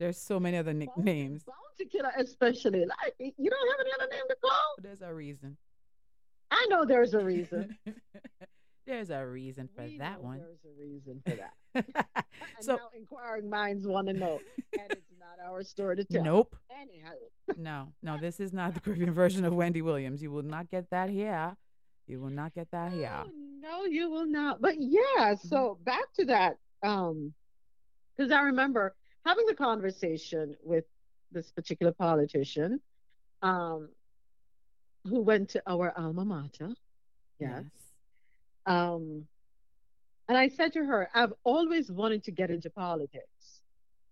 There's 0.00 0.18
so 0.18 0.40
many 0.40 0.56
other 0.56 0.72
nicknames. 0.74 1.44
Bounty 1.44 1.88
Killer, 1.90 2.12
especially. 2.18 2.80
Like 2.84 3.14
you 3.38 3.50
don't 3.50 3.68
have 3.70 3.80
any 3.80 3.90
other 3.94 4.08
name 4.10 4.24
to 4.28 4.36
call. 4.42 4.74
There's 4.82 5.02
a 5.02 5.14
reason. 5.14 5.56
I 6.50 6.66
know 6.70 6.84
there's 6.84 7.14
a 7.14 7.20
reason. 7.24 7.76
There's 8.86 9.10
a 9.10 9.26
reason 9.26 9.68
for 9.74 9.84
that 9.98 10.22
one. 10.22 10.38
There's 10.38 10.64
a 10.64 10.80
reason 10.80 11.20
for 11.26 11.34
that. 11.34 12.24
So- 12.60 12.76
now 12.76 12.88
inquiring 12.96 13.50
minds 13.50 13.84
want 13.84 14.06
to 14.06 14.12
know, 14.12 14.38
and 14.78 14.92
it's 14.92 15.10
not 15.18 15.44
our 15.44 15.64
story 15.64 15.96
to 15.96 16.04
tell. 16.04 16.22
Nope. 16.22 16.54
Anyhow, 16.70 17.10
No, 17.56 17.92
no, 18.02 18.16
this 18.20 18.38
is 18.38 18.52
not 18.52 18.74
the 18.74 18.80
Caribbean 18.80 19.12
version 19.12 19.44
of 19.44 19.52
Wendy 19.54 19.82
Williams. 19.82 20.22
You 20.22 20.30
will 20.30 20.44
not 20.44 20.70
get 20.70 20.88
that 20.90 21.10
here. 21.10 21.56
You 22.06 22.20
will 22.20 22.30
not 22.30 22.54
get 22.54 22.70
that 22.70 22.92
here. 22.92 23.24
no, 23.60 23.84
you 23.86 24.08
will 24.08 24.26
not. 24.26 24.60
But 24.60 24.76
yeah, 24.78 25.34
so 25.34 25.78
back 25.82 26.12
to 26.20 26.26
that. 26.26 26.58
Um, 26.84 27.34
because 28.16 28.30
I 28.30 28.42
remember 28.42 28.94
having 29.24 29.46
the 29.46 29.54
conversation 29.54 30.54
with 30.62 30.84
this 31.32 31.50
particular 31.50 31.92
politician, 31.92 32.80
um, 33.42 33.88
who 35.08 35.20
went 35.20 35.50
to 35.50 35.62
our 35.66 35.92
alma 35.96 36.24
mater. 36.24 36.74
Yes. 37.38 37.64
Um, 38.66 39.26
and 40.28 40.36
I 40.36 40.48
said 40.48 40.72
to 40.72 40.84
her, 40.84 41.08
I've 41.14 41.32
always 41.44 41.90
wanted 41.90 42.24
to 42.24 42.30
get 42.30 42.50
into 42.50 42.70
politics 42.70 43.62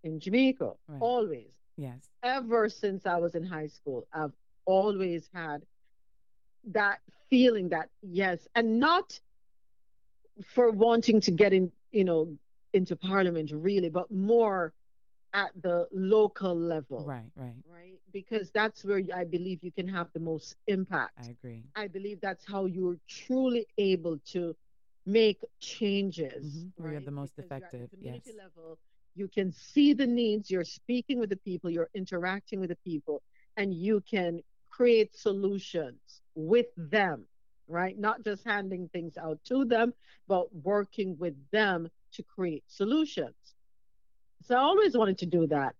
in 0.03 0.21
Jamaica. 0.21 0.73
Right. 0.87 1.01
Always. 1.01 1.51
Yes. 1.77 2.09
Ever 2.23 2.69
since 2.69 3.05
I 3.07 3.17
was 3.17 3.35
in 3.35 3.45
high 3.45 3.67
school, 3.67 4.07
I've 4.13 4.33
always 4.65 5.29
had 5.35 5.63
that 6.69 7.01
feeling 7.29 7.71
that 7.71 7.89
yes, 8.03 8.47
and 8.55 8.79
not 8.79 9.19
for 10.47 10.71
wanting 10.71 11.21
to 11.23 11.31
get 11.31 11.53
in, 11.53 11.73
you 11.91 12.05
know, 12.05 12.37
into 12.73 12.97
parliament 12.97 13.51
really, 13.53 13.89
but 13.89 14.11
more 14.11 14.73
at 15.35 15.53
the 15.63 15.89
local 15.93 16.57
level. 16.57 17.05
Right, 17.05 17.31
right. 17.37 17.57
Right. 17.69 17.99
Because 18.13 18.51
that's 18.53 18.85
where 18.85 19.03
I 19.15 19.25
believe 19.25 19.63
you 19.63 19.73
can 19.73 19.89
have 19.89 20.09
the 20.15 20.21
most 20.21 20.57
impact. 20.69 21.19
I 21.19 21.31
agree. 21.31 21.65
I 21.77 21.89
believe 21.89 22.21
that's 22.21 22.45
how 22.47 22.67
you're 22.67 22.99
truly 23.09 23.67
able 23.79 24.19
to 24.33 24.57
make 25.07 25.41
changes. 25.61 26.65
Mhm. 26.67 26.73
Where 26.77 26.93
you're 26.93 27.01
the 27.03 27.11
most 27.11 27.37
Because 27.37 27.51
you're 27.59 27.67
at 27.67 27.73
the 27.73 27.79
effective. 27.79 27.91
Yes. 28.01 28.25
community 28.25 28.33
level, 28.33 28.79
you 29.15 29.29
can 29.29 29.53
see 29.53 29.93
the 29.93 30.07
needs, 30.07 30.51
you're 30.51 30.65
speaking 30.65 31.19
with 31.19 31.31
the 31.31 31.37
people, 31.37 31.71
you're 31.71 31.91
interacting 31.95 32.61
with 32.61 32.71
the 32.71 32.77
people, 32.77 33.23
and 33.57 33.75
you 33.75 34.01
can 34.03 34.43
create 34.71 35.15
solutions 35.15 36.23
with 36.35 36.67
them, 36.77 37.29
right? 37.69 37.99
Not 37.99 38.25
just 38.25 38.45
handing 38.45 38.89
things 38.89 39.17
out 39.17 39.43
to 39.45 39.65
them, 39.65 39.95
but 40.27 40.55
working 40.55 41.17
with 41.19 41.37
them 41.51 41.91
to 42.13 42.23
create 42.23 42.65
solutions. 42.69 43.55
So 44.47 44.55
I 44.55 44.59
always 44.59 44.97
wanted 44.97 45.19
to 45.19 45.27
do 45.27 45.47
that. 45.49 45.75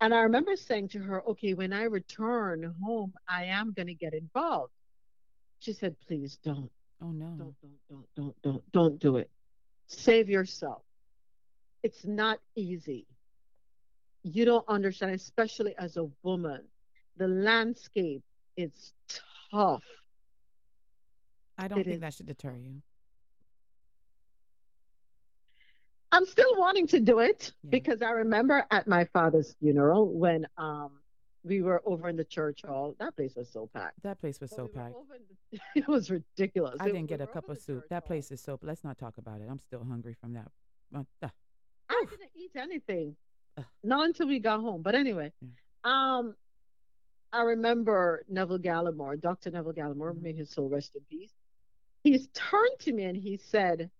And 0.00 0.14
I 0.14 0.20
remember 0.20 0.56
saying 0.56 0.88
to 0.90 1.00
her, 1.00 1.22
okay, 1.28 1.54
when 1.54 1.72
I 1.72 1.84
return 1.84 2.74
home, 2.82 3.12
I 3.28 3.44
am 3.44 3.72
going 3.72 3.88
to 3.88 3.94
get 3.94 4.14
involved. 4.14 4.72
She 5.58 5.72
said, 5.72 5.96
please 6.06 6.38
don't. 6.42 6.70
Oh, 7.02 7.10
no. 7.10 7.26
Don't, 7.36 7.54
don't, 7.60 7.78
don't, 7.88 8.06
don't, 8.16 8.42
don't, 8.42 8.72
don't 8.72 8.98
do 9.00 9.16
it. 9.16 9.30
Save 9.88 10.28
yourself. 10.28 10.82
It's 11.82 12.04
not 12.04 12.38
easy. 12.54 13.06
You 14.22 14.44
don't 14.44 14.64
understand, 14.68 15.14
especially 15.14 15.74
as 15.78 15.96
a 15.96 16.08
woman. 16.22 16.62
The 17.16 17.28
landscape 17.28 18.22
is 18.56 18.92
tough. 19.50 19.82
I 21.56 21.68
don't 21.68 21.80
It 21.80 21.84
think 21.84 21.94
is 21.96 22.00
that 22.00 22.14
should 22.14 22.26
deter 22.26 22.54
you. 22.56 22.82
I'm 26.12 26.24
still 26.26 26.54
wanting 26.56 26.86
to 26.88 27.00
do 27.00 27.18
it 27.20 27.52
because 27.68 28.00
I 28.02 28.10
remember 28.10 28.64
at 28.70 28.86
my 28.86 29.04
father's 29.12 29.54
funeral 29.60 30.08
when 30.12 30.46
um 30.56 30.90
we 31.44 31.62
were 31.62 31.80
over 31.86 32.08
in 32.08 32.16
the 32.16 32.24
church 32.24 32.60
hall. 32.66 32.94
That 32.98 33.14
place 33.16 33.34
was 33.36 33.48
so 33.48 33.68
packed. 33.72 34.02
That 34.02 34.18
place 34.18 34.40
was 34.40 34.50
so 34.50 34.66
packed. 34.68 34.94
It 35.76 35.86
was 35.88 36.10
ridiculous. 36.10 36.76
I 36.80 36.84
It- 36.84 36.88
didn't 36.88 37.02
we 37.02 37.08
get 37.08 37.20
a 37.20 37.26
cup 37.26 37.48
of 37.48 37.58
soup. 37.58 37.84
That 37.88 38.02
hall. 38.02 38.06
place 38.08 38.30
is 38.30 38.40
so. 38.40 38.58
Let's 38.62 38.84
not 38.84 38.98
talk 38.98 39.18
about 39.18 39.40
it. 39.40 39.48
I'm 39.50 39.58
still 39.60 39.84
hungry 39.84 40.14
from 40.20 40.34
that. 40.34 40.48
Uh, 40.94 41.02
uh, 41.22 41.28
I 41.90 42.04
didn't 42.10 42.30
eat 42.34 42.50
anything, 42.56 43.16
not 43.84 44.06
until 44.06 44.28
we 44.28 44.38
got 44.40 44.60
home. 44.60 44.82
But 44.82 44.94
anyway, 44.94 45.32
um, 45.84 46.34
I 47.32 47.42
remember 47.42 48.24
Neville 48.28 48.58
Gallimore, 48.58 49.20
Dr. 49.20 49.50
Neville 49.50 49.72
Gallimore, 49.74 50.12
Mm-hmm. 50.12 50.22
may 50.22 50.32
his 50.32 50.50
soul 50.50 50.68
rest 50.68 50.96
in 50.96 51.02
peace. 51.10 51.32
He's 52.04 52.28
turned 52.34 52.78
to 52.80 52.92
me 52.92 53.04
and 53.04 53.16
he 53.16 53.36
said, 53.38 53.90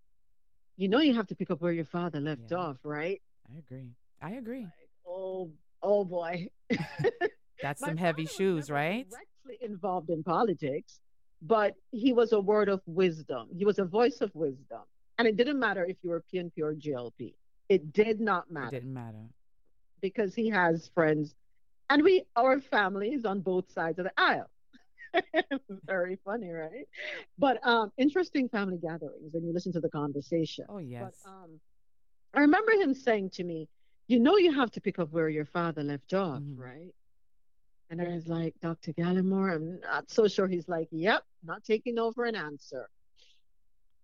"You 0.79 0.87
know, 0.87 0.99
you 0.99 1.13
have 1.13 1.27
to 1.27 1.35
pick 1.35 1.51
up 1.51 1.59
where 1.61 1.73
your 1.73 1.85
father 1.85 2.19
left 2.21 2.53
off, 2.53 2.77
right?" 2.83 3.21
I 3.53 3.57
agree. 3.59 3.91
I 4.21 4.31
agree. 4.31 4.65
Oh, 5.05 5.51
oh 5.83 6.05
boy. 6.05 6.47
That's 7.61 7.81
some 7.81 7.97
heavy 7.97 8.25
shoes, 8.25 8.69
right? 8.71 9.05
directly 9.09 9.57
involved 9.61 10.09
in 10.09 10.23
politics, 10.23 11.01
but 11.41 11.73
he 11.91 12.13
was 12.13 12.31
a 12.31 12.39
word 12.39 12.69
of 12.69 12.81
wisdom. 12.85 13.49
He 13.57 13.65
was 13.65 13.77
a 13.79 13.83
voice 13.83 14.21
of 14.21 14.33
wisdom. 14.33 14.81
And 15.17 15.27
it 15.27 15.35
didn't 15.35 15.59
matter 15.59 15.83
if 15.85 15.97
you 16.01 16.11
were 16.11 16.23
PNP 16.33 16.59
or 16.61 16.73
JLP. 16.73 17.33
It 17.67 17.91
did 17.91 18.21
not 18.21 18.45
It 18.47 18.53
matter 18.53 18.71
didn't 18.79 18.93
matter. 18.93 19.25
because 20.01 20.33
he 20.33 20.47
has 20.49 20.87
friends 20.93 21.35
and 21.89 22.03
we 22.03 22.23
our 22.37 22.61
families 22.61 23.25
on 23.25 23.41
both 23.41 23.69
sides 23.71 23.99
of 23.99 24.05
the 24.05 24.13
aisle. 24.17 24.49
Very 25.85 26.17
funny, 26.25 26.51
right? 26.51 26.87
But 27.37 27.65
um 27.65 27.91
interesting 27.97 28.49
family 28.49 28.77
gatherings 28.77 29.33
when 29.33 29.43
you 29.45 29.53
listen 29.53 29.71
to 29.73 29.79
the 29.79 29.89
conversation. 29.89 30.65
Oh 30.69 30.77
yes. 30.79 31.13
But 31.23 31.29
um 31.29 31.59
I 32.33 32.41
remember 32.41 32.71
him 32.73 32.93
saying 32.93 33.31
to 33.31 33.43
me, 33.43 33.67
you 34.07 34.19
know 34.19 34.37
you 34.37 34.53
have 34.53 34.71
to 34.71 34.81
pick 34.81 34.99
up 34.99 35.11
where 35.11 35.29
your 35.29 35.45
father 35.45 35.83
left 35.83 36.13
off, 36.13 36.39
Mm-hmm. 36.41 36.61
right? 36.61 36.93
And 37.91 37.99
I 37.99 38.09
was 38.09 38.27
like, 38.27 38.53
Dr. 38.61 38.93
Gallimore, 38.93 39.55
I'm 39.55 39.79
not 39.79 40.11
so 40.11 40.27
sure. 40.27 40.47
He's 40.47 40.67
like, 40.67 40.87
Yep, 40.91 41.23
not 41.43 41.63
taking 41.63 41.97
over 41.97 42.25
an 42.25 42.35
answer. 42.35 42.87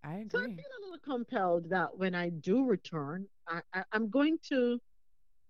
I 0.02 0.14
agree. 0.14 0.28
So 0.32 0.38
I 0.38 0.46
feel 0.46 0.50
a 0.54 0.82
little 0.84 0.98
compelled 1.04 1.70
that 1.70 1.96
when 1.96 2.14
I 2.14 2.28
do 2.30 2.64
return, 2.64 3.26
I, 3.48 3.60
I, 3.72 3.84
I'm 3.92 4.08
going 4.10 4.38
to 4.48 4.80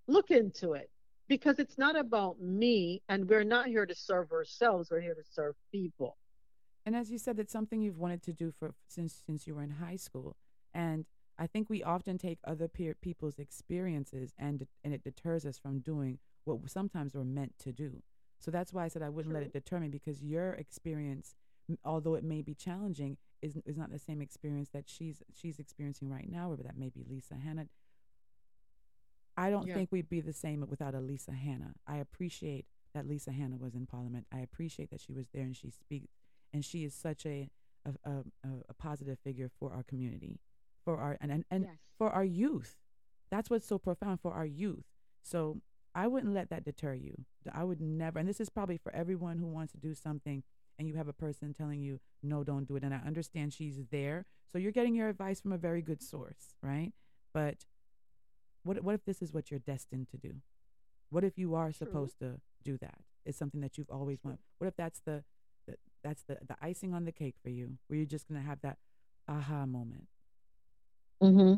look 0.07 0.31
into 0.31 0.75
it 0.75 0.91
because 1.29 1.59
it's 1.59 1.79
not 1.79 1.97
about 1.99 2.41
me 2.41 3.03
and 3.09 3.29
we're 3.29 3.45
not 3.45 3.67
here 3.67 3.87
to 3.87 3.95
serve 3.95 4.33
ourselves. 4.33 4.91
We're 4.91 5.01
here 5.01 5.15
to 5.15 5.25
serve 5.25 5.55
people. 5.73 6.17
And 6.85 6.95
as 6.95 7.11
you 7.11 7.19
said, 7.19 7.39
it's 7.39 7.53
something 7.53 7.81
you've 7.83 7.99
wanted 7.99 8.23
to 8.25 8.33
do 8.33 8.53
for 8.53 8.75
since 8.89 9.23
since 9.27 9.47
you 9.47 9.55
were 9.55 9.63
in 9.63 9.71
high 9.71 9.97
school. 9.97 10.37
And 10.73 11.05
I 11.39 11.47
think 11.47 11.69
we 11.69 11.83
often 11.83 12.17
take 12.17 12.39
other 12.45 12.69
peer, 12.69 12.95
people's 12.95 13.39
experiences 13.39 14.33
and 14.39 14.63
it- 14.63 14.69
and 14.85 14.95
it 14.95 15.03
deters 15.03 15.45
us 15.45 15.59
from 15.59 15.81
doing 15.81 16.19
what 16.45 16.71
sometimes 16.71 17.15
we're 17.15 17.25
meant 17.25 17.59
to 17.59 17.73
do. 17.73 18.03
So 18.39 18.51
that's 18.51 18.73
why 18.73 18.85
I 18.85 18.89
said 18.89 19.03
I 19.03 19.09
wouldn't 19.09 19.35
let 19.35 19.43
it 19.43 19.53
deter 19.53 19.81
me 19.81 19.89
because 19.89 20.23
your 20.23 20.53
experience, 20.53 21.35
although 21.85 22.15
it 22.15 22.25
may 22.25 22.43
be 22.43 22.55
challenging, 22.55 23.19
is 23.43 23.57
is 23.67 23.77
not 23.77 23.91
the 23.91 23.99
same 23.99 24.23
experience 24.23 24.71
that 24.71 24.89
she's 24.89 25.23
she's 25.33 25.59
experiencing 25.59 26.09
right 26.09 26.29
now, 26.31 26.53
or 26.53 26.57
that 26.57 26.77
may 26.77 26.89
be 26.89 27.03
Lisa 27.05 27.35
Hanna. 27.37 27.69
I 29.37 29.51
don't 29.51 29.67
Yeah. 29.67 29.75
think 29.75 29.93
we'd 29.93 30.09
be 30.09 30.21
the 30.21 30.33
same 30.33 30.65
without 30.69 30.95
a 30.95 31.01
Lisa 31.01 31.33
Hanna. 31.33 31.75
I 31.87 31.97
appreciate 31.99 32.67
that 32.95 33.07
Lisa 33.07 33.33
Hanna 33.33 33.57
was 33.59 33.75
in 33.75 33.87
Parliament. 33.87 34.27
I 34.33 34.39
appreciate 34.41 34.91
that 34.91 35.01
she 35.01 35.13
was 35.13 35.29
there 35.29 35.43
and 35.45 35.57
she 35.57 35.71
speaks, 35.71 36.13
and 36.53 36.65
she 36.65 36.85
is 36.85 36.95
such 36.95 37.27
a 37.27 37.51
a, 37.85 38.11
a, 38.11 38.25
a- 38.69 38.75
positive 38.75 39.19
figure 39.21 39.49
for 39.61 39.73
our 39.73 39.83
community, 39.85 40.41
for 40.85 40.99
our 40.99 41.17
and 41.21 41.31
and, 41.31 41.45
and 41.51 41.67
for 41.99 42.11
our 42.11 42.25
youth. 42.25 42.77
That's 43.31 43.49
what's 43.51 43.67
so 43.67 43.79
profound 43.79 44.21
for 44.21 44.33
our 44.33 44.47
youth. 44.47 44.85
So 45.23 45.61
I 45.95 46.07
wouldn't 46.09 46.35
let 46.35 46.51
that 46.51 46.65
deter 46.65 46.95
you. 46.95 47.25
I 47.53 47.63
would 47.65 47.81
never. 47.81 48.19
And 48.19 48.29
this 48.29 48.41
is 48.41 48.49
probably 48.49 48.77
for 48.77 48.93
everyone 48.95 49.39
who 49.39 49.47
wants 49.47 49.73
to 49.73 49.79
do 49.79 49.95
something, 49.95 50.43
and 50.79 50.89
you 50.89 50.95
have 50.95 51.09
a 51.09 51.13
person 51.13 51.53
telling 51.55 51.81
you 51.83 52.01
no, 52.23 52.43
don't 52.43 52.67
do 52.67 52.77
it. 52.77 52.83
And 52.83 52.93
I 52.95 52.99
understand 53.07 53.53
she's 53.53 53.79
there, 53.93 54.25
so 54.51 54.59
you're 54.59 54.73
getting 54.73 54.95
your 54.95 55.09
advice 55.09 55.41
from 55.41 55.53
a 55.53 55.59
very 55.59 55.83
good 55.83 56.03
source, 56.03 56.55
right? 56.63 56.93
But 57.33 57.65
what 58.67 58.83
what 58.83 58.95
if 58.95 59.05
this 59.05 59.23
is 59.23 59.33
what 59.33 59.51
you're 59.51 59.61
destined 59.61 60.09
to 60.11 60.17
do? 60.17 60.35
What 61.11 61.25
if 61.25 61.39
you 61.39 61.55
are 61.55 61.73
supposed 61.73 62.19
to 62.19 62.41
do 62.65 62.77
that? 62.79 62.99
It's 63.25 63.39
something 63.39 63.61
that 63.61 63.79
you've 63.79 63.91
always 63.91 64.19
wanted. 64.25 64.41
What 64.59 64.67
if 64.67 64.77
that's 64.77 65.01
the, 65.05 65.25
the 65.67 65.77
that's 66.03 66.23
the 66.23 66.39
the 66.47 66.57
icing 66.61 66.95
on 66.95 67.05
the 67.05 67.13
cake 67.13 67.37
for 67.43 67.51
you, 67.51 67.79
where 67.87 67.97
you're 67.97 68.07
just 68.07 68.29
gonna 68.29 68.43
have 68.43 68.61
that 68.63 68.79
aha 69.29 69.67
moment? 69.67 70.09
Mm-hmm. 71.23 71.55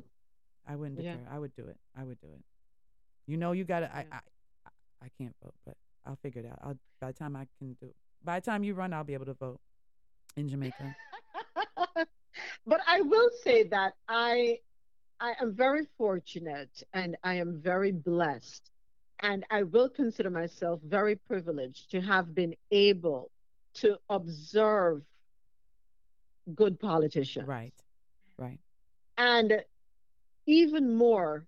I 0.71 0.77
wouldn't 0.77 1.01
Yeah. 1.01 1.17
I 1.31 1.39
would 1.39 1.55
do 1.55 1.67
it. 1.67 1.79
I 1.97 2.05
would 2.05 2.21
do 2.21 2.29
it. 2.29 2.45
You 3.27 3.37
know, 3.37 3.53
you 3.53 3.65
got 3.65 3.81
to. 3.81 3.95
I, 3.95 4.01
I 4.13 4.21
I 4.67 4.71
I 5.07 5.09
can't 5.19 5.35
vote, 5.43 5.55
but 5.67 5.77
I'll 6.07 6.17
figure 6.17 6.43
it 6.43 6.47
out. 6.51 6.59
I'll 6.63 6.79
by 7.01 7.09
the 7.09 7.19
time 7.19 7.37
I 7.37 7.47
can 7.59 7.77
do. 7.81 7.89
By 8.23 8.41
the 8.41 8.45
time 8.47 8.65
you 8.65 8.75
run, 8.75 8.93
I'll 8.93 9.05
be 9.05 9.15
able 9.15 9.27
to 9.27 9.35
vote 9.35 9.61
in 10.37 10.49
Jamaica. 10.49 10.95
But 12.67 12.81
I 12.87 13.01
will 13.01 13.31
say 13.43 13.65
that 13.69 13.95
I 14.09 14.59
I 15.21 15.35
am 15.41 15.55
very 15.55 15.87
fortunate 15.97 16.83
and 16.93 17.17
I 17.25 17.35
am 17.35 17.61
very 17.61 17.93
blessed. 17.93 18.71
And 19.21 19.45
I 19.51 19.65
will 19.65 19.89
consider 19.89 20.31
myself 20.31 20.81
very 20.85 21.17
privileged 21.17 21.91
to 21.91 22.01
have 22.01 22.35
been 22.35 22.55
able 22.71 23.31
to 23.75 23.99
observe 24.09 25.03
good 26.55 26.79
politicians. 26.79 27.49
Right. 27.49 27.75
Right. 28.37 28.61
And 29.17 29.65
even 30.47 30.95
more, 30.95 31.45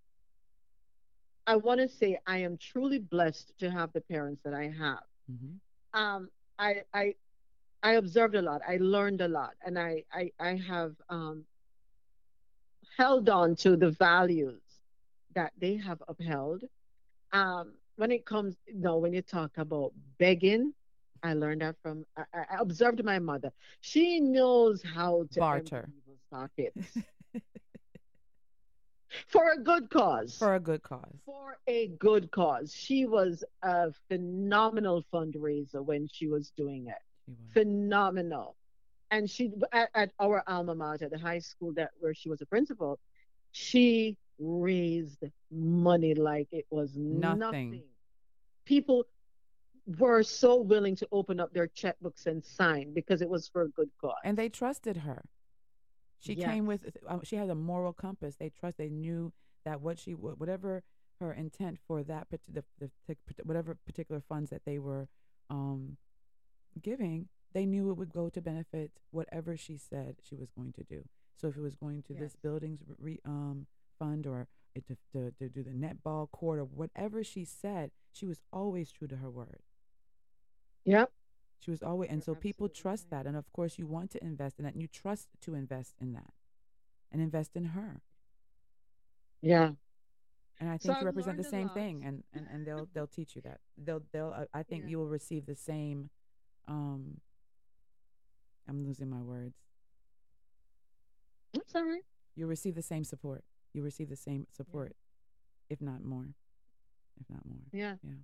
I 1.47 1.57
want 1.57 1.81
to 1.81 1.89
say 1.89 2.19
I 2.27 2.39
am 2.39 2.59
truly 2.59 2.99
blessed 2.99 3.53
to 3.61 3.71
have 3.71 3.93
the 3.93 4.01
parents 4.01 4.43
that 4.45 4.55
I 4.55 4.65
have. 4.65 5.05
Mm-hmm. 5.31 6.01
Um, 6.01 6.29
I, 6.59 6.83
I, 6.93 7.15
I 7.83 7.93
observed 7.93 8.35
a 8.35 8.43
lot. 8.43 8.61
I 8.69 8.77
learned 8.79 9.21
a 9.21 9.29
lot, 9.29 9.55
and 9.65 9.79
I, 9.79 10.05
I, 10.13 10.31
I 10.39 10.57
have 10.57 10.93
um, 11.09 11.45
held 12.97 13.29
on 13.29 13.57
to 13.57 13.77
the 13.77 13.91
values 13.93 14.61
that 15.35 15.53
they 15.59 15.77
have 15.77 16.03
upheld. 16.09 16.63
Um, 17.33 17.75
when 17.97 18.11
it 18.11 18.25
comes, 18.25 18.57
no, 18.73 18.99
when 18.99 19.13
you 19.13 19.23
talk 19.23 19.59
about 19.59 19.93
begging, 20.19 20.73
I 21.23 21.35
learned 21.35 21.61
that 21.61 21.77
from. 21.83 22.07
I, 22.17 22.23
I 22.35 22.39
I 22.39 22.57
observed 22.61 23.05
my 23.05 23.19
mother. 23.19 23.53
She 23.81 24.21
knows 24.21 24.83
how 24.83 25.27
to 25.33 25.41
Barter. 25.41 25.89
people's 25.95 26.19
pockets 26.31 26.99
for 29.29 29.51
a 29.53 29.59
good 29.59 29.91
cause. 29.91 30.37
For 30.39 30.55
a 30.55 30.61
good 30.61 30.83
cause. 30.83 31.15
For 31.27 31.59
a 31.67 31.89
good 31.99 32.31
cause. 32.31 32.75
She 32.75 33.05
was 33.07 33.45
a 33.63 33.93
phenomenal 34.09 35.05
fundraiser 35.13 35.85
when 35.85 36.09
she 36.11 36.27
was 36.27 36.53
doing 36.57 36.87
it. 36.87 36.95
Phenomenal. 37.53 38.57
And 39.11 39.29
she 39.29 39.51
at, 39.73 39.91
at 39.95 40.13
our 40.21 40.43
alma 40.47 40.75
mater, 40.75 41.09
the 41.09 41.19
high 41.19 41.41
school 41.41 41.73
that 41.75 41.91
where 41.99 42.15
she 42.15 42.29
was 42.29 42.41
a 42.41 42.47
principal, 42.47 42.99
she 43.53 44.17
raised 44.39 45.25
money 45.51 46.15
like 46.15 46.49
it 46.53 46.67
was 46.71 46.97
Nothing. 46.97 47.39
nothing. 47.39 47.83
People 48.65 49.05
were 49.99 50.23
so 50.23 50.61
willing 50.61 50.95
to 50.97 51.09
open 51.11 51.41
up 51.41 51.53
their 51.53 51.67
checkbooks 51.67 52.27
and 52.27 52.45
sign 52.45 52.93
because 52.95 53.21
it 53.23 53.29
was 53.29 53.49
for 53.49 53.63
a 53.63 53.69
good 53.69 53.91
cause. 54.01 54.15
And 54.25 54.37
they 54.37 54.49
trusted 54.49 54.99
her. 54.99 55.25
She 56.21 56.35
Yes. 56.35 56.49
came 56.51 56.67
with. 56.67 56.87
Uh, 57.09 57.19
she 57.25 57.37
had 57.37 57.49
a 57.51 57.55
moral 57.55 57.93
compass. 57.93 58.37
They 58.37 58.51
trust. 58.51 58.77
They 58.79 58.91
knew 58.91 59.33
that 59.65 59.81
what 59.81 59.99
she 59.99 60.15
would, 60.15 60.39
whatever 60.39 60.83
her 61.19 61.33
intent 61.33 61.79
for 61.87 62.03
that 62.05 62.29
particular, 62.31 62.63
the, 62.79 62.91
the, 63.09 63.17
whatever 63.45 63.75
particular 63.87 64.21
funds 64.21 64.51
that 64.51 64.65
they 64.65 64.79
were 64.79 65.09
um, 65.51 65.97
giving, 66.81 67.29
they 67.53 67.67
knew 67.67 67.91
it 67.91 67.97
would 67.97 68.13
go 68.13 68.29
to 68.29 68.41
benefit 68.41 68.93
whatever 69.11 69.57
she 69.57 69.77
said 69.77 70.17
she 70.23 70.35
was 70.37 70.51
going 70.51 70.73
to 70.75 70.85
do. 70.85 71.05
So 71.37 71.49
if 71.49 71.57
it 71.57 71.61
was 71.63 71.75
going 71.75 72.03
to 72.05 72.15
this 72.15 72.37
buildings 72.37 72.83
re, 72.99 73.19
um, 73.25 73.67
fund 73.99 74.27
or 74.27 74.49
to, 74.75 74.97
to, 75.13 75.33
to 75.33 75.49
do 75.49 75.63
the 75.63 75.71
netball 75.71 76.31
court 76.31 76.59
or 76.61 76.65
whatever 76.65 77.25
she 77.25 77.45
said, 77.45 77.91
she 78.13 78.27
was 78.27 78.41
always 78.53 78.91
true 78.93 79.09
to 79.09 79.17
her 79.17 79.31
word. 79.31 79.61
Yep. 80.85 81.11
She 81.61 81.71
was 81.71 81.83
always, 81.83 82.11
and 82.11 82.23
so 82.23 82.35
people 82.35 82.69
trust 82.69 83.11
that, 83.11 83.27
and 83.27 83.37
of 83.37 83.53
course 83.53 83.79
you 83.79 83.87
want 83.87 84.11
to 84.13 84.25
invest 84.25 84.59
in 84.59 84.65
that, 84.65 84.73
and 84.75 84.83
you 84.83 84.89
trust 84.89 85.29
to 85.43 85.55
invest 85.55 85.95
in 86.01 86.13
that, 86.15 86.33
and 87.13 87.21
invest 87.23 87.57
in 87.57 87.67
her. 87.67 88.03
Yeah. 89.43 89.73
And 90.59 90.69
I 90.69 90.79
So 90.79 90.93
think 90.93 90.99
I've 90.99 91.03
you 91.03 91.07
represent 91.07 91.37
the 91.37 91.45
same 91.45 91.69
thing, 91.69 92.05
and, 92.05 92.25
and, 92.33 92.47
and 92.53 92.67
they'll 92.67 92.89
they'll 92.95 93.07
teach 93.07 93.35
you 93.37 93.43
that. 93.43 93.61
They'll 93.77 94.03
they'll 94.13 94.35
uh, 94.37 94.45
I 94.53 94.63
think 94.63 94.87
you 94.87 94.99
will 94.99 95.09
receive 95.09 95.47
the 95.47 95.57
same. 95.57 96.11
Um, 96.69 97.21
I'm 98.71 98.85
losing 98.87 99.11
my 99.11 99.21
words. 99.21 99.55
All 101.75 101.85
right. 101.85 102.03
You'll 102.37 102.49
receive 102.49 102.75
the 102.75 102.83
same 102.83 103.05
support. 103.05 103.45
You 103.75 103.83
receive 103.83 104.09
the 104.09 104.17
same 104.17 104.47
support, 104.57 104.95
if 105.69 105.81
not 105.81 106.03
more. 106.05 106.27
If 107.21 107.29
not 107.29 107.45
more. 107.47 107.59
Yeah. 107.73 107.95
Yeah. 108.03 108.15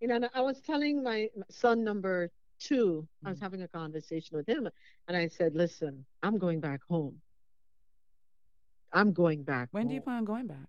You 0.00 0.08
know, 0.08 0.16
and 0.16 0.30
I 0.34 0.40
was 0.42 0.60
telling 0.60 1.02
my 1.02 1.28
son 1.50 1.82
number 1.84 2.30
2 2.60 3.06
I 3.24 3.28
Mm. 3.28 3.30
was 3.30 3.40
having 3.40 3.62
a 3.62 3.68
conversation 3.68 4.36
with 4.36 4.46
him, 4.48 4.68
and 5.06 5.16
I 5.16 5.28
said, 5.28 5.54
"Listen, 5.54 6.04
I'm 6.22 6.38
going 6.38 6.60
back 6.60 6.82
home. 6.88 7.20
I'm 8.92 9.12
going 9.12 9.42
back. 9.42 9.68
When 9.72 9.86
do 9.88 9.94
you 9.94 10.00
plan 10.00 10.18
on 10.18 10.24
going 10.24 10.46
back? 10.46 10.68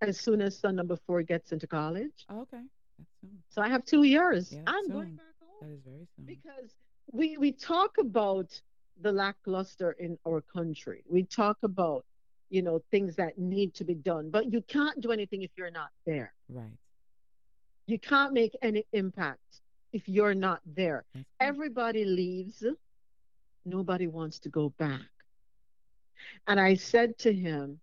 As 0.00 0.18
soon 0.18 0.40
as 0.40 0.56
son 0.58 0.76
number 0.76 0.96
four 0.96 1.22
gets 1.22 1.52
into 1.52 1.66
college. 1.66 2.24
Oh, 2.28 2.40
okay. 2.42 2.62
That's 2.98 3.10
soon. 3.20 3.42
So 3.48 3.62
I 3.62 3.68
have 3.68 3.84
two 3.84 4.02
years. 4.04 4.52
Yeah, 4.52 4.62
I'm 4.66 4.84
soon. 4.86 4.92
going 4.92 5.16
back 5.16 5.34
home 5.40 5.68
That 5.68 5.74
is 5.74 5.82
very 5.82 6.06
soon. 6.16 6.24
because 6.26 6.74
we 7.12 7.36
we 7.36 7.52
talk 7.52 7.98
about 7.98 8.60
the 9.00 9.12
lackluster 9.12 9.92
in 9.92 10.18
our 10.26 10.40
country. 10.40 11.04
We 11.08 11.24
talk 11.24 11.58
about 11.62 12.04
you 12.50 12.62
know 12.62 12.82
things 12.90 13.16
that 13.16 13.38
need 13.38 13.74
to 13.74 13.84
be 13.84 13.94
done, 13.94 14.30
but 14.30 14.52
you 14.52 14.62
can't 14.62 15.00
do 15.00 15.12
anything 15.12 15.42
if 15.42 15.50
you're 15.56 15.70
not 15.70 15.90
there. 16.06 16.32
Right. 16.48 16.78
You 17.86 17.98
can't 17.98 18.32
make 18.32 18.54
any 18.60 18.84
impact 18.92 19.62
if 19.92 20.08
you're 20.08 20.34
not 20.34 20.60
there. 20.66 21.04
Everybody 21.40 22.04
leaves. 22.04 22.64
Nobody 23.64 24.06
wants 24.06 24.38
to 24.40 24.48
go 24.48 24.70
back. 24.78 25.08
And 26.46 26.60
I 26.60 26.74
said 26.74 27.18
to 27.18 27.32
him, 27.32 27.80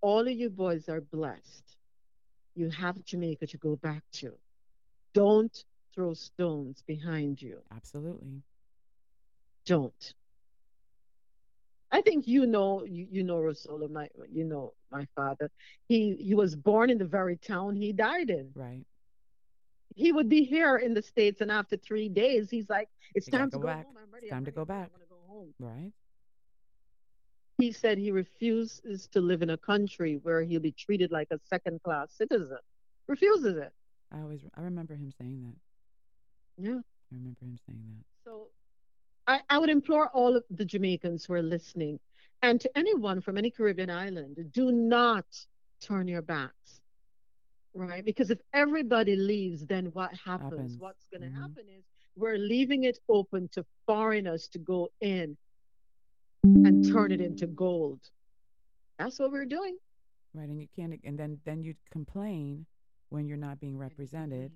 All 0.00 0.20
of 0.20 0.32
you 0.32 0.50
boys 0.50 0.88
are 0.88 1.00
blessed. 1.00 1.76
You 2.54 2.70
have 2.70 3.02
Jamaica 3.04 3.46
to 3.46 3.56
go 3.58 3.76
back 3.76 4.02
to. 4.14 4.34
Don't 5.14 5.64
throw 5.98 6.14
stones 6.14 6.80
behind 6.86 7.42
you. 7.42 7.58
Absolutely. 7.74 8.40
Don't. 9.66 10.14
I 11.90 12.02
think 12.02 12.28
you 12.28 12.46
know 12.46 12.84
you, 12.84 13.08
you 13.10 13.24
know 13.24 13.38
RoSolo, 13.38 13.90
my 13.90 14.08
you 14.30 14.44
know 14.44 14.74
my 14.92 15.08
father. 15.16 15.50
He 15.88 16.14
he 16.20 16.36
was 16.36 16.54
born 16.54 16.88
in 16.88 16.98
the 16.98 17.04
very 17.04 17.36
town 17.36 17.74
he 17.74 17.92
died 17.92 18.30
in. 18.30 18.50
Right. 18.54 18.84
He 19.96 20.12
would 20.12 20.28
be 20.28 20.44
here 20.44 20.76
in 20.76 20.94
the 20.94 21.02
States 21.02 21.40
and 21.40 21.50
after 21.50 21.76
three 21.76 22.08
days 22.08 22.48
he's 22.48 22.70
like, 22.70 22.88
It's 23.16 23.26
You 23.26 23.32
time 23.32 23.50
to 23.50 23.58
go 23.58 23.66
back. 23.66 23.86
home. 23.86 23.96
I'm 24.00 24.12
ready. 24.14 24.26
It's 24.26 24.32
I'm 24.32 24.36
time 24.36 24.44
to 24.44 24.50
go 24.52 24.64
back. 24.64 24.90
I 24.90 24.92
want 24.92 25.02
to 25.02 25.08
go 25.08 25.18
home. 25.26 25.54
Right. 25.58 25.92
He 27.56 27.72
said 27.72 27.98
he 27.98 28.12
refuses 28.12 29.08
to 29.08 29.20
live 29.20 29.42
in 29.42 29.50
a 29.50 29.58
country 29.58 30.20
where 30.22 30.42
he'll 30.42 30.60
be 30.60 30.70
treated 30.70 31.10
like 31.10 31.26
a 31.32 31.40
second 31.50 31.82
class 31.82 32.12
citizen. 32.16 32.58
Refuses 33.08 33.56
it. 33.56 33.72
I 34.12 34.20
always 34.20 34.42
I 34.56 34.60
remember 34.60 34.94
him 34.94 35.10
saying 35.18 35.42
that. 35.42 35.56
Yeah. 36.58 36.78
I 37.12 37.14
remember 37.14 37.40
him 37.44 37.58
saying 37.66 37.82
that. 37.88 38.04
So 38.24 38.48
I, 39.26 39.40
I 39.48 39.58
would 39.58 39.70
implore 39.70 40.08
all 40.08 40.36
of 40.36 40.44
the 40.50 40.64
Jamaicans 40.64 41.24
who 41.24 41.34
are 41.34 41.42
listening 41.42 42.00
and 42.42 42.60
to 42.60 42.70
anyone 42.78 43.20
from 43.20 43.36
any 43.38 43.50
Caribbean 43.50 43.90
island, 43.90 44.38
do 44.52 44.70
not 44.70 45.26
turn 45.80 46.06
your 46.08 46.22
backs. 46.22 46.80
Right? 47.74 48.04
Because 48.04 48.30
if 48.30 48.38
everybody 48.52 49.16
leaves, 49.16 49.64
then 49.66 49.86
what 49.86 50.12
happens? 50.14 50.50
Happens. 50.52 50.76
What's 50.78 51.06
going 51.08 51.22
to 51.22 51.28
Mhm. 51.28 51.40
happen 51.40 51.68
is 51.68 51.84
we're 52.16 52.38
leaving 52.38 52.84
it 52.84 52.98
open 53.08 53.48
to 53.48 53.64
foreigners 53.86 54.48
to 54.48 54.58
go 54.58 54.90
in 55.00 55.36
and 56.44 56.84
turn 56.88 57.12
it 57.12 57.20
into 57.20 57.46
gold. 57.46 58.00
That's 58.98 59.18
what 59.18 59.30
we're 59.30 59.44
doing. 59.46 59.76
Right, 60.34 60.48
and 60.48 60.60
you 60.60 60.68
can't, 60.74 60.98
and 61.04 61.18
then 61.18 61.40
then 61.44 61.62
you 61.62 61.74
complain 61.90 62.66
when 63.10 63.26
you're 63.28 63.36
not 63.36 63.60
being 63.60 63.78
represented, 63.78 64.52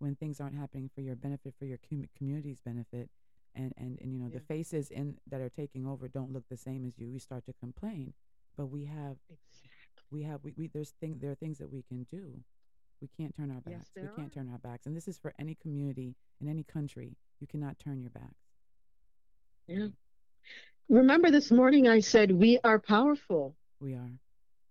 when 0.00 0.16
things 0.16 0.40
aren't 0.40 0.56
happening 0.56 0.90
for 0.94 1.00
your 1.02 1.14
benefit, 1.14 1.54
for 1.58 1.64
your 1.66 1.78
com- 1.88 2.08
community's 2.16 2.60
benefit, 2.60 3.08
and 3.54 3.72
and 3.76 3.98
and 4.00 4.12
you 4.12 4.18
know 4.18 4.28
the 4.28 4.40
faces 4.40 4.90
in 4.90 5.16
that 5.30 5.40
are 5.40 5.48
taking 5.50 5.86
over 5.86 6.08
don't 6.08 6.32
look 6.32 6.44
the 6.50 6.56
same 6.56 6.84
as 6.84 6.98
you. 6.98 7.10
We 7.10 7.18
start 7.20 7.44
to 7.46 7.52
complain, 7.60 8.12
but 8.56 8.66
we 8.66 8.84
have, 8.86 9.16
we 10.10 10.22
have, 10.24 10.42
we, 10.42 10.52
we 10.56 10.66
there's 10.68 10.90
thing 11.00 11.18
there 11.20 11.30
are 11.30 11.36
things 11.36 11.58
that 11.58 11.70
we 11.72 11.82
can 11.82 12.06
do. 12.10 12.40
We 13.00 13.08
can't 13.16 13.34
turn 13.36 13.50
our 13.50 13.62
Yes, 13.66 13.78
backs. 13.78 13.90
we 13.96 14.02
there 14.02 14.12
can't 14.16 14.32
turn 14.32 14.50
our 14.50 14.58
backs, 14.58 14.86
and 14.86 14.96
this 14.96 15.08
is 15.08 15.18
for 15.18 15.32
any 15.38 15.54
community 15.54 16.14
in 16.40 16.48
any 16.48 16.64
country. 16.64 17.16
You 17.40 17.46
cannot 17.46 17.78
turn 17.78 18.00
your 18.00 18.10
backs. 18.10 18.34
Yeah. 19.66 19.88
Remember 20.88 21.30
this 21.30 21.50
morning 21.50 21.88
I 21.88 22.00
said 22.00 22.30
we 22.32 22.58
are 22.64 22.78
powerful. 22.78 23.54
We 23.80 23.94
are. 23.94 24.10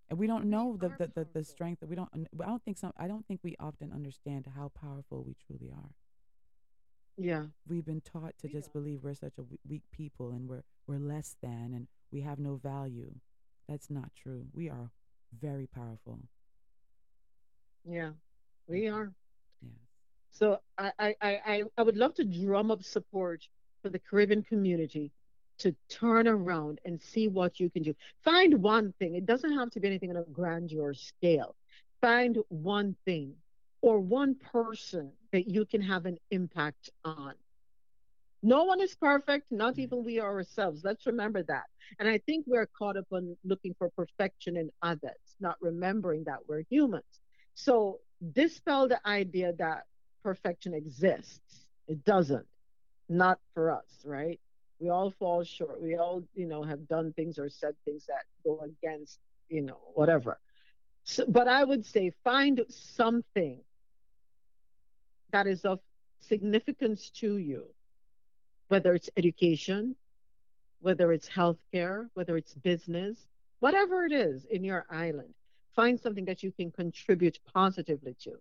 And 0.09 0.17
we 0.17 0.25
don't 0.27 0.45
know 0.45 0.75
the, 0.79 0.89
the, 0.89 1.11
the, 1.13 1.27
the 1.33 1.43
strength 1.43 1.81
that 1.81 1.89
we 1.89 1.95
don't 1.95 2.09
I 2.41 2.45
don't 2.45 2.63
think 2.63 2.77
some 2.77 2.93
I 2.97 3.07
don't 3.07 3.25
think 3.27 3.41
we 3.43 3.55
often 3.59 3.91
understand 3.93 4.47
how 4.55 4.69
powerful 4.69 5.23
we 5.23 5.35
truly 5.45 5.71
are. 5.71 5.91
Yeah. 7.17 7.45
We've 7.67 7.85
been 7.85 8.01
taught 8.01 8.33
to 8.39 8.47
just 8.47 8.73
believe 8.73 9.01
we're 9.03 9.13
such 9.13 9.37
a 9.37 9.43
weak 9.67 9.83
people 9.91 10.31
and 10.31 10.47
we're 10.49 10.63
we're 10.87 10.99
less 10.99 11.35
than 11.43 11.73
and 11.75 11.87
we 12.11 12.21
have 12.21 12.39
no 12.39 12.55
value. 12.55 13.11
That's 13.67 13.89
not 13.91 14.09
true. 14.15 14.45
We 14.53 14.67
are 14.69 14.89
very 15.39 15.67
powerful. 15.67 16.19
Yeah. 17.85 18.11
We 18.67 18.87
are. 18.87 19.11
Yeah. 19.61 19.69
So 20.31 20.59
I, 20.77 20.91
I, 20.97 21.15
I- 21.21 21.63
I 21.77 21.83
would 21.83 21.97
love 21.97 22.15
to 22.15 22.23
drum 22.23 22.71
up 22.71 22.83
support 22.83 23.47
for 23.83 23.89
the 23.89 23.99
Caribbean 23.99 24.41
community 24.43 25.11
to 25.59 25.75
turn 25.89 26.27
around 26.27 26.79
and 26.85 27.01
see 27.01 27.27
what 27.27 27.59
you 27.59 27.69
can 27.69 27.83
do. 27.83 27.93
Find 28.23 28.61
one 28.61 28.93
thing. 28.99 29.15
It 29.15 29.25
doesn't 29.25 29.53
have 29.57 29.69
to 29.71 29.79
be 29.79 29.87
anything 29.87 30.09
on 30.09 30.17
a 30.17 30.23
grandeur 30.23 30.93
scale. 30.93 31.55
Find 32.01 32.37
one 32.49 32.95
thing 33.05 33.35
or 33.81 33.99
one 33.99 34.35
person 34.35 35.11
that 35.31 35.47
you 35.47 35.65
can 35.65 35.81
have 35.81 36.05
an 36.05 36.17
impact 36.31 36.89
on. 37.05 37.33
No 38.41 38.63
one 38.63 38.81
is 38.81 38.95
perfect, 38.95 39.51
not 39.51 39.73
mm-hmm. 39.73 39.81
even 39.81 40.03
we 40.03 40.19
ourselves. 40.21 40.81
Let's 40.83 41.05
remember 41.05 41.43
that. 41.43 41.65
And 41.99 42.07
I 42.07 42.19
think 42.19 42.45
we're 42.47 42.67
caught 42.67 42.97
up 42.97 43.07
on 43.11 43.35
looking 43.43 43.75
for 43.77 43.89
perfection 43.89 44.55
in 44.57 44.71
others, 44.81 45.35
not 45.39 45.57
remembering 45.61 46.23
that 46.25 46.39
we're 46.47 46.63
humans. 46.69 47.19
So 47.55 47.99
dispel 48.33 48.87
the 48.87 49.05
idea 49.05 49.53
that 49.59 49.83
perfection 50.23 50.73
exists. 50.73 51.65
It 51.87 52.05
doesn't. 52.05 52.45
Not 53.09 53.39
for 53.53 53.71
us, 53.71 53.87
right? 54.05 54.39
We 54.79 54.89
all 54.89 55.11
fall 55.19 55.43
short. 55.43 55.81
We 55.81 55.95
all, 55.95 56.23
you 56.35 56.47
know, 56.47 56.63
have 56.63 56.87
done 56.87 57.13
things 57.13 57.37
or 57.37 57.49
said 57.49 57.75
things 57.85 58.05
that 58.07 58.23
go 58.43 58.61
against, 58.61 59.19
you 59.49 59.61
know, 59.61 59.77
whatever. 59.93 60.39
So, 61.03 61.25
but 61.27 61.47
I 61.47 61.63
would 61.63 61.85
say 61.85 62.13
find 62.23 62.61
something 62.69 63.59
that 65.31 65.47
is 65.47 65.65
of 65.65 65.79
significance 66.19 67.09
to 67.09 67.37
you, 67.37 67.65
whether 68.69 68.93
it's 68.93 69.09
education, 69.17 69.95
whether 70.81 71.11
it's 71.11 71.27
healthcare, 71.27 72.07
whether 72.13 72.37
it's 72.37 72.53
business, 72.53 73.17
whatever 73.59 74.05
it 74.05 74.11
is 74.11 74.45
in 74.45 74.63
your 74.63 74.85
island. 74.89 75.33
Find 75.75 75.99
something 75.99 76.25
that 76.25 76.43
you 76.43 76.51
can 76.51 76.71
contribute 76.71 77.39
positively 77.53 78.15
to, 78.23 78.33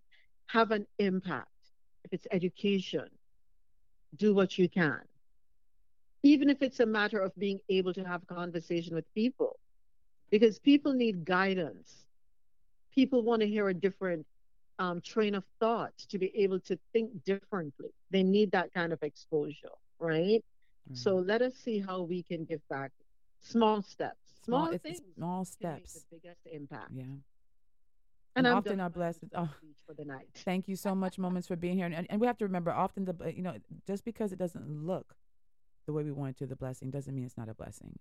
have 0.47 0.71
an 0.71 0.85
impact. 0.97 1.47
If 2.03 2.13
it's 2.13 2.27
education, 2.31 3.07
do 4.15 4.33
what 4.33 4.57
you 4.57 4.69
can. 4.69 5.01
Even 6.23 6.49
if 6.49 6.61
it's 6.61 6.79
a 6.79 6.85
matter 6.85 7.19
of 7.19 7.31
being 7.37 7.59
able 7.69 7.93
to 7.93 8.03
have 8.03 8.25
conversation 8.27 8.95
with 8.95 9.05
people, 9.13 9.57
because 10.29 10.59
people 10.59 10.93
need 10.93 11.25
guidance. 11.25 12.05
People 12.93 13.21
want 13.23 13.41
to 13.41 13.47
hear 13.47 13.69
a 13.69 13.73
different 13.73 14.25
um, 14.79 15.01
train 15.01 15.33
of 15.35 15.43
thought 15.59 15.93
to 16.09 16.17
be 16.19 16.31
able 16.35 16.59
to 16.61 16.77
think 16.93 17.11
differently. 17.23 17.89
They 18.11 18.23
need 18.23 18.51
that 18.51 18.73
kind 18.73 18.91
of 18.93 19.01
exposure, 19.03 19.69
right? 19.99 20.43
So 20.93 21.15
let 21.17 21.41
us 21.43 21.53
see 21.53 21.79
how 21.79 22.01
we 22.01 22.23
can 22.23 22.45
give 22.45 22.61
back 22.67 22.91
small 23.41 23.83
steps, 23.83 24.17
small, 24.43 24.67
Small, 24.67 24.77
things, 24.79 25.01
small 25.15 25.45
steps. 25.45 25.93
the 25.93 26.01
biggest 26.17 26.41
impact. 26.51 26.91
Yeah. 26.95 27.03
And 27.03 27.21
And, 28.35 28.47
I'm 28.47 28.57
often 28.57 28.79
are 28.79 28.89
blessed. 28.89 29.19
Oh, 29.35 29.49
for 29.85 29.93
the 29.93 30.05
night. 30.05 30.29
thank 30.37 30.67
you 30.67 30.75
so 30.75 30.95
much, 30.95 31.19
moments, 31.19 31.47
for 31.47 31.55
being 31.55 31.77
here. 31.77 31.85
And, 31.85 32.07
and 32.09 32.19
we 32.19 32.25
have 32.25 32.37
to 32.39 32.45
remember, 32.45 32.71
often 32.71 33.05
the 33.05 33.15
you 33.35 33.43
know, 33.43 33.55
just 33.85 34.03
because 34.03 34.31
it 34.31 34.39
doesn't 34.39 34.67
look 34.67 35.13
the 35.85 35.93
way 35.93 36.03
we 36.03 36.11
want 36.11 36.31
it 36.31 36.39
to, 36.39 36.45
the 36.45 36.55
blessing 36.55 36.91
doesn't 36.91 37.13
mean 37.13 37.25
it's 37.25 37.37
not 37.37 37.49
a 37.49 37.53
blessing. 37.53 37.97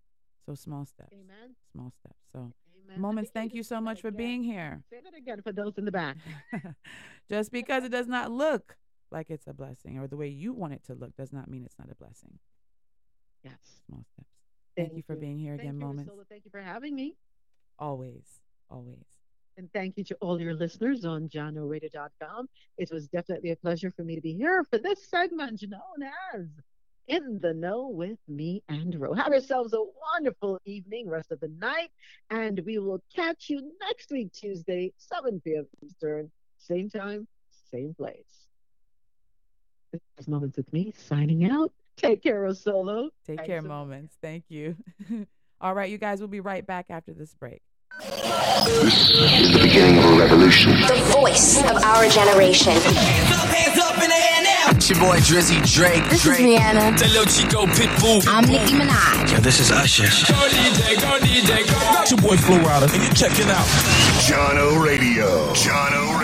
So 0.46 0.54
small 0.54 0.86
steps. 0.86 1.12
Amen. 1.12 1.54
Small 1.72 1.92
steps. 2.00 2.20
So 2.32 2.52
Amen. 2.86 3.00
moments, 3.00 3.30
thank 3.32 3.54
you 3.54 3.62
so 3.62 3.80
much 3.80 4.00
for 4.00 4.10
being 4.10 4.42
here. 4.42 4.82
Say 4.90 5.00
that 5.04 5.16
again 5.16 5.42
for 5.42 5.52
those 5.52 5.76
in 5.78 5.84
the 5.84 5.92
back. 5.92 6.16
Just 7.30 7.52
because 7.52 7.84
it 7.84 7.90
does 7.90 8.08
not 8.08 8.30
look 8.30 8.76
like 9.10 9.30
it's 9.30 9.46
a 9.46 9.52
blessing 9.52 9.98
or 9.98 10.06
the 10.06 10.16
way 10.16 10.28
you 10.28 10.52
want 10.52 10.72
it 10.72 10.84
to 10.86 10.94
look 10.94 11.14
does 11.16 11.32
not 11.32 11.48
mean 11.48 11.64
it's 11.64 11.78
not 11.78 11.90
a 11.90 11.94
blessing. 11.94 12.38
Yes. 13.44 13.58
Small 13.86 14.04
steps. 14.14 14.28
Thank, 14.76 14.96
you 14.96 15.02
for 15.02 15.16
being 15.16 15.38
here 15.38 15.52
Thank 15.52 15.62
again, 15.62 15.80
you, 15.80 15.86
moments. 15.86 16.12
RoSolo. 16.12 16.22
Thank 16.28 16.44
you 16.44 16.50
for 16.50 16.60
having 16.60 16.94
me. 16.94 17.16
Always. 17.78 18.40
Always. 18.70 19.04
And 19.56 19.68
thank 19.72 19.96
you 19.96 20.04
to 20.04 20.14
all 20.20 20.40
your 20.40 20.54
listeners 20.54 21.04
on 21.04 21.28
JahknoRadio.com. 21.28 22.48
It 22.76 22.90
was 22.92 23.08
definitely 23.08 23.50
a 23.50 23.56
pleasure 23.56 23.90
for 23.90 24.04
me 24.04 24.14
to 24.14 24.20
be 24.20 24.34
here 24.34 24.62
for 24.70 24.78
this 24.78 25.08
segment 25.08 25.62
known 25.68 26.08
as 26.32 26.46
In 27.08 27.38
the 27.40 27.54
Know 27.54 27.88
with 27.88 28.18
Mi 28.28 28.62
and 28.68 28.94
Ro. 29.00 29.14
Have 29.14 29.28
yourselves 29.32 29.72
a 29.72 29.82
wonderful 30.12 30.60
evening, 30.66 31.08
rest 31.08 31.32
of 31.32 31.40
the 31.40 31.48
night, 31.58 31.88
and 32.28 32.60
we 32.66 32.78
will 32.78 33.02
catch 33.16 33.48
you 33.48 33.72
next 33.80 34.10
week, 34.10 34.30
Tuesday, 34.32 34.92
7 34.98 35.40
p.m. 35.42 35.66
Eastern, 35.84 36.30
same 36.58 36.90
time, 36.90 37.26
same 37.70 37.94
place. 37.94 38.46
This 39.92 40.02
is 40.18 40.28
Moments 40.28 40.58
with 40.58 40.70
me 40.70 40.92
signing 40.98 41.50
out. 41.50 41.72
Take 41.96 42.22
care, 42.22 42.42
RoSolo. 42.42 43.08
Take 43.26 43.38
Thanks 43.38 43.46
care, 43.46 43.60
so 43.62 43.68
much. 43.68 43.70
moments. 43.70 44.16
Thank 44.20 44.44
you. 44.48 44.76
All 45.62 45.74
right, 45.74 45.90
you 45.90 45.96
guys, 45.98 46.18
we'll 46.20 46.28
be 46.28 46.40
right 46.40 46.64
back 46.66 46.86
after 46.90 47.14
this 47.14 47.34
break. 47.34 47.62
This 48.00 49.10
is 49.10 49.52
the 49.54 49.60
beginning 49.62 49.98
of 49.98 50.04
a 50.04 50.18
revolution. 50.18 50.72
The 50.72 51.10
voice 51.18 51.58
of 51.64 51.82
our 51.82 52.06
generation. 52.10 52.72
Hands 52.74 53.78
up 53.80 53.94
in 54.02 54.08
the 54.10 54.14
air 54.14 54.32
now. 54.32 54.37
It's 54.88 54.98
your 54.98 55.06
boy 55.06 55.18
Drizzy 55.18 55.60
Drake. 55.70 56.02
This 56.08 56.24
is 56.24 56.38
Drake. 56.38 56.40
Rihanna. 56.40 56.98
The 56.98 57.08
Lil 57.08 57.26
Chico 57.26 57.66
Pitbull. 57.66 58.24
I'm 58.26 58.48
Nicki 58.48 58.72
Minaj. 58.72 59.30
Yeah, 59.30 59.38
this 59.38 59.60
is 59.60 59.70
Usher. 59.70 60.04
Go 60.32 60.40
DJ, 60.48 60.98
go 60.98 61.18
DJ, 61.18 61.68
go. 61.68 62.00
It's 62.00 62.10
your 62.10 62.20
boy 62.22 62.38
Flo 62.38 62.56
Rida, 62.56 62.90
and 62.94 63.02
you're 63.02 63.12
checking 63.12 63.50
out 63.50 63.66
Jahkno 64.24 64.82
Radio. 64.82 65.52
Jahkno 65.52 66.12
Radio. 66.12 66.17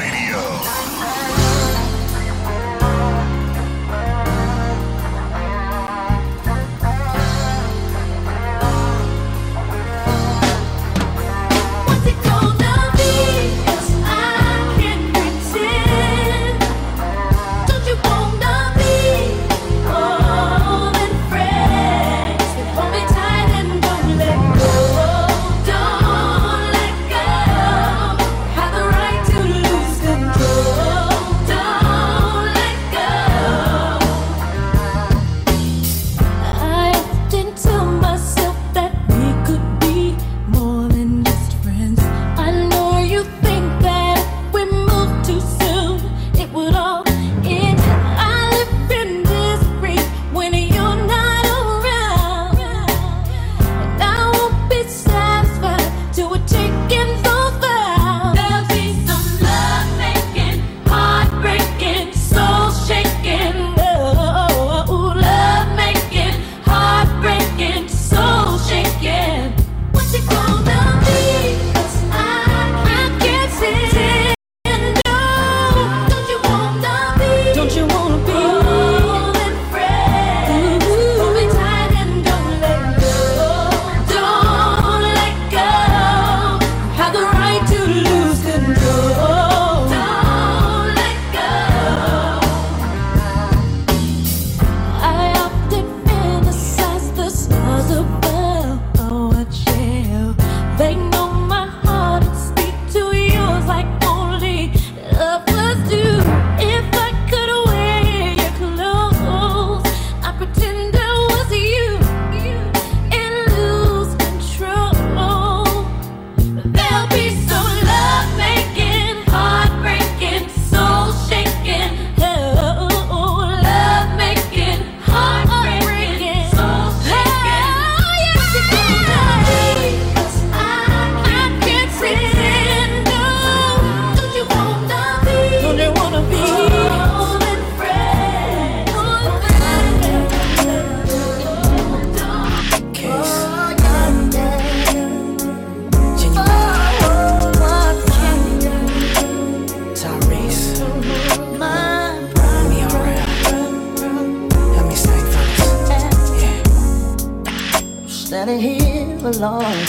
standing 158.34 158.58
here 158.58 159.16
alone. 159.28 159.86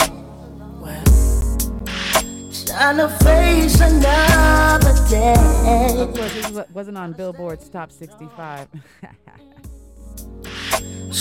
Well, 0.80 1.02
trying 2.64 2.98
to 2.98 3.08
face 3.24 3.80
another 3.80 4.94
day. 5.10 5.34
Of 5.98 6.14
course, 6.14 6.32
this 6.32 6.68
wasn't 6.72 6.96
on 6.96 7.12
Billboard's 7.14 7.68
Top 7.68 7.90
65. 7.90 8.68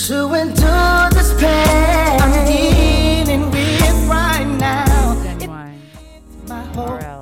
to 0.08 0.34
endure 0.36 1.10
this 1.18 1.34
pain 1.42 2.22
I'm 2.22 2.46
dealing 2.46 3.50
with 3.50 4.08
right 4.08 4.46
now. 4.60 5.16
My 6.48 6.62
whole 6.76 7.15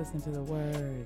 listen 0.00 0.20
to 0.22 0.30
the 0.30 0.42
words. 0.44 1.00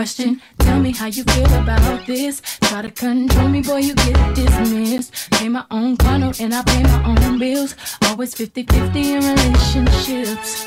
question. 0.00 0.40
Tell 0.60 0.80
me 0.80 0.92
how 0.92 1.08
you 1.08 1.24
feel 1.24 1.52
about 1.60 2.06
this. 2.06 2.40
Try 2.62 2.80
to 2.80 2.90
control 2.90 3.48
me, 3.48 3.60
boy, 3.60 3.80
you 3.88 3.94
get 3.94 4.34
dismissed. 4.34 5.30
Pay 5.32 5.50
my 5.50 5.62
own 5.70 5.98
car 5.98 6.18
note 6.18 6.40
and 6.40 6.54
I 6.54 6.62
pay 6.62 6.82
my 6.82 7.04
own 7.04 7.38
bills. 7.38 7.76
Always 8.06 8.32
50 8.34 8.62
50 8.62 9.12
in 9.12 9.20
relationships. 9.20 10.66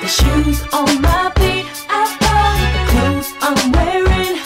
The 0.00 0.08
shoes 0.08 0.62
on 0.72 1.02
my 1.02 1.30
feet, 1.36 1.66
I 1.90 2.02
bought 2.20 2.60
the 2.74 2.82
clothes 2.90 3.30
I'm 3.42 3.72
wearing. 3.72 4.39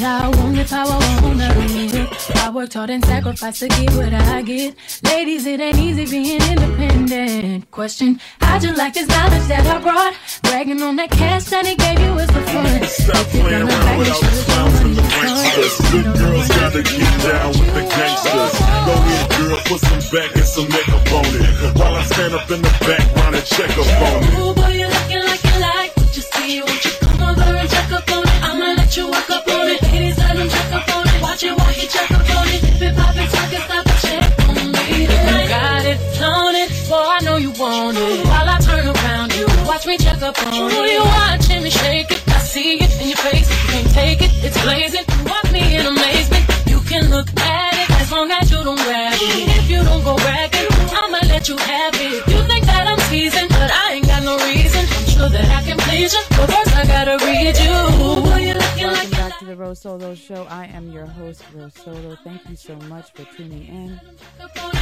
What 0.00 0.08
I 0.08 0.28
want 0.28 0.56
if 0.56 0.72
I 0.72 0.84
wanna 0.88 1.54
live. 1.58 2.32
I 2.36 2.48
worked 2.48 2.72
hard 2.72 2.88
and 2.88 3.04
sacrificed 3.04 3.60
to 3.60 3.68
get 3.68 3.92
what 3.92 4.14
I 4.14 4.40
get. 4.40 4.74
Ladies, 5.04 5.44
it 5.44 5.60
ain't 5.60 5.76
easy 5.76 6.06
being 6.06 6.40
independent. 6.40 7.70
Question: 7.70 8.18
How'd 8.40 8.62
you 8.64 8.72
like 8.72 8.94
this 8.94 9.06
knowledge 9.08 9.46
that 9.48 9.66
I 9.66 9.78
brought? 9.78 10.14
Bragging 10.40 10.80
on 10.80 10.96
that 10.96 11.10
cash 11.10 11.44
that 11.52 11.66
he 11.66 11.74
gave 11.76 12.00
you 12.00 12.16
is 12.16 12.28
the 12.28 12.40
fun. 12.48 12.82
Stop 12.86 13.26
playing 13.26 13.68
around 13.68 13.98
without 13.98 14.20
the 14.24 14.42
clowns 14.48 14.80
and 14.80 14.96
the 14.96 15.02
pranksters. 15.02 15.92
Good 15.92 16.08
girls 16.16 16.48
gotta 16.48 16.82
get 16.82 17.12
down 17.20 17.48
with 17.60 17.74
the 17.76 17.84
gangsters. 17.92 18.54
Go 18.88 18.92
ahead, 18.96 19.28
girl, 19.36 19.60
put 19.68 19.80
some 19.84 20.04
back 20.16 20.32
and 20.34 20.48
some 20.48 20.68
makeup 20.72 21.12
on 21.12 21.28
it. 21.28 21.76
While 21.76 21.94
I 22.00 22.02
stand 22.04 22.32
up 22.32 22.50
in 22.50 22.62
the 22.62 22.72
background 22.88 23.34
and 23.36 23.44
check 23.44 23.68
up 23.76 23.84
on 24.00 24.24
it. 24.24 24.32
Ooh, 24.40 24.54
boy, 24.56 24.80
you 24.80 24.88
looking 24.88 25.24
like 25.28 25.44
you 25.44 25.60
like 25.60 25.92
what 25.98 26.16
you 26.16 26.22
see. 26.24 26.62
Won't 26.64 26.84
you 26.86 26.89
up 40.30 40.46
on 40.46 40.54
it. 40.54 40.74
Ooh, 40.74 40.86
you 40.86 41.02
watching 41.02 41.62
me 41.62 41.70
shake 41.70 42.10
it. 42.10 42.22
I 42.28 42.38
see 42.38 42.78
it 42.78 42.90
in 43.00 43.08
your 43.08 43.18
face. 43.18 43.48
You 43.50 43.68
can't 43.72 43.90
take 43.90 44.22
it, 44.22 44.30
it's 44.46 44.60
blazing. 44.62 45.04
You 45.26 45.52
me 45.52 45.76
in 45.76 45.86
amazement. 45.86 46.44
You 46.66 46.80
can 46.80 47.10
look 47.10 47.28
at 47.40 47.74
it 47.74 47.90
as 48.00 48.10
long 48.12 48.30
as 48.30 48.50
you 48.50 48.62
don't 48.62 48.78
grab 48.86 49.14
it. 49.14 49.48
If 49.58 49.70
you 49.70 49.82
don't 49.82 50.04
go 50.04 50.16
bragging, 50.16 50.68
I'ma 50.94 51.18
let 51.26 51.48
you 51.48 51.56
have 51.56 51.94
it. 51.94 52.26
You 52.30 52.40
think 52.50 52.64
that 52.66 52.86
I'm 52.86 53.00
teasing, 53.10 53.48
but 53.48 53.70
I 53.70 53.94
ain't 53.94 54.06
got 54.06 54.22
no 54.22 54.36
reason. 54.46 54.82
I'm 54.96 55.06
sure 55.14 55.28
that 55.28 55.46
I 55.58 55.62
can 55.66 55.78
please 55.78 56.12
you, 56.14 56.22
but 56.36 56.46
first 56.52 56.76
I 56.76 56.86
gotta 56.86 57.16
read 57.26 57.56
you. 57.58 57.74
Boy, 58.22 58.38
you 58.46 58.54
looking 58.54 58.86
like 58.86 59.10
Welcome 59.10 59.10
back 59.10 59.38
to 59.40 59.44
the 59.46 59.56
RoSolo 59.56 60.16
Show. 60.16 60.44
I 60.44 60.66
am 60.66 60.90
your 60.92 61.06
host, 61.06 61.42
RoSolo. 61.54 62.18
Thank 62.22 62.48
you 62.48 62.56
so 62.56 62.76
much 62.92 63.12
for 63.12 63.24
tuning 63.34 63.66
in. 63.66 64.00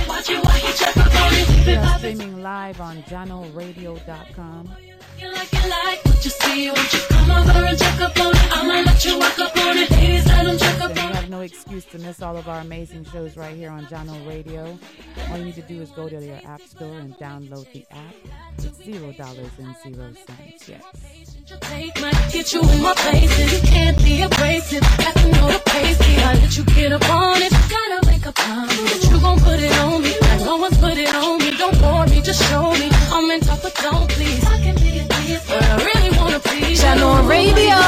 watch 0.08 0.28
it 0.28 0.44
while 0.44 0.58
you 0.58 0.72
check 0.74 0.96
up 0.96 1.14
on 1.22 1.32
it. 1.32 1.66
We 1.66 1.74
are 1.74 1.98
streaming 1.98 2.42
live 2.42 2.80
on 2.80 3.02
JahknoRadio.com. 3.04 4.88
You 5.19 5.32
like 5.32 5.53
you 5.53 5.69
like 5.69 6.05
what 6.05 6.24
you 6.24 6.31
see, 6.31 6.70
won't 6.70 6.93
you 6.93 7.01
come 7.09 7.31
over 7.31 7.65
and 7.66 7.78
check 7.78 8.01
up 8.01 8.20
on 8.20 8.35
it? 8.35 8.57
I'ma 8.57 8.74
let 8.86 9.05
you 9.05 9.19
walk 9.19 9.39
up 9.39 9.57
on 9.57 9.78
it. 9.78 9.90
Ladies, 9.90 10.27
let 10.27 10.45
them 10.45 10.59
check 10.59 10.81
up 10.81 10.97
So 10.97 11.03
you 11.03 11.12
have 11.12 11.31
no 11.31 11.40
excuse 11.40 11.85
to 11.86 11.99
miss 11.99 12.23
all 12.23 12.36
of 12.36 12.49
our 12.49 12.61
amazing 12.61 13.05
shows 13.05 13.36
right 13.36 13.57
here 13.57 13.70
on 13.70 13.86
Jahkno 13.86 14.28
Radio. 14.28 14.78
All 15.31 15.39
you 15.39 15.47
need 15.47 15.55
to 15.57 15.62
do 15.62 15.81
is 15.82 15.90
go 15.90 16.09
to 16.09 16.24
your 16.24 16.39
app 16.45 16.62
store 16.62 16.99
and 16.99 17.15
download 17.19 17.70
the 17.73 17.85
app. 17.90 18.15
It's 18.59 18.82
zero 18.85 19.12
dollars 19.12 19.51
and 19.59 19.74
zero 19.82 20.12
cents. 20.27 20.69
Yes. 20.69 21.38
Take 21.48 21.98
might 22.02 22.12
get 22.30 22.52
you 22.52 22.60
in 22.60 22.82
my 22.82 22.92
places. 22.92 23.52
You 23.54 23.66
can't 23.66 23.96
be 24.04 24.20
abrasive. 24.20 24.82
Got 24.98 25.14
to 25.16 25.32
know 25.32 25.48
the 25.48 25.62
pace. 25.64 25.98
I 26.00 26.34
let 26.34 26.54
you 26.58 26.64
get 26.64 26.92
up 26.92 27.08
on 27.08 27.40
it. 27.40 27.50
Gotta 27.50 28.06
make 28.06 28.26
a 28.26 28.32
promise 28.32 28.76
that 28.76 29.10
you 29.10 29.18
gon' 29.18 29.38
put 29.40 29.58
it 29.58 29.72
on 29.78 30.02
me. 30.02 30.12
Like 30.20 30.40
no 30.40 30.56
one's 30.56 30.76
put 30.76 30.98
it 30.98 31.14
on 31.14 31.38
me. 31.38 31.56
Don't 31.56 31.80
bore 31.80 32.06
me, 32.06 32.20
just 32.20 32.42
show 32.50 32.72
me. 32.72 32.90
I'm 33.10 33.30
in 33.30 33.40
top, 33.40 33.62
but 33.62 33.74
don't 33.76 34.10
please. 34.10 34.44
I 34.44 34.60
can 34.60 34.74
be 34.76 34.98
a 34.98 35.06
please, 35.08 35.42
but 35.48 35.62
I 35.62 35.76
really 35.88 36.16
wanna 36.18 36.38
please. 36.40 36.70
you. 36.70 36.76
Channel 36.76 37.24
Radio. 37.24 37.78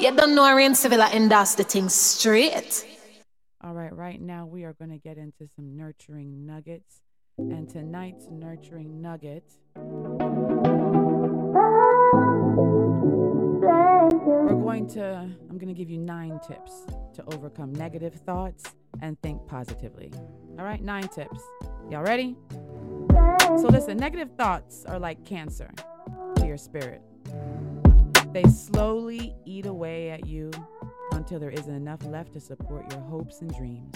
You 0.00 0.16
don't 0.16 0.34
know 0.34 0.46
Arian 0.46 0.74
Sevilla 0.74 1.10
and 1.12 1.30
that's 1.30 1.56
the 1.56 1.64
thing 1.64 1.90
straight. 1.90 2.86
All 3.62 3.74
right, 3.74 3.94
right 3.94 4.20
now 4.20 4.46
we 4.46 4.64
are 4.64 4.72
going 4.72 4.90
to 4.90 4.98
get 4.98 5.16
into 5.16 5.46
some 5.56 5.76
nurturing 5.76 6.46
nuggets. 6.46 7.00
And 7.38 7.68
tonight's 7.68 8.28
nurturing 8.30 9.02
nugget. 9.02 9.44
We're 13.64 14.60
going 14.60 14.86
to, 14.88 15.28
I'm 15.48 15.58
going 15.58 15.68
to 15.68 15.74
give 15.74 15.88
you 15.90 15.98
nine 15.98 16.38
tips 16.46 16.84
to 17.14 17.24
overcome 17.32 17.72
negative 17.72 18.14
thoughts 18.14 18.64
and 19.00 19.20
think 19.22 19.46
positively. 19.46 20.12
All 20.58 20.64
right, 20.64 20.82
nine 20.82 21.08
tips. 21.08 21.40
Y'all 21.90 22.02
ready? 22.02 22.36
So, 23.10 23.68
listen, 23.70 23.96
negative 23.96 24.30
thoughts 24.36 24.84
are 24.84 24.98
like 24.98 25.24
cancer 25.24 25.70
to 26.36 26.46
your 26.46 26.58
spirit. 26.58 27.00
They 28.32 28.44
slowly 28.44 29.34
eat 29.44 29.66
away 29.66 30.10
at 30.10 30.26
you 30.26 30.50
until 31.12 31.38
there 31.38 31.50
isn't 31.50 31.74
enough 31.74 32.04
left 32.04 32.32
to 32.34 32.40
support 32.40 32.92
your 32.92 33.00
hopes 33.02 33.40
and 33.40 33.54
dreams. 33.54 33.94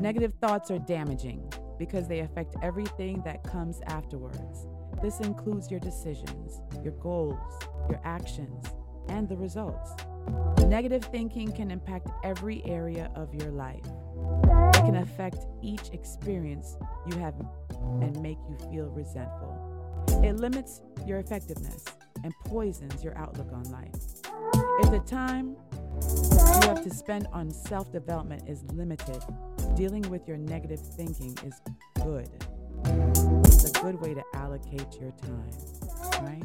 Negative 0.00 0.34
thoughts 0.40 0.70
are 0.70 0.78
damaging 0.78 1.50
because 1.78 2.06
they 2.08 2.20
affect 2.20 2.56
everything 2.62 3.22
that 3.24 3.42
comes 3.44 3.80
afterwards. 3.86 4.66
This 5.02 5.20
includes 5.20 5.70
your 5.70 5.80
decisions, 5.80 6.60
your 6.82 6.94
goals, 6.94 7.38
your 7.88 8.00
actions, 8.04 8.64
and 9.08 9.28
the 9.28 9.36
results. 9.36 9.90
Negative 10.66 11.04
thinking 11.04 11.52
can 11.52 11.70
impact 11.70 12.08
every 12.22 12.64
area 12.64 13.10
of 13.14 13.34
your 13.34 13.50
life. 13.50 13.84
It 14.74 14.84
can 14.84 14.96
affect 14.96 15.46
each 15.62 15.90
experience 15.92 16.76
you 17.06 17.18
have 17.18 17.34
and 18.00 18.20
make 18.22 18.38
you 18.48 18.56
feel 18.70 18.86
resentful. 18.86 20.04
It 20.22 20.36
limits 20.36 20.80
your 21.06 21.18
effectiveness 21.18 21.84
and 22.22 22.32
poisons 22.46 23.04
your 23.04 23.16
outlook 23.18 23.52
on 23.52 23.64
life. 23.64 23.94
If 24.80 24.90
the 24.90 25.02
time 25.06 25.56
you 25.84 26.68
have 26.68 26.82
to 26.82 26.90
spend 26.90 27.26
on 27.32 27.50
self 27.50 27.92
development 27.92 28.48
is 28.48 28.62
limited, 28.72 29.22
dealing 29.76 30.02
with 30.08 30.26
your 30.26 30.38
negative 30.38 30.80
thinking 30.80 31.36
is 31.44 31.60
good. 32.02 32.30
A 33.64 33.70
good 33.80 33.98
way 33.98 34.12
to 34.12 34.22
allocate 34.34 35.00
your 35.00 35.10
time, 35.12 35.48
right? 36.20 36.44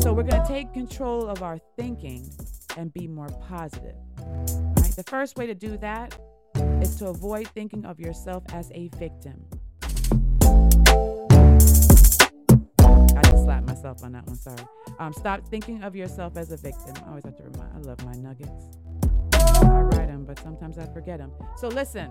So, 0.00 0.12
we're 0.12 0.24
going 0.24 0.42
to 0.42 0.48
take 0.48 0.72
control 0.72 1.28
of 1.28 1.44
our 1.44 1.58
thinking 1.76 2.28
and 2.76 2.92
be 2.92 3.06
more 3.06 3.28
positive. 3.48 3.94
Right? 4.18 4.90
The 4.96 5.04
first 5.06 5.36
way 5.36 5.46
to 5.46 5.54
do 5.54 5.76
that 5.78 6.18
is 6.80 6.96
to 6.96 7.06
avoid 7.08 7.46
thinking 7.48 7.84
of 7.84 8.00
yourself 8.00 8.42
as 8.52 8.72
a 8.74 8.88
victim. 8.98 9.44
I 10.42 10.48
just 13.22 13.44
slapped 13.44 13.68
myself 13.68 14.02
on 14.02 14.10
that 14.12 14.26
one, 14.26 14.36
sorry. 14.36 14.58
Um, 14.98 15.12
stop 15.12 15.46
thinking 15.48 15.84
of 15.84 15.94
yourself 15.94 16.36
as 16.36 16.50
a 16.50 16.56
victim. 16.56 16.94
I 17.04 17.10
always 17.10 17.24
have 17.24 17.36
to 17.36 17.44
remind, 17.44 17.72
I 17.72 17.78
love 17.88 18.04
my 18.04 18.14
nuggets. 18.14 18.78
I 19.32 19.80
write 19.80 20.08
them, 20.08 20.24
but 20.24 20.40
sometimes 20.40 20.76
I 20.76 20.86
forget 20.86 21.18
them. 21.18 21.30
So 21.56 21.68
listen, 21.68 22.10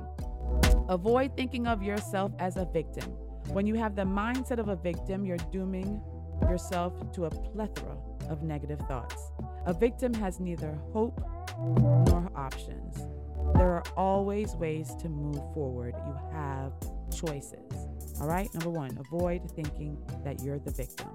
avoid 0.88 1.36
thinking 1.36 1.68
of 1.68 1.84
yourself 1.84 2.32
as 2.40 2.56
a 2.56 2.64
victim. 2.66 3.12
When 3.50 3.66
you 3.66 3.76
have 3.76 3.96
the 3.96 4.04
mindset 4.04 4.60
of 4.60 4.68
a 4.68 4.76
victim, 4.76 5.26
you're 5.26 5.38
dooming 5.52 6.02
yourself 6.42 6.94
to 7.14 7.26
a 7.26 7.30
plethora 7.30 7.98
of 8.30 8.44
negative 8.44 8.80
thoughts. 8.88 9.32
A 9.66 9.74
victim 9.74 10.14
has 10.16 10.40
neither 10.40 10.78
hope 10.92 11.22
nor 11.58 12.30
options. 12.36 13.08
There 13.56 13.72
are 13.72 13.84
always 13.96 14.56
ways 14.56 14.94
to 15.02 15.10
move 15.10 15.42
forward. 15.54 15.96
You 16.06 16.18
have 16.34 16.74
choices. 17.16 17.72
All 18.20 18.28
right? 18.28 18.54
Number 18.54 18.70
one, 18.70 18.98
avoid 18.98 19.50
thinking 19.52 19.98
that 20.24 20.42
you're 20.42 20.60
the 20.60 20.72
victim. 20.72 21.10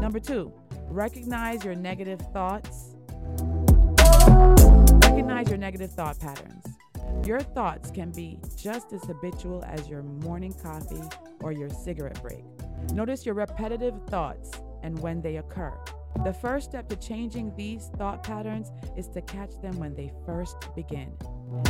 Number 0.00 0.20
two, 0.20 0.52
recognize 0.88 1.64
your 1.64 1.74
negative 1.74 2.20
thoughts. 2.32 2.96
Recognize 5.02 5.48
your 5.48 5.58
negative 5.58 5.92
thought 5.92 6.18
patterns. 6.18 6.66
Your 7.24 7.40
thoughts 7.40 7.90
can 7.90 8.10
be 8.10 8.38
just 8.56 8.92
as 8.92 9.02
habitual 9.04 9.64
as 9.64 9.88
your 9.88 10.02
morning 10.02 10.52
coffee 10.52 11.02
or 11.42 11.52
your 11.52 11.70
cigarette 11.70 12.20
break. 12.22 12.44
Notice 12.92 13.26
your 13.26 13.34
repetitive 13.34 13.94
thoughts 14.08 14.50
and 14.82 14.98
when 15.00 15.20
they 15.20 15.36
occur. 15.36 15.72
The 16.24 16.32
first 16.32 16.70
step 16.70 16.88
to 16.88 16.96
changing 16.96 17.54
these 17.56 17.90
thought 17.96 18.22
patterns 18.22 18.70
is 18.96 19.08
to 19.08 19.22
catch 19.22 19.60
them 19.62 19.78
when 19.78 19.94
they 19.94 20.12
first 20.26 20.56
begin. 20.74 21.12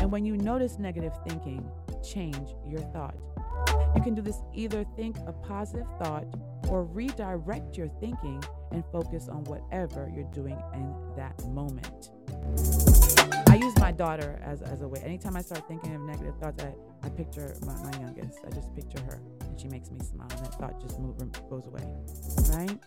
And 0.01 0.11
when 0.11 0.25
you 0.25 0.37
notice 0.37 0.79
negative 0.79 1.13
thinking, 1.29 1.71
change 2.03 2.55
your 2.67 2.81
thought. 2.93 3.15
You 3.95 4.03
can 4.03 4.15
do 4.15 4.23
this 4.23 4.41
either 4.55 4.85
think 4.97 5.17
a 5.27 5.33
positive 5.33 5.87
thought 6.03 6.25
or 6.69 6.85
redirect 6.85 7.77
your 7.77 7.89
thinking 8.01 8.43
and 8.73 8.85
focus 8.91 9.29
on 9.29 9.45
whatever 9.45 10.11
you're 10.15 10.31
doing 10.33 10.59
in 10.75 10.95
that 11.17 11.47
moment. 11.49 12.11
My 13.81 13.93
daughter 13.93 14.39
as, 14.45 14.61
as 14.61 14.83
a 14.83 14.89
way. 14.89 15.01
Anytime 15.03 15.37
I 15.37 15.41
start 15.41 15.67
thinking 15.67 15.95
of 15.95 16.03
negative 16.03 16.37
thoughts, 16.37 16.63
I, 16.63 16.75
I 17.03 17.09
picture 17.09 17.57
my, 17.65 17.73
my 17.83 17.99
youngest. 17.99 18.39
I 18.47 18.51
just 18.51 18.75
picture 18.75 19.03
her 19.05 19.23
and 19.41 19.59
she 19.59 19.69
makes 19.69 19.91
me 19.91 19.99
smile 20.01 20.29
and 20.31 20.45
that 20.45 20.55
thought 20.57 20.79
just 20.83 21.01
move, 21.01 21.17
goes 21.49 21.67
away. 21.67 21.91
Right? 22.51 22.79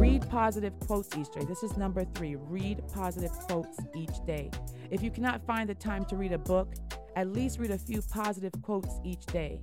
Read 0.00 0.28
positive 0.28 0.72
quotes 0.80 1.16
each 1.16 1.30
day. 1.30 1.44
This 1.44 1.62
is 1.62 1.76
number 1.76 2.04
three. 2.16 2.34
Read 2.34 2.82
positive 2.92 3.30
quotes 3.30 3.78
each 3.94 4.24
day. 4.26 4.50
If 4.90 5.04
you 5.04 5.10
cannot 5.12 5.46
find 5.46 5.68
the 5.68 5.74
time 5.74 6.04
to 6.06 6.16
read 6.16 6.32
a 6.32 6.38
book, 6.38 6.74
at 7.14 7.28
least 7.28 7.60
read 7.60 7.70
a 7.70 7.78
few 7.78 8.02
positive 8.02 8.52
quotes 8.62 8.98
each 9.04 9.24
day. 9.26 9.60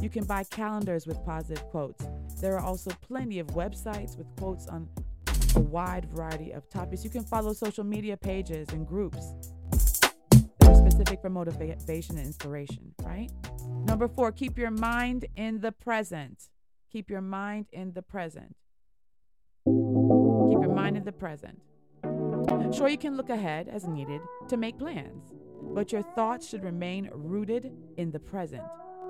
You 0.00 0.08
can 0.08 0.24
buy 0.24 0.44
calendars 0.44 1.06
with 1.06 1.22
positive 1.22 1.62
quotes. 1.64 2.02
There 2.40 2.54
are 2.56 2.64
also 2.64 2.92
plenty 3.06 3.40
of 3.40 3.48
websites 3.48 4.16
with 4.16 4.26
quotes 4.36 4.68
on 4.68 4.88
a 5.54 5.60
wide 5.60 6.06
variety 6.06 6.52
of 6.52 6.66
topics. 6.70 7.04
You 7.04 7.10
can 7.10 7.24
follow 7.24 7.52
social 7.52 7.84
media 7.84 8.16
pages 8.16 8.68
and 8.70 8.86
groups 8.86 9.34
specific 10.96 11.20
for 11.20 11.28
motivation 11.28 12.16
and 12.16 12.26
inspiration, 12.26 12.94
right? 13.02 13.30
Number 13.84 14.08
four, 14.08 14.32
keep 14.32 14.56
your 14.56 14.70
mind 14.70 15.26
in 15.36 15.60
the 15.60 15.70
present. 15.70 16.48
Keep 16.90 17.10
your 17.10 17.20
mind 17.20 17.66
in 17.70 17.92
the 17.92 18.00
present. 18.00 18.56
Keep 19.66 20.62
your 20.62 20.74
mind 20.74 20.96
in 20.96 21.04
the 21.04 21.12
present. 21.12 21.60
Sure, 22.74 22.88
you 22.88 22.96
can 22.96 23.16
look 23.16 23.28
ahead 23.28 23.68
as 23.68 23.86
needed 23.86 24.22
to 24.48 24.56
make 24.56 24.78
plans, 24.78 25.34
but 25.74 25.92
your 25.92 26.02
thoughts 26.02 26.48
should 26.48 26.64
remain 26.64 27.10
rooted 27.12 27.72
in 27.98 28.10
the 28.10 28.20
present. 28.20 28.62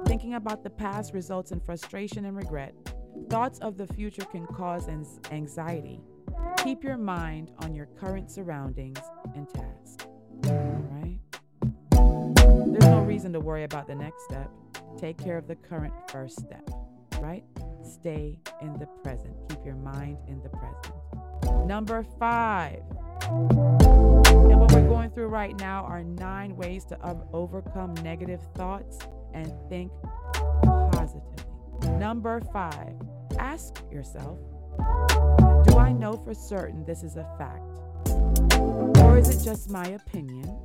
Thinking 0.07 0.35
about 0.35 0.65
the 0.65 0.71
past 0.71 1.15
results 1.15 1.53
in 1.53 1.61
frustration 1.61 2.25
and 2.25 2.37
regret. 2.37 2.75
Thoughts 3.31 3.61
of 3.61 3.77
the 3.77 3.87
future 3.87 4.25
can 4.25 4.47
cause 4.47 4.89
anxiety. 5.31 6.01
Keep 6.59 6.83
your 6.83 6.99
mind 6.99 7.53
on 7.61 7.75
your 7.75 7.87
current 7.87 8.29
surroundings 8.31 9.01
and 9.37 9.49
tasks. 9.49 10.76
No 12.87 13.01
reason 13.01 13.33
to 13.33 13.41
worry 13.41 13.65
about 13.65 13.87
the 13.87 13.95
next 13.95 14.23
step. 14.25 14.51
Take 14.97 15.19
care 15.19 15.37
of 15.37 15.49
the 15.49 15.57
current 15.57 15.93
first 16.11 16.39
step, 16.41 16.69
right? 17.21 17.45
Stay 17.83 18.39
in 18.63 18.79
the 18.79 18.87
present. 19.03 19.35
Keep 19.49 19.65
your 19.65 19.75
mind 19.75 20.19
in 20.29 20.41
the 20.43 20.49
present. 20.49 21.67
Number 21.67 22.05
five. 22.19 22.83
And 23.29 24.61
what 24.61 24.73
we're 24.73 24.89
going 24.89 25.11
through 25.11 25.29
right 25.29 25.59
now 25.59 25.85
are 25.85 26.05
nine 26.05 26.57
ways 26.57 26.85
to 26.87 26.99
overcome 27.33 27.95
negative 28.03 28.41
thoughts 28.55 28.99
and 29.35 29.53
think 29.69 29.91
positively. 30.93 31.99
Number 31.99 32.41
five, 32.53 32.95
ask 33.39 33.83
yourself 33.91 34.39
Do 35.67 35.79
I 35.79 35.93
know 35.93 36.21
for 36.25 36.35
certain 36.35 36.85
this 36.85 37.03
is 37.03 37.17
a 37.17 37.27
fact? 37.37 37.81
Or 39.01 39.19
is 39.19 39.29
it 39.29 39.45
just 39.45 39.71
my 39.71 39.87
opinion? 39.89 40.57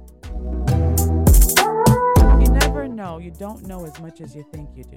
Never 2.74 2.88
know. 2.88 3.18
You 3.18 3.32
don't 3.32 3.68
know 3.68 3.84
as 3.84 4.00
much 4.00 4.22
as 4.22 4.34
you 4.34 4.46
think 4.54 4.70
you 4.78 4.86
do. 4.86 4.96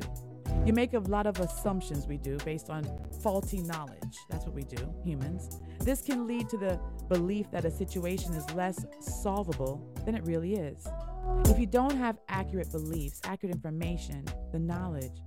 You 0.64 0.72
make 0.72 0.94
a 0.94 1.00
lot 1.00 1.26
of 1.26 1.40
assumptions, 1.40 2.06
we 2.06 2.18
do, 2.18 2.38
based 2.44 2.70
on 2.70 2.86
faulty 3.20 3.62
knowledge. 3.62 4.16
That's 4.30 4.44
what 4.44 4.54
we 4.54 4.62
do, 4.62 4.94
humans. 5.04 5.58
This 5.80 6.00
can 6.00 6.24
lead 6.24 6.48
to 6.50 6.56
the 6.56 6.78
belief 7.08 7.50
that 7.50 7.64
a 7.64 7.72
situation 7.72 8.32
is 8.34 8.48
less 8.54 8.86
solvable 9.00 9.92
than 10.04 10.14
it 10.14 10.24
really 10.24 10.54
is. 10.54 10.86
If 11.46 11.58
you 11.58 11.66
don't 11.66 11.96
have 11.96 12.16
accurate 12.28 12.70
beliefs, 12.70 13.20
accurate 13.24 13.56
information, 13.56 14.24
the 14.52 14.60
knowledge, 14.60 15.20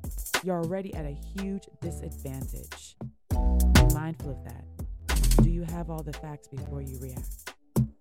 you're 0.45 0.63
already 0.63 0.93
at 0.93 1.03
a 1.03 1.17
huge 1.37 1.63
disadvantage. 1.81 2.95
Be 3.29 3.93
mindful 3.93 4.31
of 4.31 4.41
that. 4.45 5.43
Do 5.43 5.49
you 5.49 5.63
have 5.63 5.89
all 5.89 6.01
the 6.01 6.13
facts 6.13 6.47
before 6.47 6.81
you 6.81 6.97
react? 7.01 7.53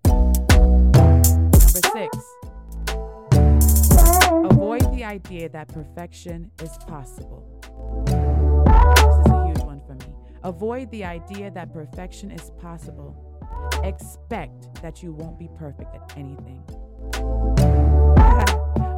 Number 0.04 1.80
six, 1.92 2.16
avoid 4.56 4.90
the 4.96 5.04
idea 5.04 5.50
that 5.50 5.68
perfection 5.68 6.50
is 6.62 6.78
possible. 6.86 7.44
This 8.06 8.14
is 8.14 9.30
a 9.30 9.46
huge 9.46 9.58
one 9.58 9.82
for 9.86 9.94
me. 9.94 10.06
Avoid 10.44 10.90
the 10.90 11.04
idea 11.04 11.50
that 11.50 11.74
perfection 11.74 12.30
is 12.30 12.50
possible. 12.58 13.38
Expect 13.84 14.80
that 14.80 15.02
you 15.02 15.12
won't 15.12 15.38
be 15.38 15.50
perfect 15.58 15.94
at 15.94 16.10
anything. 16.16 16.60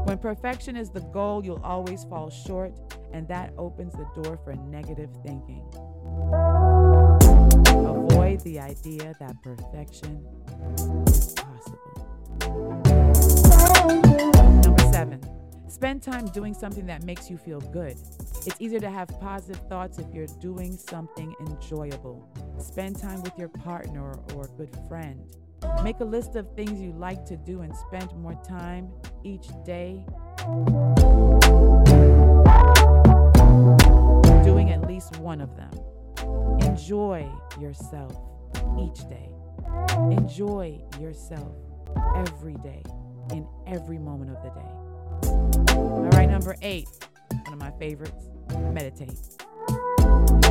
when 0.07 0.19
perfection 0.19 0.77
is 0.77 0.91
the 0.91 1.01
goal, 1.13 1.45
you'll 1.45 1.61
always 1.65 2.05
fall 2.05 2.31
short, 2.31 2.73
and 3.13 3.27
that 3.27 3.53
opens 3.59 3.95
the 3.95 4.07
door 4.23 4.39
for 4.45 4.55
negative 4.55 5.11
thinking. 5.25 5.65
Avoid 7.67 8.45
the 8.45 8.61
idea 8.61 9.13
that 9.19 9.43
perfection 9.43 10.25
is 11.09 11.35
possible. 11.35 12.07
Number 14.63 14.85
seven, 14.93 15.28
spend 15.69 16.03
time 16.03 16.27
doing 16.29 16.55
something 16.55 16.87
that 16.87 17.03
makes 17.05 17.31
you 17.31 17.37
feel 17.37 17.61
good. 17.61 17.97
It's 18.47 18.61
easier 18.61 18.81
to 18.81 18.91
have 18.91 19.09
positive 19.21 19.61
thoughts 19.69 19.99
if 19.99 20.07
you're 20.13 20.27
doing 20.41 20.77
something 20.77 21.35
enjoyable. 21.41 22.29
Spend 22.59 22.99
time 22.99 23.23
with 23.23 23.39
your 23.39 23.49
partner 23.49 24.19
or 24.35 24.49
good 24.57 24.75
friend. 24.89 25.21
Make 25.83 26.01
a 26.01 26.05
list 26.05 26.37
of 26.37 26.55
things 26.55 26.81
you 26.81 26.93
like 26.93 27.25
to 27.27 27.37
do 27.37 27.61
and 27.61 27.75
spend 27.77 28.13
more 28.17 28.41
time 28.49 28.91
each 29.25 29.49
day 29.65 30.05
doing 34.45 34.71
at 34.71 34.87
least 34.87 35.19
one 35.19 35.41
of 35.41 35.55
them. 35.57 35.71
Enjoy 36.61 37.29
yourself 37.61 38.17
each 38.81 39.09
day. 39.09 39.29
Enjoy 40.11 40.81
yourself 41.01 41.55
every 42.17 42.55
day, 42.57 42.83
in 43.33 43.47
every 43.67 43.99
moment 43.99 44.31
of 44.31 44.43
the 44.43 44.51
day. 44.51 44.88
All 45.79 46.11
right, 46.11 46.29
number 46.29 46.57
eight, 46.63 46.89
one 47.45 47.53
of 47.53 47.59
my 47.59 47.71
favorites 47.79 48.29
meditate. 48.73 49.19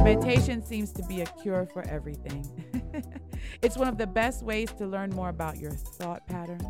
Meditation 0.04 0.64
seems 0.66 0.92
to 0.94 1.04
be 1.04 1.22
a 1.22 1.26
cure 1.42 1.68
for 1.74 1.86
everything. 1.88 2.46
it's 3.62 3.78
one 3.78 3.88
of 3.88 3.98
the 3.98 4.08
best 4.08 4.44
ways 4.44 4.72
to 4.78 4.88
learn 4.88 5.10
more 5.10 5.30
about 5.30 5.58
your 5.58 5.72
thought 5.72 6.26
patterns. 6.28 6.66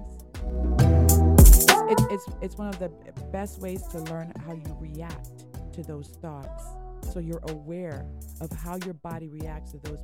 It's, 1.90 2.04
it's, 2.10 2.26
it's 2.42 2.58
one 2.58 2.68
of 2.68 2.80
the 2.80 2.90
best 3.32 3.60
ways 3.60 3.84
to 3.90 4.00
learn 4.00 4.34
how 4.46 4.54
you 4.54 4.78
react 4.80 5.46
to 5.74 5.84
those 5.84 6.18
thoughts 6.22 6.64
so 7.12 7.20
you're 7.20 7.44
aware 7.50 8.06
of 8.42 8.52
how 8.52 8.78
your 8.84 8.96
body 8.96 9.30
reacts 9.30 9.72
to 9.72 9.78
those, 9.80 10.00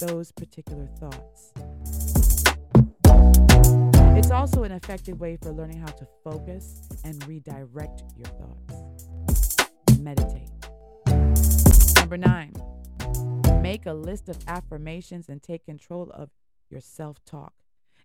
those 0.00 0.32
particular 0.32 0.86
thoughts. 0.98 1.52
It's 4.26 4.32
also 4.32 4.64
an 4.64 4.72
effective 4.72 5.20
way 5.20 5.38
for 5.40 5.52
learning 5.52 5.78
how 5.78 5.92
to 5.92 6.08
focus 6.24 6.80
and 7.04 7.24
redirect 7.28 8.02
your 8.16 8.26
thoughts. 8.26 9.56
Meditate. 10.00 10.50
Number 11.94 12.16
nine, 12.16 12.52
make 13.62 13.86
a 13.86 13.92
list 13.92 14.28
of 14.28 14.36
affirmations 14.48 15.28
and 15.28 15.40
take 15.40 15.64
control 15.64 16.10
of 16.12 16.30
your 16.68 16.80
self 16.80 17.24
talk. 17.24 17.52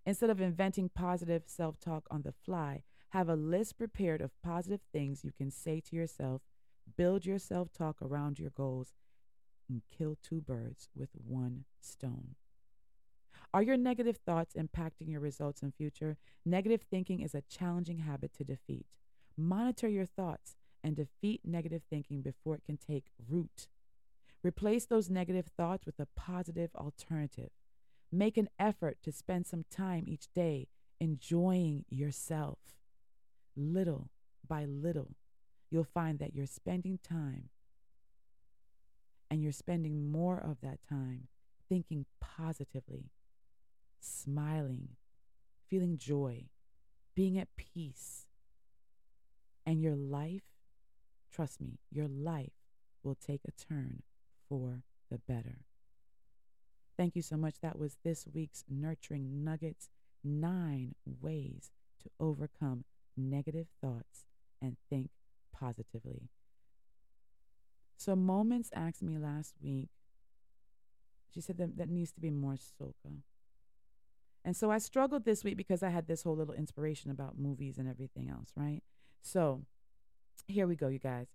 Instead 0.06 0.30
of 0.30 0.40
inventing 0.40 0.90
positive 0.94 1.42
self 1.46 1.80
talk 1.80 2.06
on 2.08 2.22
the 2.22 2.30
fly, 2.30 2.84
have 3.08 3.28
a 3.28 3.34
list 3.34 3.76
prepared 3.76 4.20
of 4.20 4.30
positive 4.44 4.82
things 4.92 5.24
you 5.24 5.32
can 5.36 5.50
say 5.50 5.80
to 5.80 5.96
yourself. 5.96 6.42
Build 6.96 7.26
your 7.26 7.40
self 7.40 7.72
talk 7.72 7.96
around 8.00 8.38
your 8.38 8.50
goals 8.50 8.92
and 9.68 9.82
kill 9.90 10.16
two 10.22 10.40
birds 10.40 10.88
with 10.94 11.10
one 11.16 11.64
stone. 11.80 12.36
Are 13.54 13.62
your 13.62 13.76
negative 13.76 14.18
thoughts 14.24 14.54
impacting 14.54 15.10
your 15.10 15.20
results 15.20 15.62
in 15.62 15.72
future? 15.72 16.16
Negative 16.44 16.80
thinking 16.80 17.20
is 17.20 17.34
a 17.34 17.42
challenging 17.42 17.98
habit 17.98 18.32
to 18.34 18.44
defeat. 18.44 18.86
Monitor 19.36 19.88
your 19.88 20.06
thoughts 20.06 20.56
and 20.82 20.96
defeat 20.96 21.42
negative 21.44 21.82
thinking 21.90 22.22
before 22.22 22.54
it 22.54 22.64
can 22.64 22.78
take 22.78 23.06
root. 23.28 23.68
Replace 24.42 24.86
those 24.86 25.10
negative 25.10 25.46
thoughts 25.56 25.84
with 25.84 26.00
a 26.00 26.08
positive 26.16 26.70
alternative. 26.74 27.50
Make 28.10 28.36
an 28.36 28.48
effort 28.58 28.98
to 29.04 29.12
spend 29.12 29.46
some 29.46 29.64
time 29.70 30.04
each 30.06 30.32
day 30.34 30.68
enjoying 30.98 31.84
yourself. 31.90 32.58
Little 33.54 34.10
by 34.48 34.64
little, 34.64 35.16
you'll 35.70 35.84
find 35.84 36.18
that 36.18 36.34
you're 36.34 36.46
spending 36.46 36.98
time 37.02 37.50
and 39.30 39.42
you're 39.42 39.52
spending 39.52 40.10
more 40.10 40.38
of 40.38 40.60
that 40.62 40.78
time 40.88 41.28
thinking 41.68 42.04
positively, 42.20 43.10
smiling, 44.02 44.90
feeling 45.68 45.96
joy, 45.96 46.44
being 47.14 47.38
at 47.38 47.56
peace. 47.56 48.26
And 49.64 49.80
your 49.80 49.96
life, 49.96 50.42
trust 51.32 51.60
me, 51.60 51.78
your 51.90 52.08
life 52.08 52.52
will 53.02 53.14
take 53.14 53.42
a 53.46 53.52
turn 53.52 54.02
for 54.48 54.82
the 55.10 55.18
better. 55.18 55.64
Thank 56.96 57.16
you 57.16 57.22
so 57.22 57.36
much. 57.36 57.60
That 57.62 57.78
was 57.78 57.96
this 58.04 58.26
week's 58.32 58.64
Nurturing 58.68 59.44
Nuggets 59.44 59.88
nine 60.24 60.94
ways 61.20 61.70
to 62.02 62.10
overcome 62.20 62.84
negative 63.16 63.66
thoughts 63.80 64.24
and 64.60 64.76
think 64.88 65.10
positively. 65.52 66.28
So, 67.96 68.16
Moments 68.16 68.70
asked 68.74 69.02
me 69.02 69.16
last 69.16 69.54
week, 69.62 69.88
she 71.32 71.40
said 71.40 71.58
that 71.58 71.76
that 71.78 71.88
needs 71.88 72.12
to 72.12 72.20
be 72.20 72.30
more 72.30 72.56
soca. 72.56 73.22
And 74.44 74.56
so 74.56 74.70
I 74.70 74.78
struggled 74.78 75.24
this 75.24 75.44
week 75.44 75.56
because 75.56 75.82
I 75.82 75.90
had 75.90 76.06
this 76.06 76.22
whole 76.22 76.36
little 76.36 76.54
inspiration 76.54 77.10
about 77.10 77.38
movies 77.38 77.78
and 77.78 77.88
everything 77.88 78.28
else, 78.28 78.52
right? 78.56 78.82
So 79.22 79.62
here 80.46 80.66
we 80.66 80.74
go, 80.74 80.88
you 80.88 80.98
guys. 80.98 81.28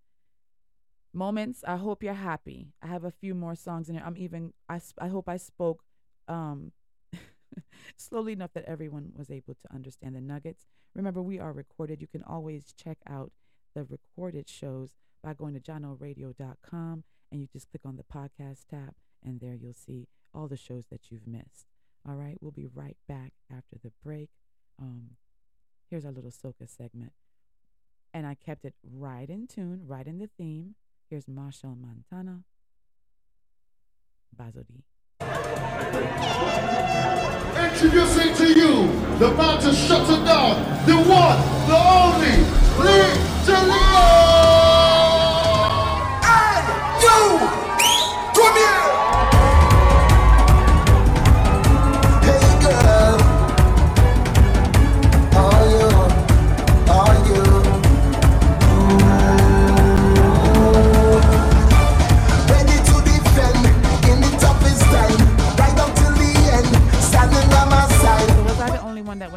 Moments. 1.14 1.64
I 1.66 1.78
hope 1.78 2.04
you're 2.04 2.14
happy. 2.14 2.68
I 2.82 2.88
have 2.88 3.06
a 3.06 3.12
few 3.12 3.34
more 3.34 3.56
songs 3.56 3.90
in 3.90 3.96
there. 3.96 4.06
I'm 4.06 4.18
even. 4.18 4.54
I, 4.70 4.82
I 5.00 5.08
hope 5.08 5.30
I 5.30 5.38
spoke 5.38 5.84
um, 6.28 6.74
slowly 7.98 8.34
enough 8.34 8.52
that 8.54 8.66
everyone 8.66 9.14
was 9.16 9.32
able 9.32 9.56
to 9.56 9.74
understand 9.74 10.16
the 10.16 10.22
nuggets. 10.22 10.66
Remember, 10.94 11.22
we 11.22 11.40
are 11.40 11.54
recorded. 11.54 12.02
You 12.02 12.08
can 12.08 12.24
always 12.24 12.74
check 12.74 12.98
out 13.08 13.32
the 13.74 13.86
recorded 13.86 14.50
shows 14.50 14.96
by 15.24 15.34
going 15.34 15.54
to 15.54 15.60
jahknoradio.com 15.60 17.04
and 17.32 17.42
you 17.42 17.48
just 17.48 17.70
click 17.70 17.82
on 17.86 17.98
the 17.98 18.04
podcast 18.04 18.68
tab, 18.70 18.94
and 19.24 19.40
there 19.40 19.56
you'll 19.56 19.74
see 19.74 20.08
all 20.34 20.48
the 20.48 20.58
shows 20.58 20.86
that 20.90 21.12
you've 21.12 21.28
missed. 21.28 21.68
All 22.08 22.16
right, 22.16 22.38
we'll 22.40 22.52
be 22.52 22.68
right 22.74 22.96
back 23.10 23.34
after 23.52 23.78
the 23.84 23.92
break. 24.02 24.30
Um, 24.80 25.18
here's 25.90 26.06
our 26.06 26.12
little 26.12 26.32
soca 26.32 26.70
segment. 26.70 27.12
And 28.14 28.26
I 28.26 28.34
kept 28.34 28.64
it 28.64 28.76
right 28.82 29.30
in 29.30 29.46
tune, 29.48 29.82
right 29.86 30.08
in 30.08 30.18
the 30.20 30.30
theme. 30.38 30.76
Here's 31.10 31.26
Machel 31.26 31.76
Montano, 31.76 32.44
Bazodee. 34.36 34.84
Introducing 37.72 38.36
to 38.36 38.54
you 38.54 38.88
the 39.20 39.32
mountain 39.32 39.76
shuts 39.76 40.10
it 40.10 40.24
down, 40.24 40.64
the 40.86 40.96
one, 40.96 41.40
the 41.68 41.76
only, 41.76 42.38
Lee 42.86 43.18
Jaleel! 43.46 44.37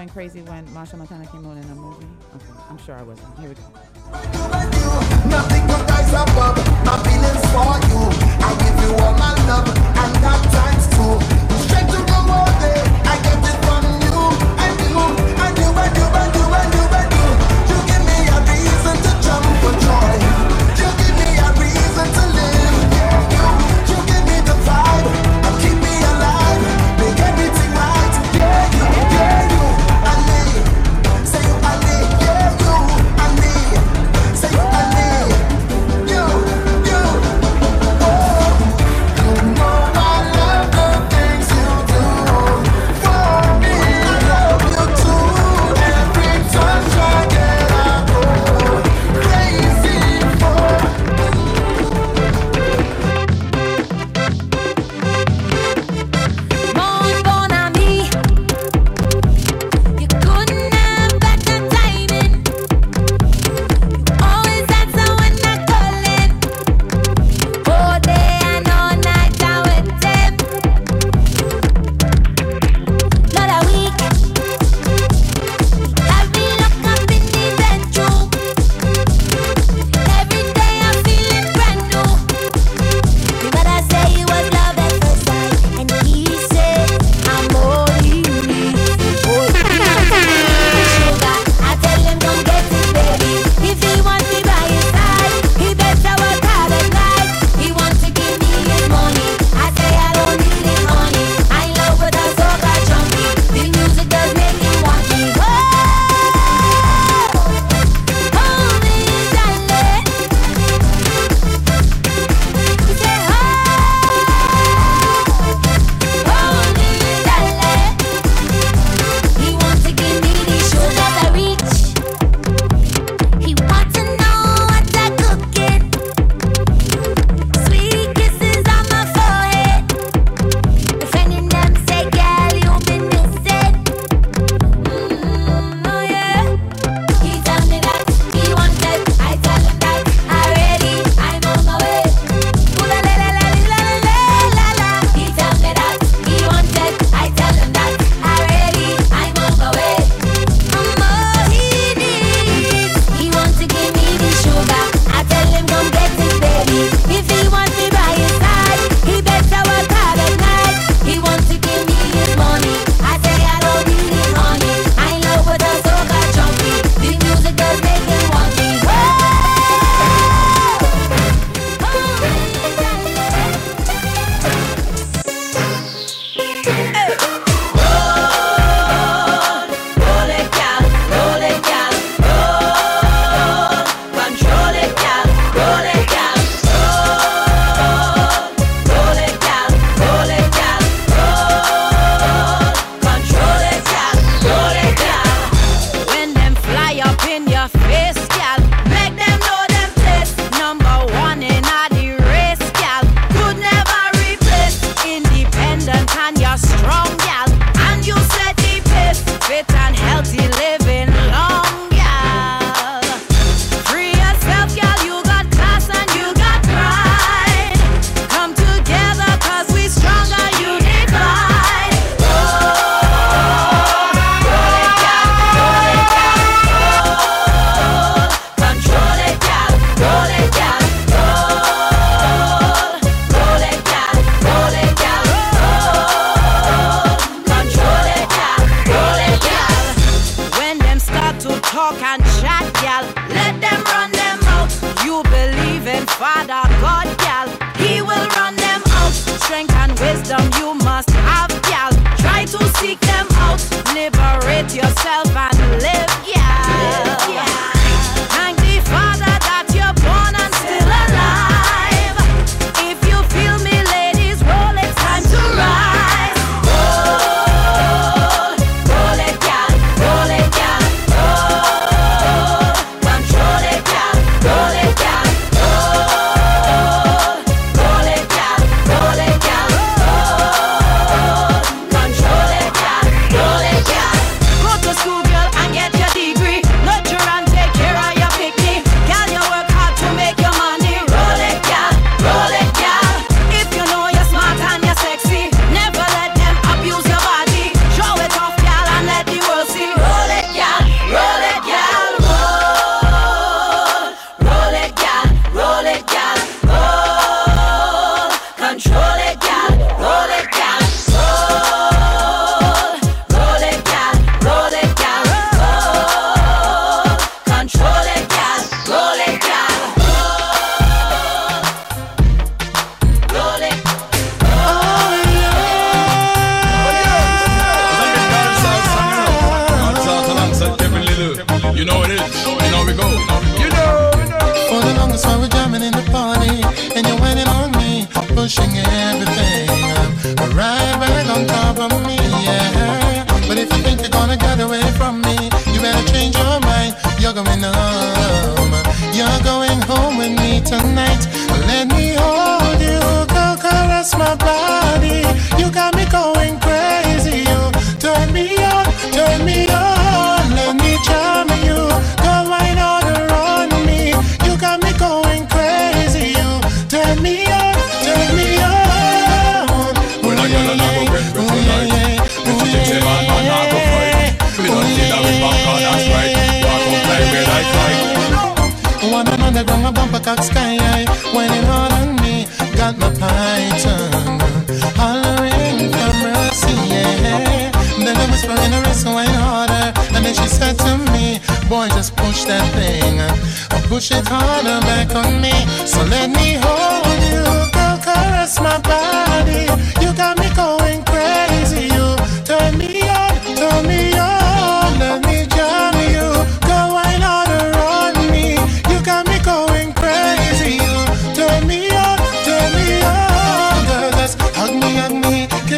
went 0.01 0.13
crazy 0.13 0.41
when 0.41 0.67
Machel 0.69 0.97
Montano 0.97 1.27
came 1.27 1.45
on 1.47 1.59
in 1.59 1.65
a 1.65 1.75
movie? 1.75 2.07
Okay, 2.35 2.47
I'm 2.71 2.79
sure 2.79 2.95
I 2.95 3.03
wasn't. 3.03 3.39
Here 3.39 3.51
we 3.51 3.55
go. 3.55 3.61
Straight 11.67 11.87
to 11.91 12.05
the. 12.07 13.00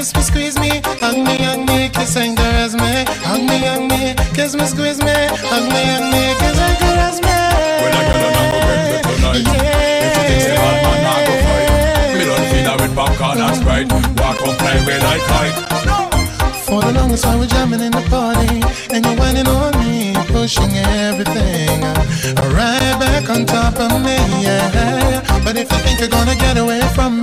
kiss 0.02 0.16
me, 0.16 0.22
squeeze 0.22 0.58
me, 0.58 0.80
hug 0.98 1.16
me, 1.16 1.36
hug 1.38 1.60
me, 1.60 1.88
kiss 1.88 2.16
and 2.16 2.36
caress 2.36 2.74
me, 2.74 3.04
hug 3.22 3.40
me, 3.48 3.58
hug 3.62 3.82
me, 3.88 4.14
kiss 4.34 4.52
me, 4.56 4.64
squeeze 4.66 4.98
me, 4.98 5.14
hug 5.46 5.62
me, 5.70 5.82
hug 5.90 6.04
me, 6.10 6.22
kiss 6.42 6.58
and 6.58 6.76
caress 6.82 7.18
me. 7.22 7.36
When 7.82 7.92
I 7.94 8.02
get 8.08 8.18
along 8.26 8.50
with 8.66 9.06
tonight, 9.06 9.46
if 10.02 10.16
you 10.16 10.24
think 10.26 10.42
say 10.42 10.56
hard 10.58 10.78
man, 10.82 11.06
I 11.06 11.18
go 11.26 11.34
fight. 11.46 12.18
Me 12.18 12.24
don't 12.26 12.46
feel 12.50 12.74
with 12.82 12.94
popcorn 12.98 13.38
and 13.46 13.56
sprite. 13.56 13.88
Walk 14.18 14.42
on 14.42 14.54
play 14.58 14.78
with 14.86 15.02
like 15.06 15.24
kite. 15.30 15.56
For 16.66 16.80
the 16.82 16.92
longest 16.98 17.22
time 17.22 17.38
we're 17.38 17.46
jamming 17.46 17.80
in 17.80 17.92
the 17.92 18.02
party, 18.10 18.58
and 18.90 19.06
you're 19.06 19.16
whining 19.16 19.46
on 19.46 19.72
me, 19.78 20.14
pushing 20.34 20.74
everything 21.06 21.78
right 22.50 22.96
back 22.98 23.30
on 23.30 23.46
top 23.46 23.78
of 23.78 24.02
me. 24.02 24.18
Yeah, 24.42 25.22
but 25.44 25.56
if 25.56 25.70
you 25.70 25.78
think 25.86 26.00
you're 26.00 26.08
gonna 26.08 26.34
get 26.34 26.58
away 26.58 26.80
from 26.92 27.20
me 27.20 27.21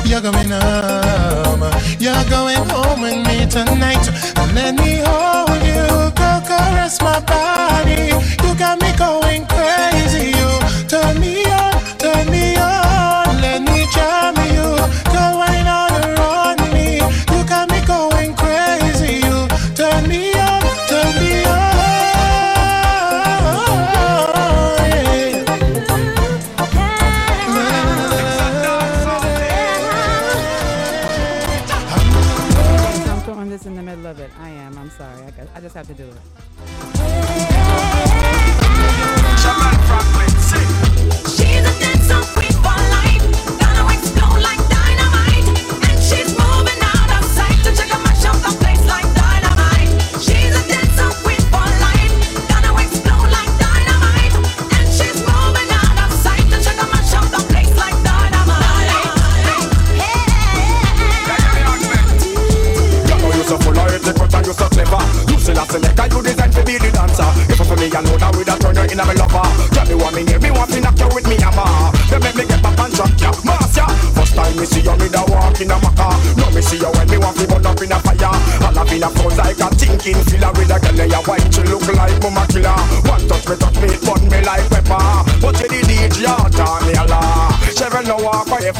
up, 0.00 0.06
you're 0.06 0.20
going 0.20 0.50
home. 0.50 1.62
You're 1.98 2.24
going 2.30 2.64
home 2.70 3.02
with 3.02 3.26
me 3.26 3.46
tonight. 3.46 4.06
And 4.36 4.54
let 4.54 4.74
me 4.74 5.02
hold 5.04 5.62
you, 5.62 6.10
go 6.14 6.30
caress 6.46 7.00
my 7.00 7.20
body. 7.20 8.12
You 8.42 8.54
got 8.58 8.80
me 8.80 8.92
going 8.96 9.46
crazy, 9.46 10.32
you 10.38 10.88
turn 10.88 11.20
me 11.20 11.44
to 35.96 36.04
do 36.04 36.08
it. 36.08 36.19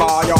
fire 0.00 0.39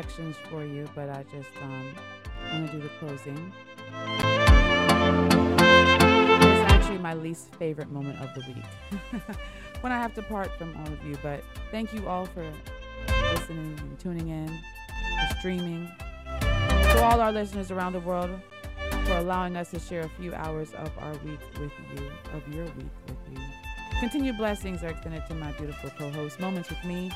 selections 0.00 0.36
for 0.50 0.64
you, 0.64 0.88
but 0.94 1.10
I 1.10 1.24
just 1.24 1.50
um 1.62 1.94
want 2.52 2.70
to 2.70 2.76
do 2.76 2.82
the 2.82 2.88
closing. 2.98 3.52
It's 6.42 6.72
actually 6.72 6.98
my 6.98 7.14
least 7.14 7.54
favorite 7.56 7.90
moment 7.90 8.18
of 8.20 8.34
the 8.34 8.40
week 8.48 8.64
when 9.82 9.92
I 9.92 9.98
have 9.98 10.14
to 10.14 10.22
part 10.22 10.56
from 10.56 10.74
all 10.76 10.86
of 10.86 11.04
you. 11.04 11.18
But 11.22 11.44
thank 11.70 11.92
you 11.92 12.08
all 12.08 12.24
for 12.26 12.50
listening 13.34 13.78
and 13.78 13.98
tuning 13.98 14.28
in, 14.28 14.48
for 14.48 15.38
streaming. 15.38 15.90
To 16.40 17.02
all 17.04 17.20
our 17.20 17.32
listeners 17.32 17.70
around 17.70 17.92
the 17.92 18.00
world, 18.00 18.30
for 19.04 19.18
allowing 19.18 19.56
us 19.56 19.70
to 19.72 19.78
share 19.78 20.00
a 20.00 20.08
few 20.08 20.32
hours 20.34 20.72
of 20.74 20.90
our 20.98 21.12
week 21.24 21.40
with 21.58 21.72
you, 21.94 22.10
of 22.32 22.54
your 22.54 22.64
week 22.64 22.90
with 23.06 23.18
you. 23.32 23.38
Continued 24.00 24.38
blessings 24.38 24.82
are 24.82 24.88
extended 24.88 25.22
to 25.28 25.34
my 25.34 25.52
beautiful 25.52 25.90
co-host, 25.90 26.40
Moments 26.40 26.70
with 26.70 26.82
Me. 26.84 27.10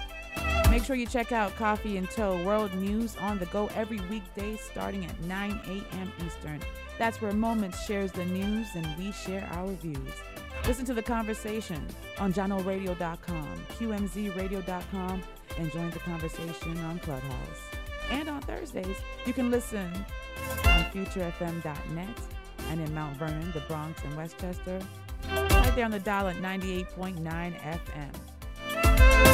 Make 0.70 0.84
sure 0.84 0.96
you 0.96 1.06
check 1.06 1.30
out 1.30 1.54
Coffee 1.56 1.96
and 1.96 2.10
Toe 2.10 2.42
World 2.44 2.74
News 2.74 3.16
on 3.18 3.38
the 3.38 3.46
go 3.46 3.70
every 3.74 4.00
weekday 4.10 4.56
starting 4.56 5.04
at 5.04 5.20
9 5.20 5.60
a.m. 5.66 6.12
Eastern. 6.26 6.60
That's 6.98 7.20
where 7.20 7.32
Moments 7.32 7.84
shares 7.86 8.12
the 8.12 8.24
news 8.24 8.68
and 8.74 8.86
we 8.98 9.12
share 9.12 9.48
our 9.52 9.68
views. 9.68 10.10
Listen 10.66 10.84
to 10.86 10.94
the 10.94 11.02
conversation 11.02 11.86
on 12.18 12.32
JahknoRadio.com, 12.32 13.66
QMZRadio.com, 13.78 15.22
and 15.58 15.72
join 15.72 15.90
the 15.90 15.98
conversation 16.00 16.78
on 16.84 16.98
Clubhouse. 17.00 17.60
And 18.10 18.28
on 18.28 18.40
Thursdays, 18.42 18.96
you 19.26 19.32
can 19.32 19.50
listen 19.50 19.92
on 20.64 20.84
FutureFM.net 20.92 22.18
and 22.70 22.80
in 22.80 22.94
Mount 22.94 23.16
Vernon, 23.16 23.52
the 23.52 23.60
Bronx, 23.60 24.02
and 24.04 24.16
Westchester, 24.16 24.80
right 25.30 25.72
there 25.74 25.84
on 25.84 25.90
the 25.90 26.00
dial 26.00 26.28
at 26.28 26.36
98.9 26.36 27.22
FM. 27.60 29.33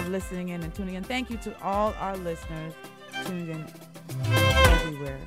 Of 0.00 0.08
listening 0.08 0.48
in 0.48 0.62
and 0.62 0.74
tuning 0.74 0.94
in, 0.94 1.04
thank 1.04 1.28
you 1.28 1.36
to 1.36 1.54
all 1.62 1.94
our 2.00 2.16
listeners 2.16 2.72
tuning 3.26 3.50
in 3.50 3.66
everywhere. 4.14 5.18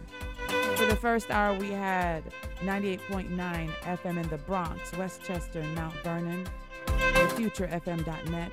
For 0.75 0.87
the 0.87 0.95
first 0.95 1.29
hour, 1.29 1.55
we 1.55 1.69
had 1.69 2.23
98.9 2.61 3.69
FM 3.69 4.23
in 4.23 4.27
the 4.29 4.39
Bronx, 4.39 4.91
Westchester, 4.93 5.61
Mount 5.75 5.93
Vernon, 6.03 6.47
the 6.87 6.91
FutureFM.net 7.35 8.51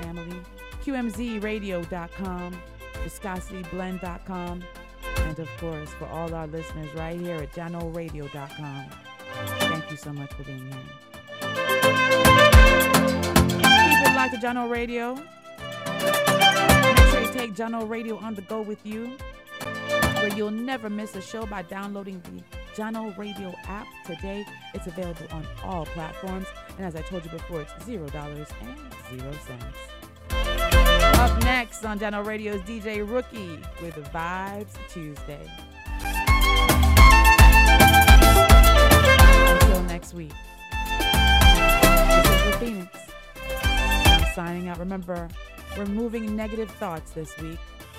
family, 0.00 0.36
QMZRadio.com, 0.84 2.62
ViscosityBlend.com, 3.04 4.62
and 5.16 5.38
of 5.40 5.48
course, 5.58 5.90
for 5.94 6.06
all 6.06 6.32
our 6.32 6.46
listeners 6.46 6.94
right 6.94 7.18
here 7.18 7.38
at 7.38 7.52
JahknoRadio.com. 7.54 8.84
Thank 9.58 9.90
you 9.90 9.96
so 9.96 10.12
much 10.12 10.32
for 10.32 10.44
being 10.44 10.70
here. 10.70 10.80
Keep 11.40 11.50
it 14.06 14.14
locked 14.14 14.34
to 14.34 14.40
Jahkno 14.40 14.70
Radio. 14.70 15.20
Make 15.86 17.08
sure 17.08 17.20
you 17.22 17.32
take 17.32 17.54
Jahkno 17.54 17.88
Radio 17.88 18.16
on 18.18 18.34
the 18.34 18.42
go 18.42 18.60
with 18.62 18.84
you, 18.84 19.16
where 20.14 20.34
you'll 20.36 20.50
never 20.50 20.90
miss 20.90 21.14
a 21.16 21.22
show 21.22 21.46
by 21.46 21.62
downloading 21.62 22.20
the 22.22 22.42
Jahkno 22.74 23.16
Radio 23.16 23.54
app 23.64 23.86
today. 24.04 24.44
It's 24.74 24.86
available 24.86 25.26
on 25.30 25.46
all 25.64 25.86
platforms, 25.86 26.46
and 26.76 26.86
as 26.86 26.94
I 26.96 27.02
told 27.02 27.24
you 27.24 27.30
before, 27.30 27.60
it's 27.62 27.72
zero 27.84 28.08
dollars 28.08 28.48
and 28.60 28.76
zero 29.20 29.32
cents. 29.46 29.78
Up 31.18 31.42
next 31.44 31.84
on 31.84 31.98
Jahkno 31.98 32.24
Radio's 32.24 32.60
DJ 32.62 33.08
Rookie 33.08 33.58
with 33.80 33.94
Vibes 34.12 34.74
Tuesday. 34.88 35.50
Until 39.48 39.82
next 39.84 40.14
week. 40.14 40.32
This 40.70 42.26
is 42.26 42.44
the 42.44 42.52
Phoenixx. 42.60 43.10
I'm 44.06 44.34
signing 44.34 44.68
out. 44.68 44.78
Remember, 44.78 45.28
we're 45.76 45.84
negative 46.20 46.70
thoughts 46.72 47.10
this 47.12 47.36
week. 47.38 47.58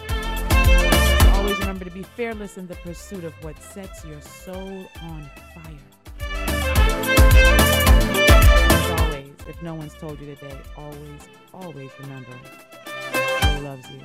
Always 0.10 1.38
always 1.48 1.60
remember 1.60 1.86
to 1.86 1.92
be 1.92 2.04
fearless 2.04 2.58
in 2.58 2.68
the 2.68 2.76
pursuit 2.76 3.24
of 3.24 3.34
what 3.44 3.58
sets 3.62 4.04
your 4.04 4.20
soul 4.20 4.86
on 5.02 5.30
fire. 5.56 5.78
As 8.60 9.00
always, 9.00 9.34
if 9.48 9.62
no 9.62 9.76
one's 9.76 9.94
told 9.94 10.20
you 10.20 10.36
today, 10.36 10.60
always, 10.76 11.30
always 11.54 11.92
remember 12.02 12.34
who 12.34 13.64
loves 13.64 13.88
you. 13.90 14.02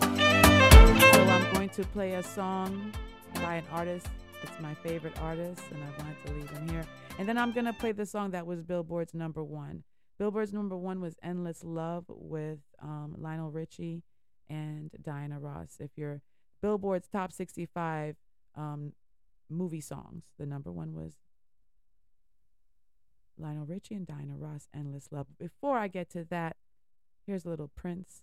So 0.00 1.24
I'm 1.24 1.52
going 1.54 1.70
to 1.70 1.84
play 1.86 2.12
a 2.12 2.22
song 2.22 2.92
by 3.34 3.56
an 3.56 3.64
artist. 3.72 4.06
It's 4.42 4.60
my 4.60 4.74
favorite 4.74 5.18
artist, 5.20 5.62
and 5.72 5.82
I 5.82 6.02
wanted 6.02 6.26
to 6.26 6.32
leave 6.34 6.50
him 6.50 6.68
here. 6.68 6.84
And 7.18 7.28
then 7.28 7.36
I'm 7.36 7.52
going 7.52 7.66
to 7.66 7.72
play 7.72 7.92
the 7.92 8.06
song 8.06 8.30
that 8.30 8.46
was 8.46 8.62
Billboard's 8.62 9.14
number 9.14 9.42
one. 9.42 9.82
Billboard's 10.18 10.52
number 10.52 10.76
one 10.76 11.00
was 11.00 11.16
Endless 11.20 11.64
Love 11.64 12.04
with 12.08 12.60
um, 12.84 13.14
Lionel 13.18 13.50
Richie 13.50 14.02
and 14.48 14.90
Diana 15.02 15.40
Ross. 15.40 15.78
If 15.80 15.90
you're 15.96 16.20
Billboard's 16.62 17.08
top 17.08 17.32
65 17.32 18.16
um, 18.54 18.92
movie 19.50 19.80
songs, 19.80 20.24
the 20.38 20.46
number 20.46 20.70
one 20.70 20.94
was 20.94 21.14
Lionel 23.38 23.66
Richie 23.66 23.94
and 23.94 24.06
Diana 24.06 24.36
Ross, 24.36 24.68
Endless 24.74 25.08
Love. 25.10 25.26
Before 25.38 25.78
I 25.78 25.88
get 25.88 26.10
to 26.10 26.24
that, 26.30 26.56
here's 27.26 27.44
a 27.44 27.48
little 27.48 27.70
Prince, 27.74 28.22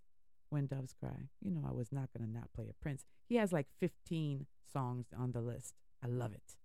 When 0.50 0.68
Doves 0.68 0.94
Cry. 0.98 1.28
You 1.42 1.52
know, 1.52 1.66
I 1.68 1.74
was 1.74 1.92
not 1.92 2.10
going 2.18 2.26
to 2.28 2.34
not 2.34 2.54
play 2.54 2.68
a 2.70 2.74
Prince. 2.82 3.04
He 3.28 3.36
has 3.36 3.52
like 3.52 3.68
15 3.80 4.46
songs 4.72 5.08
on 5.18 5.34
the 5.34 5.42
list. 5.42 5.74
I 6.04 6.08
love 6.08 6.32
it. 6.34 6.56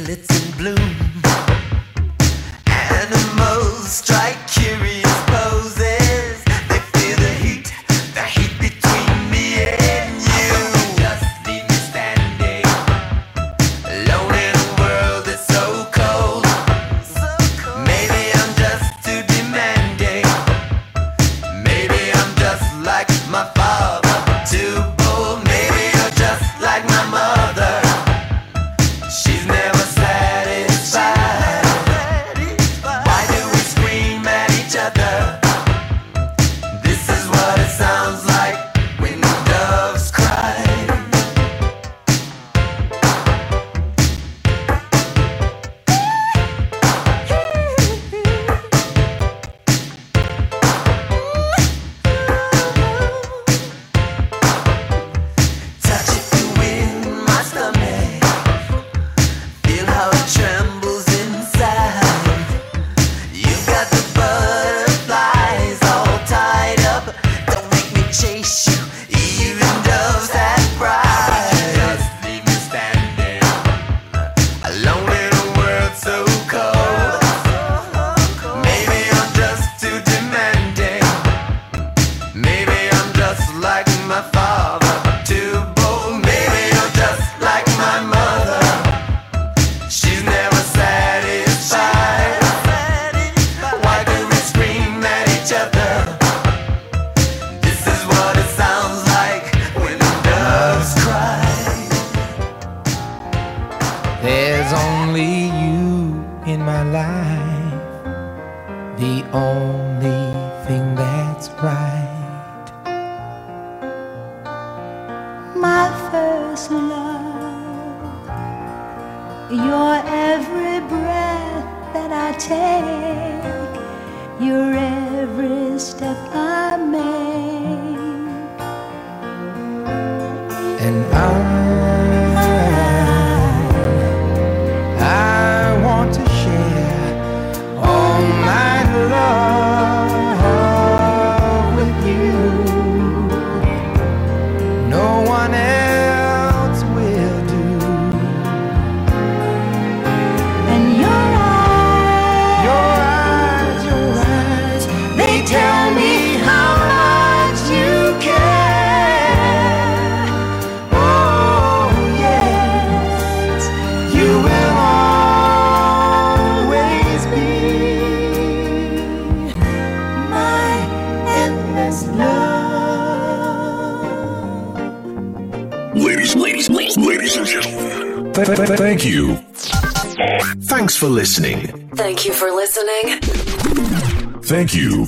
Violets 0.00 0.28
in 0.30 0.56
bloom. 0.56 0.99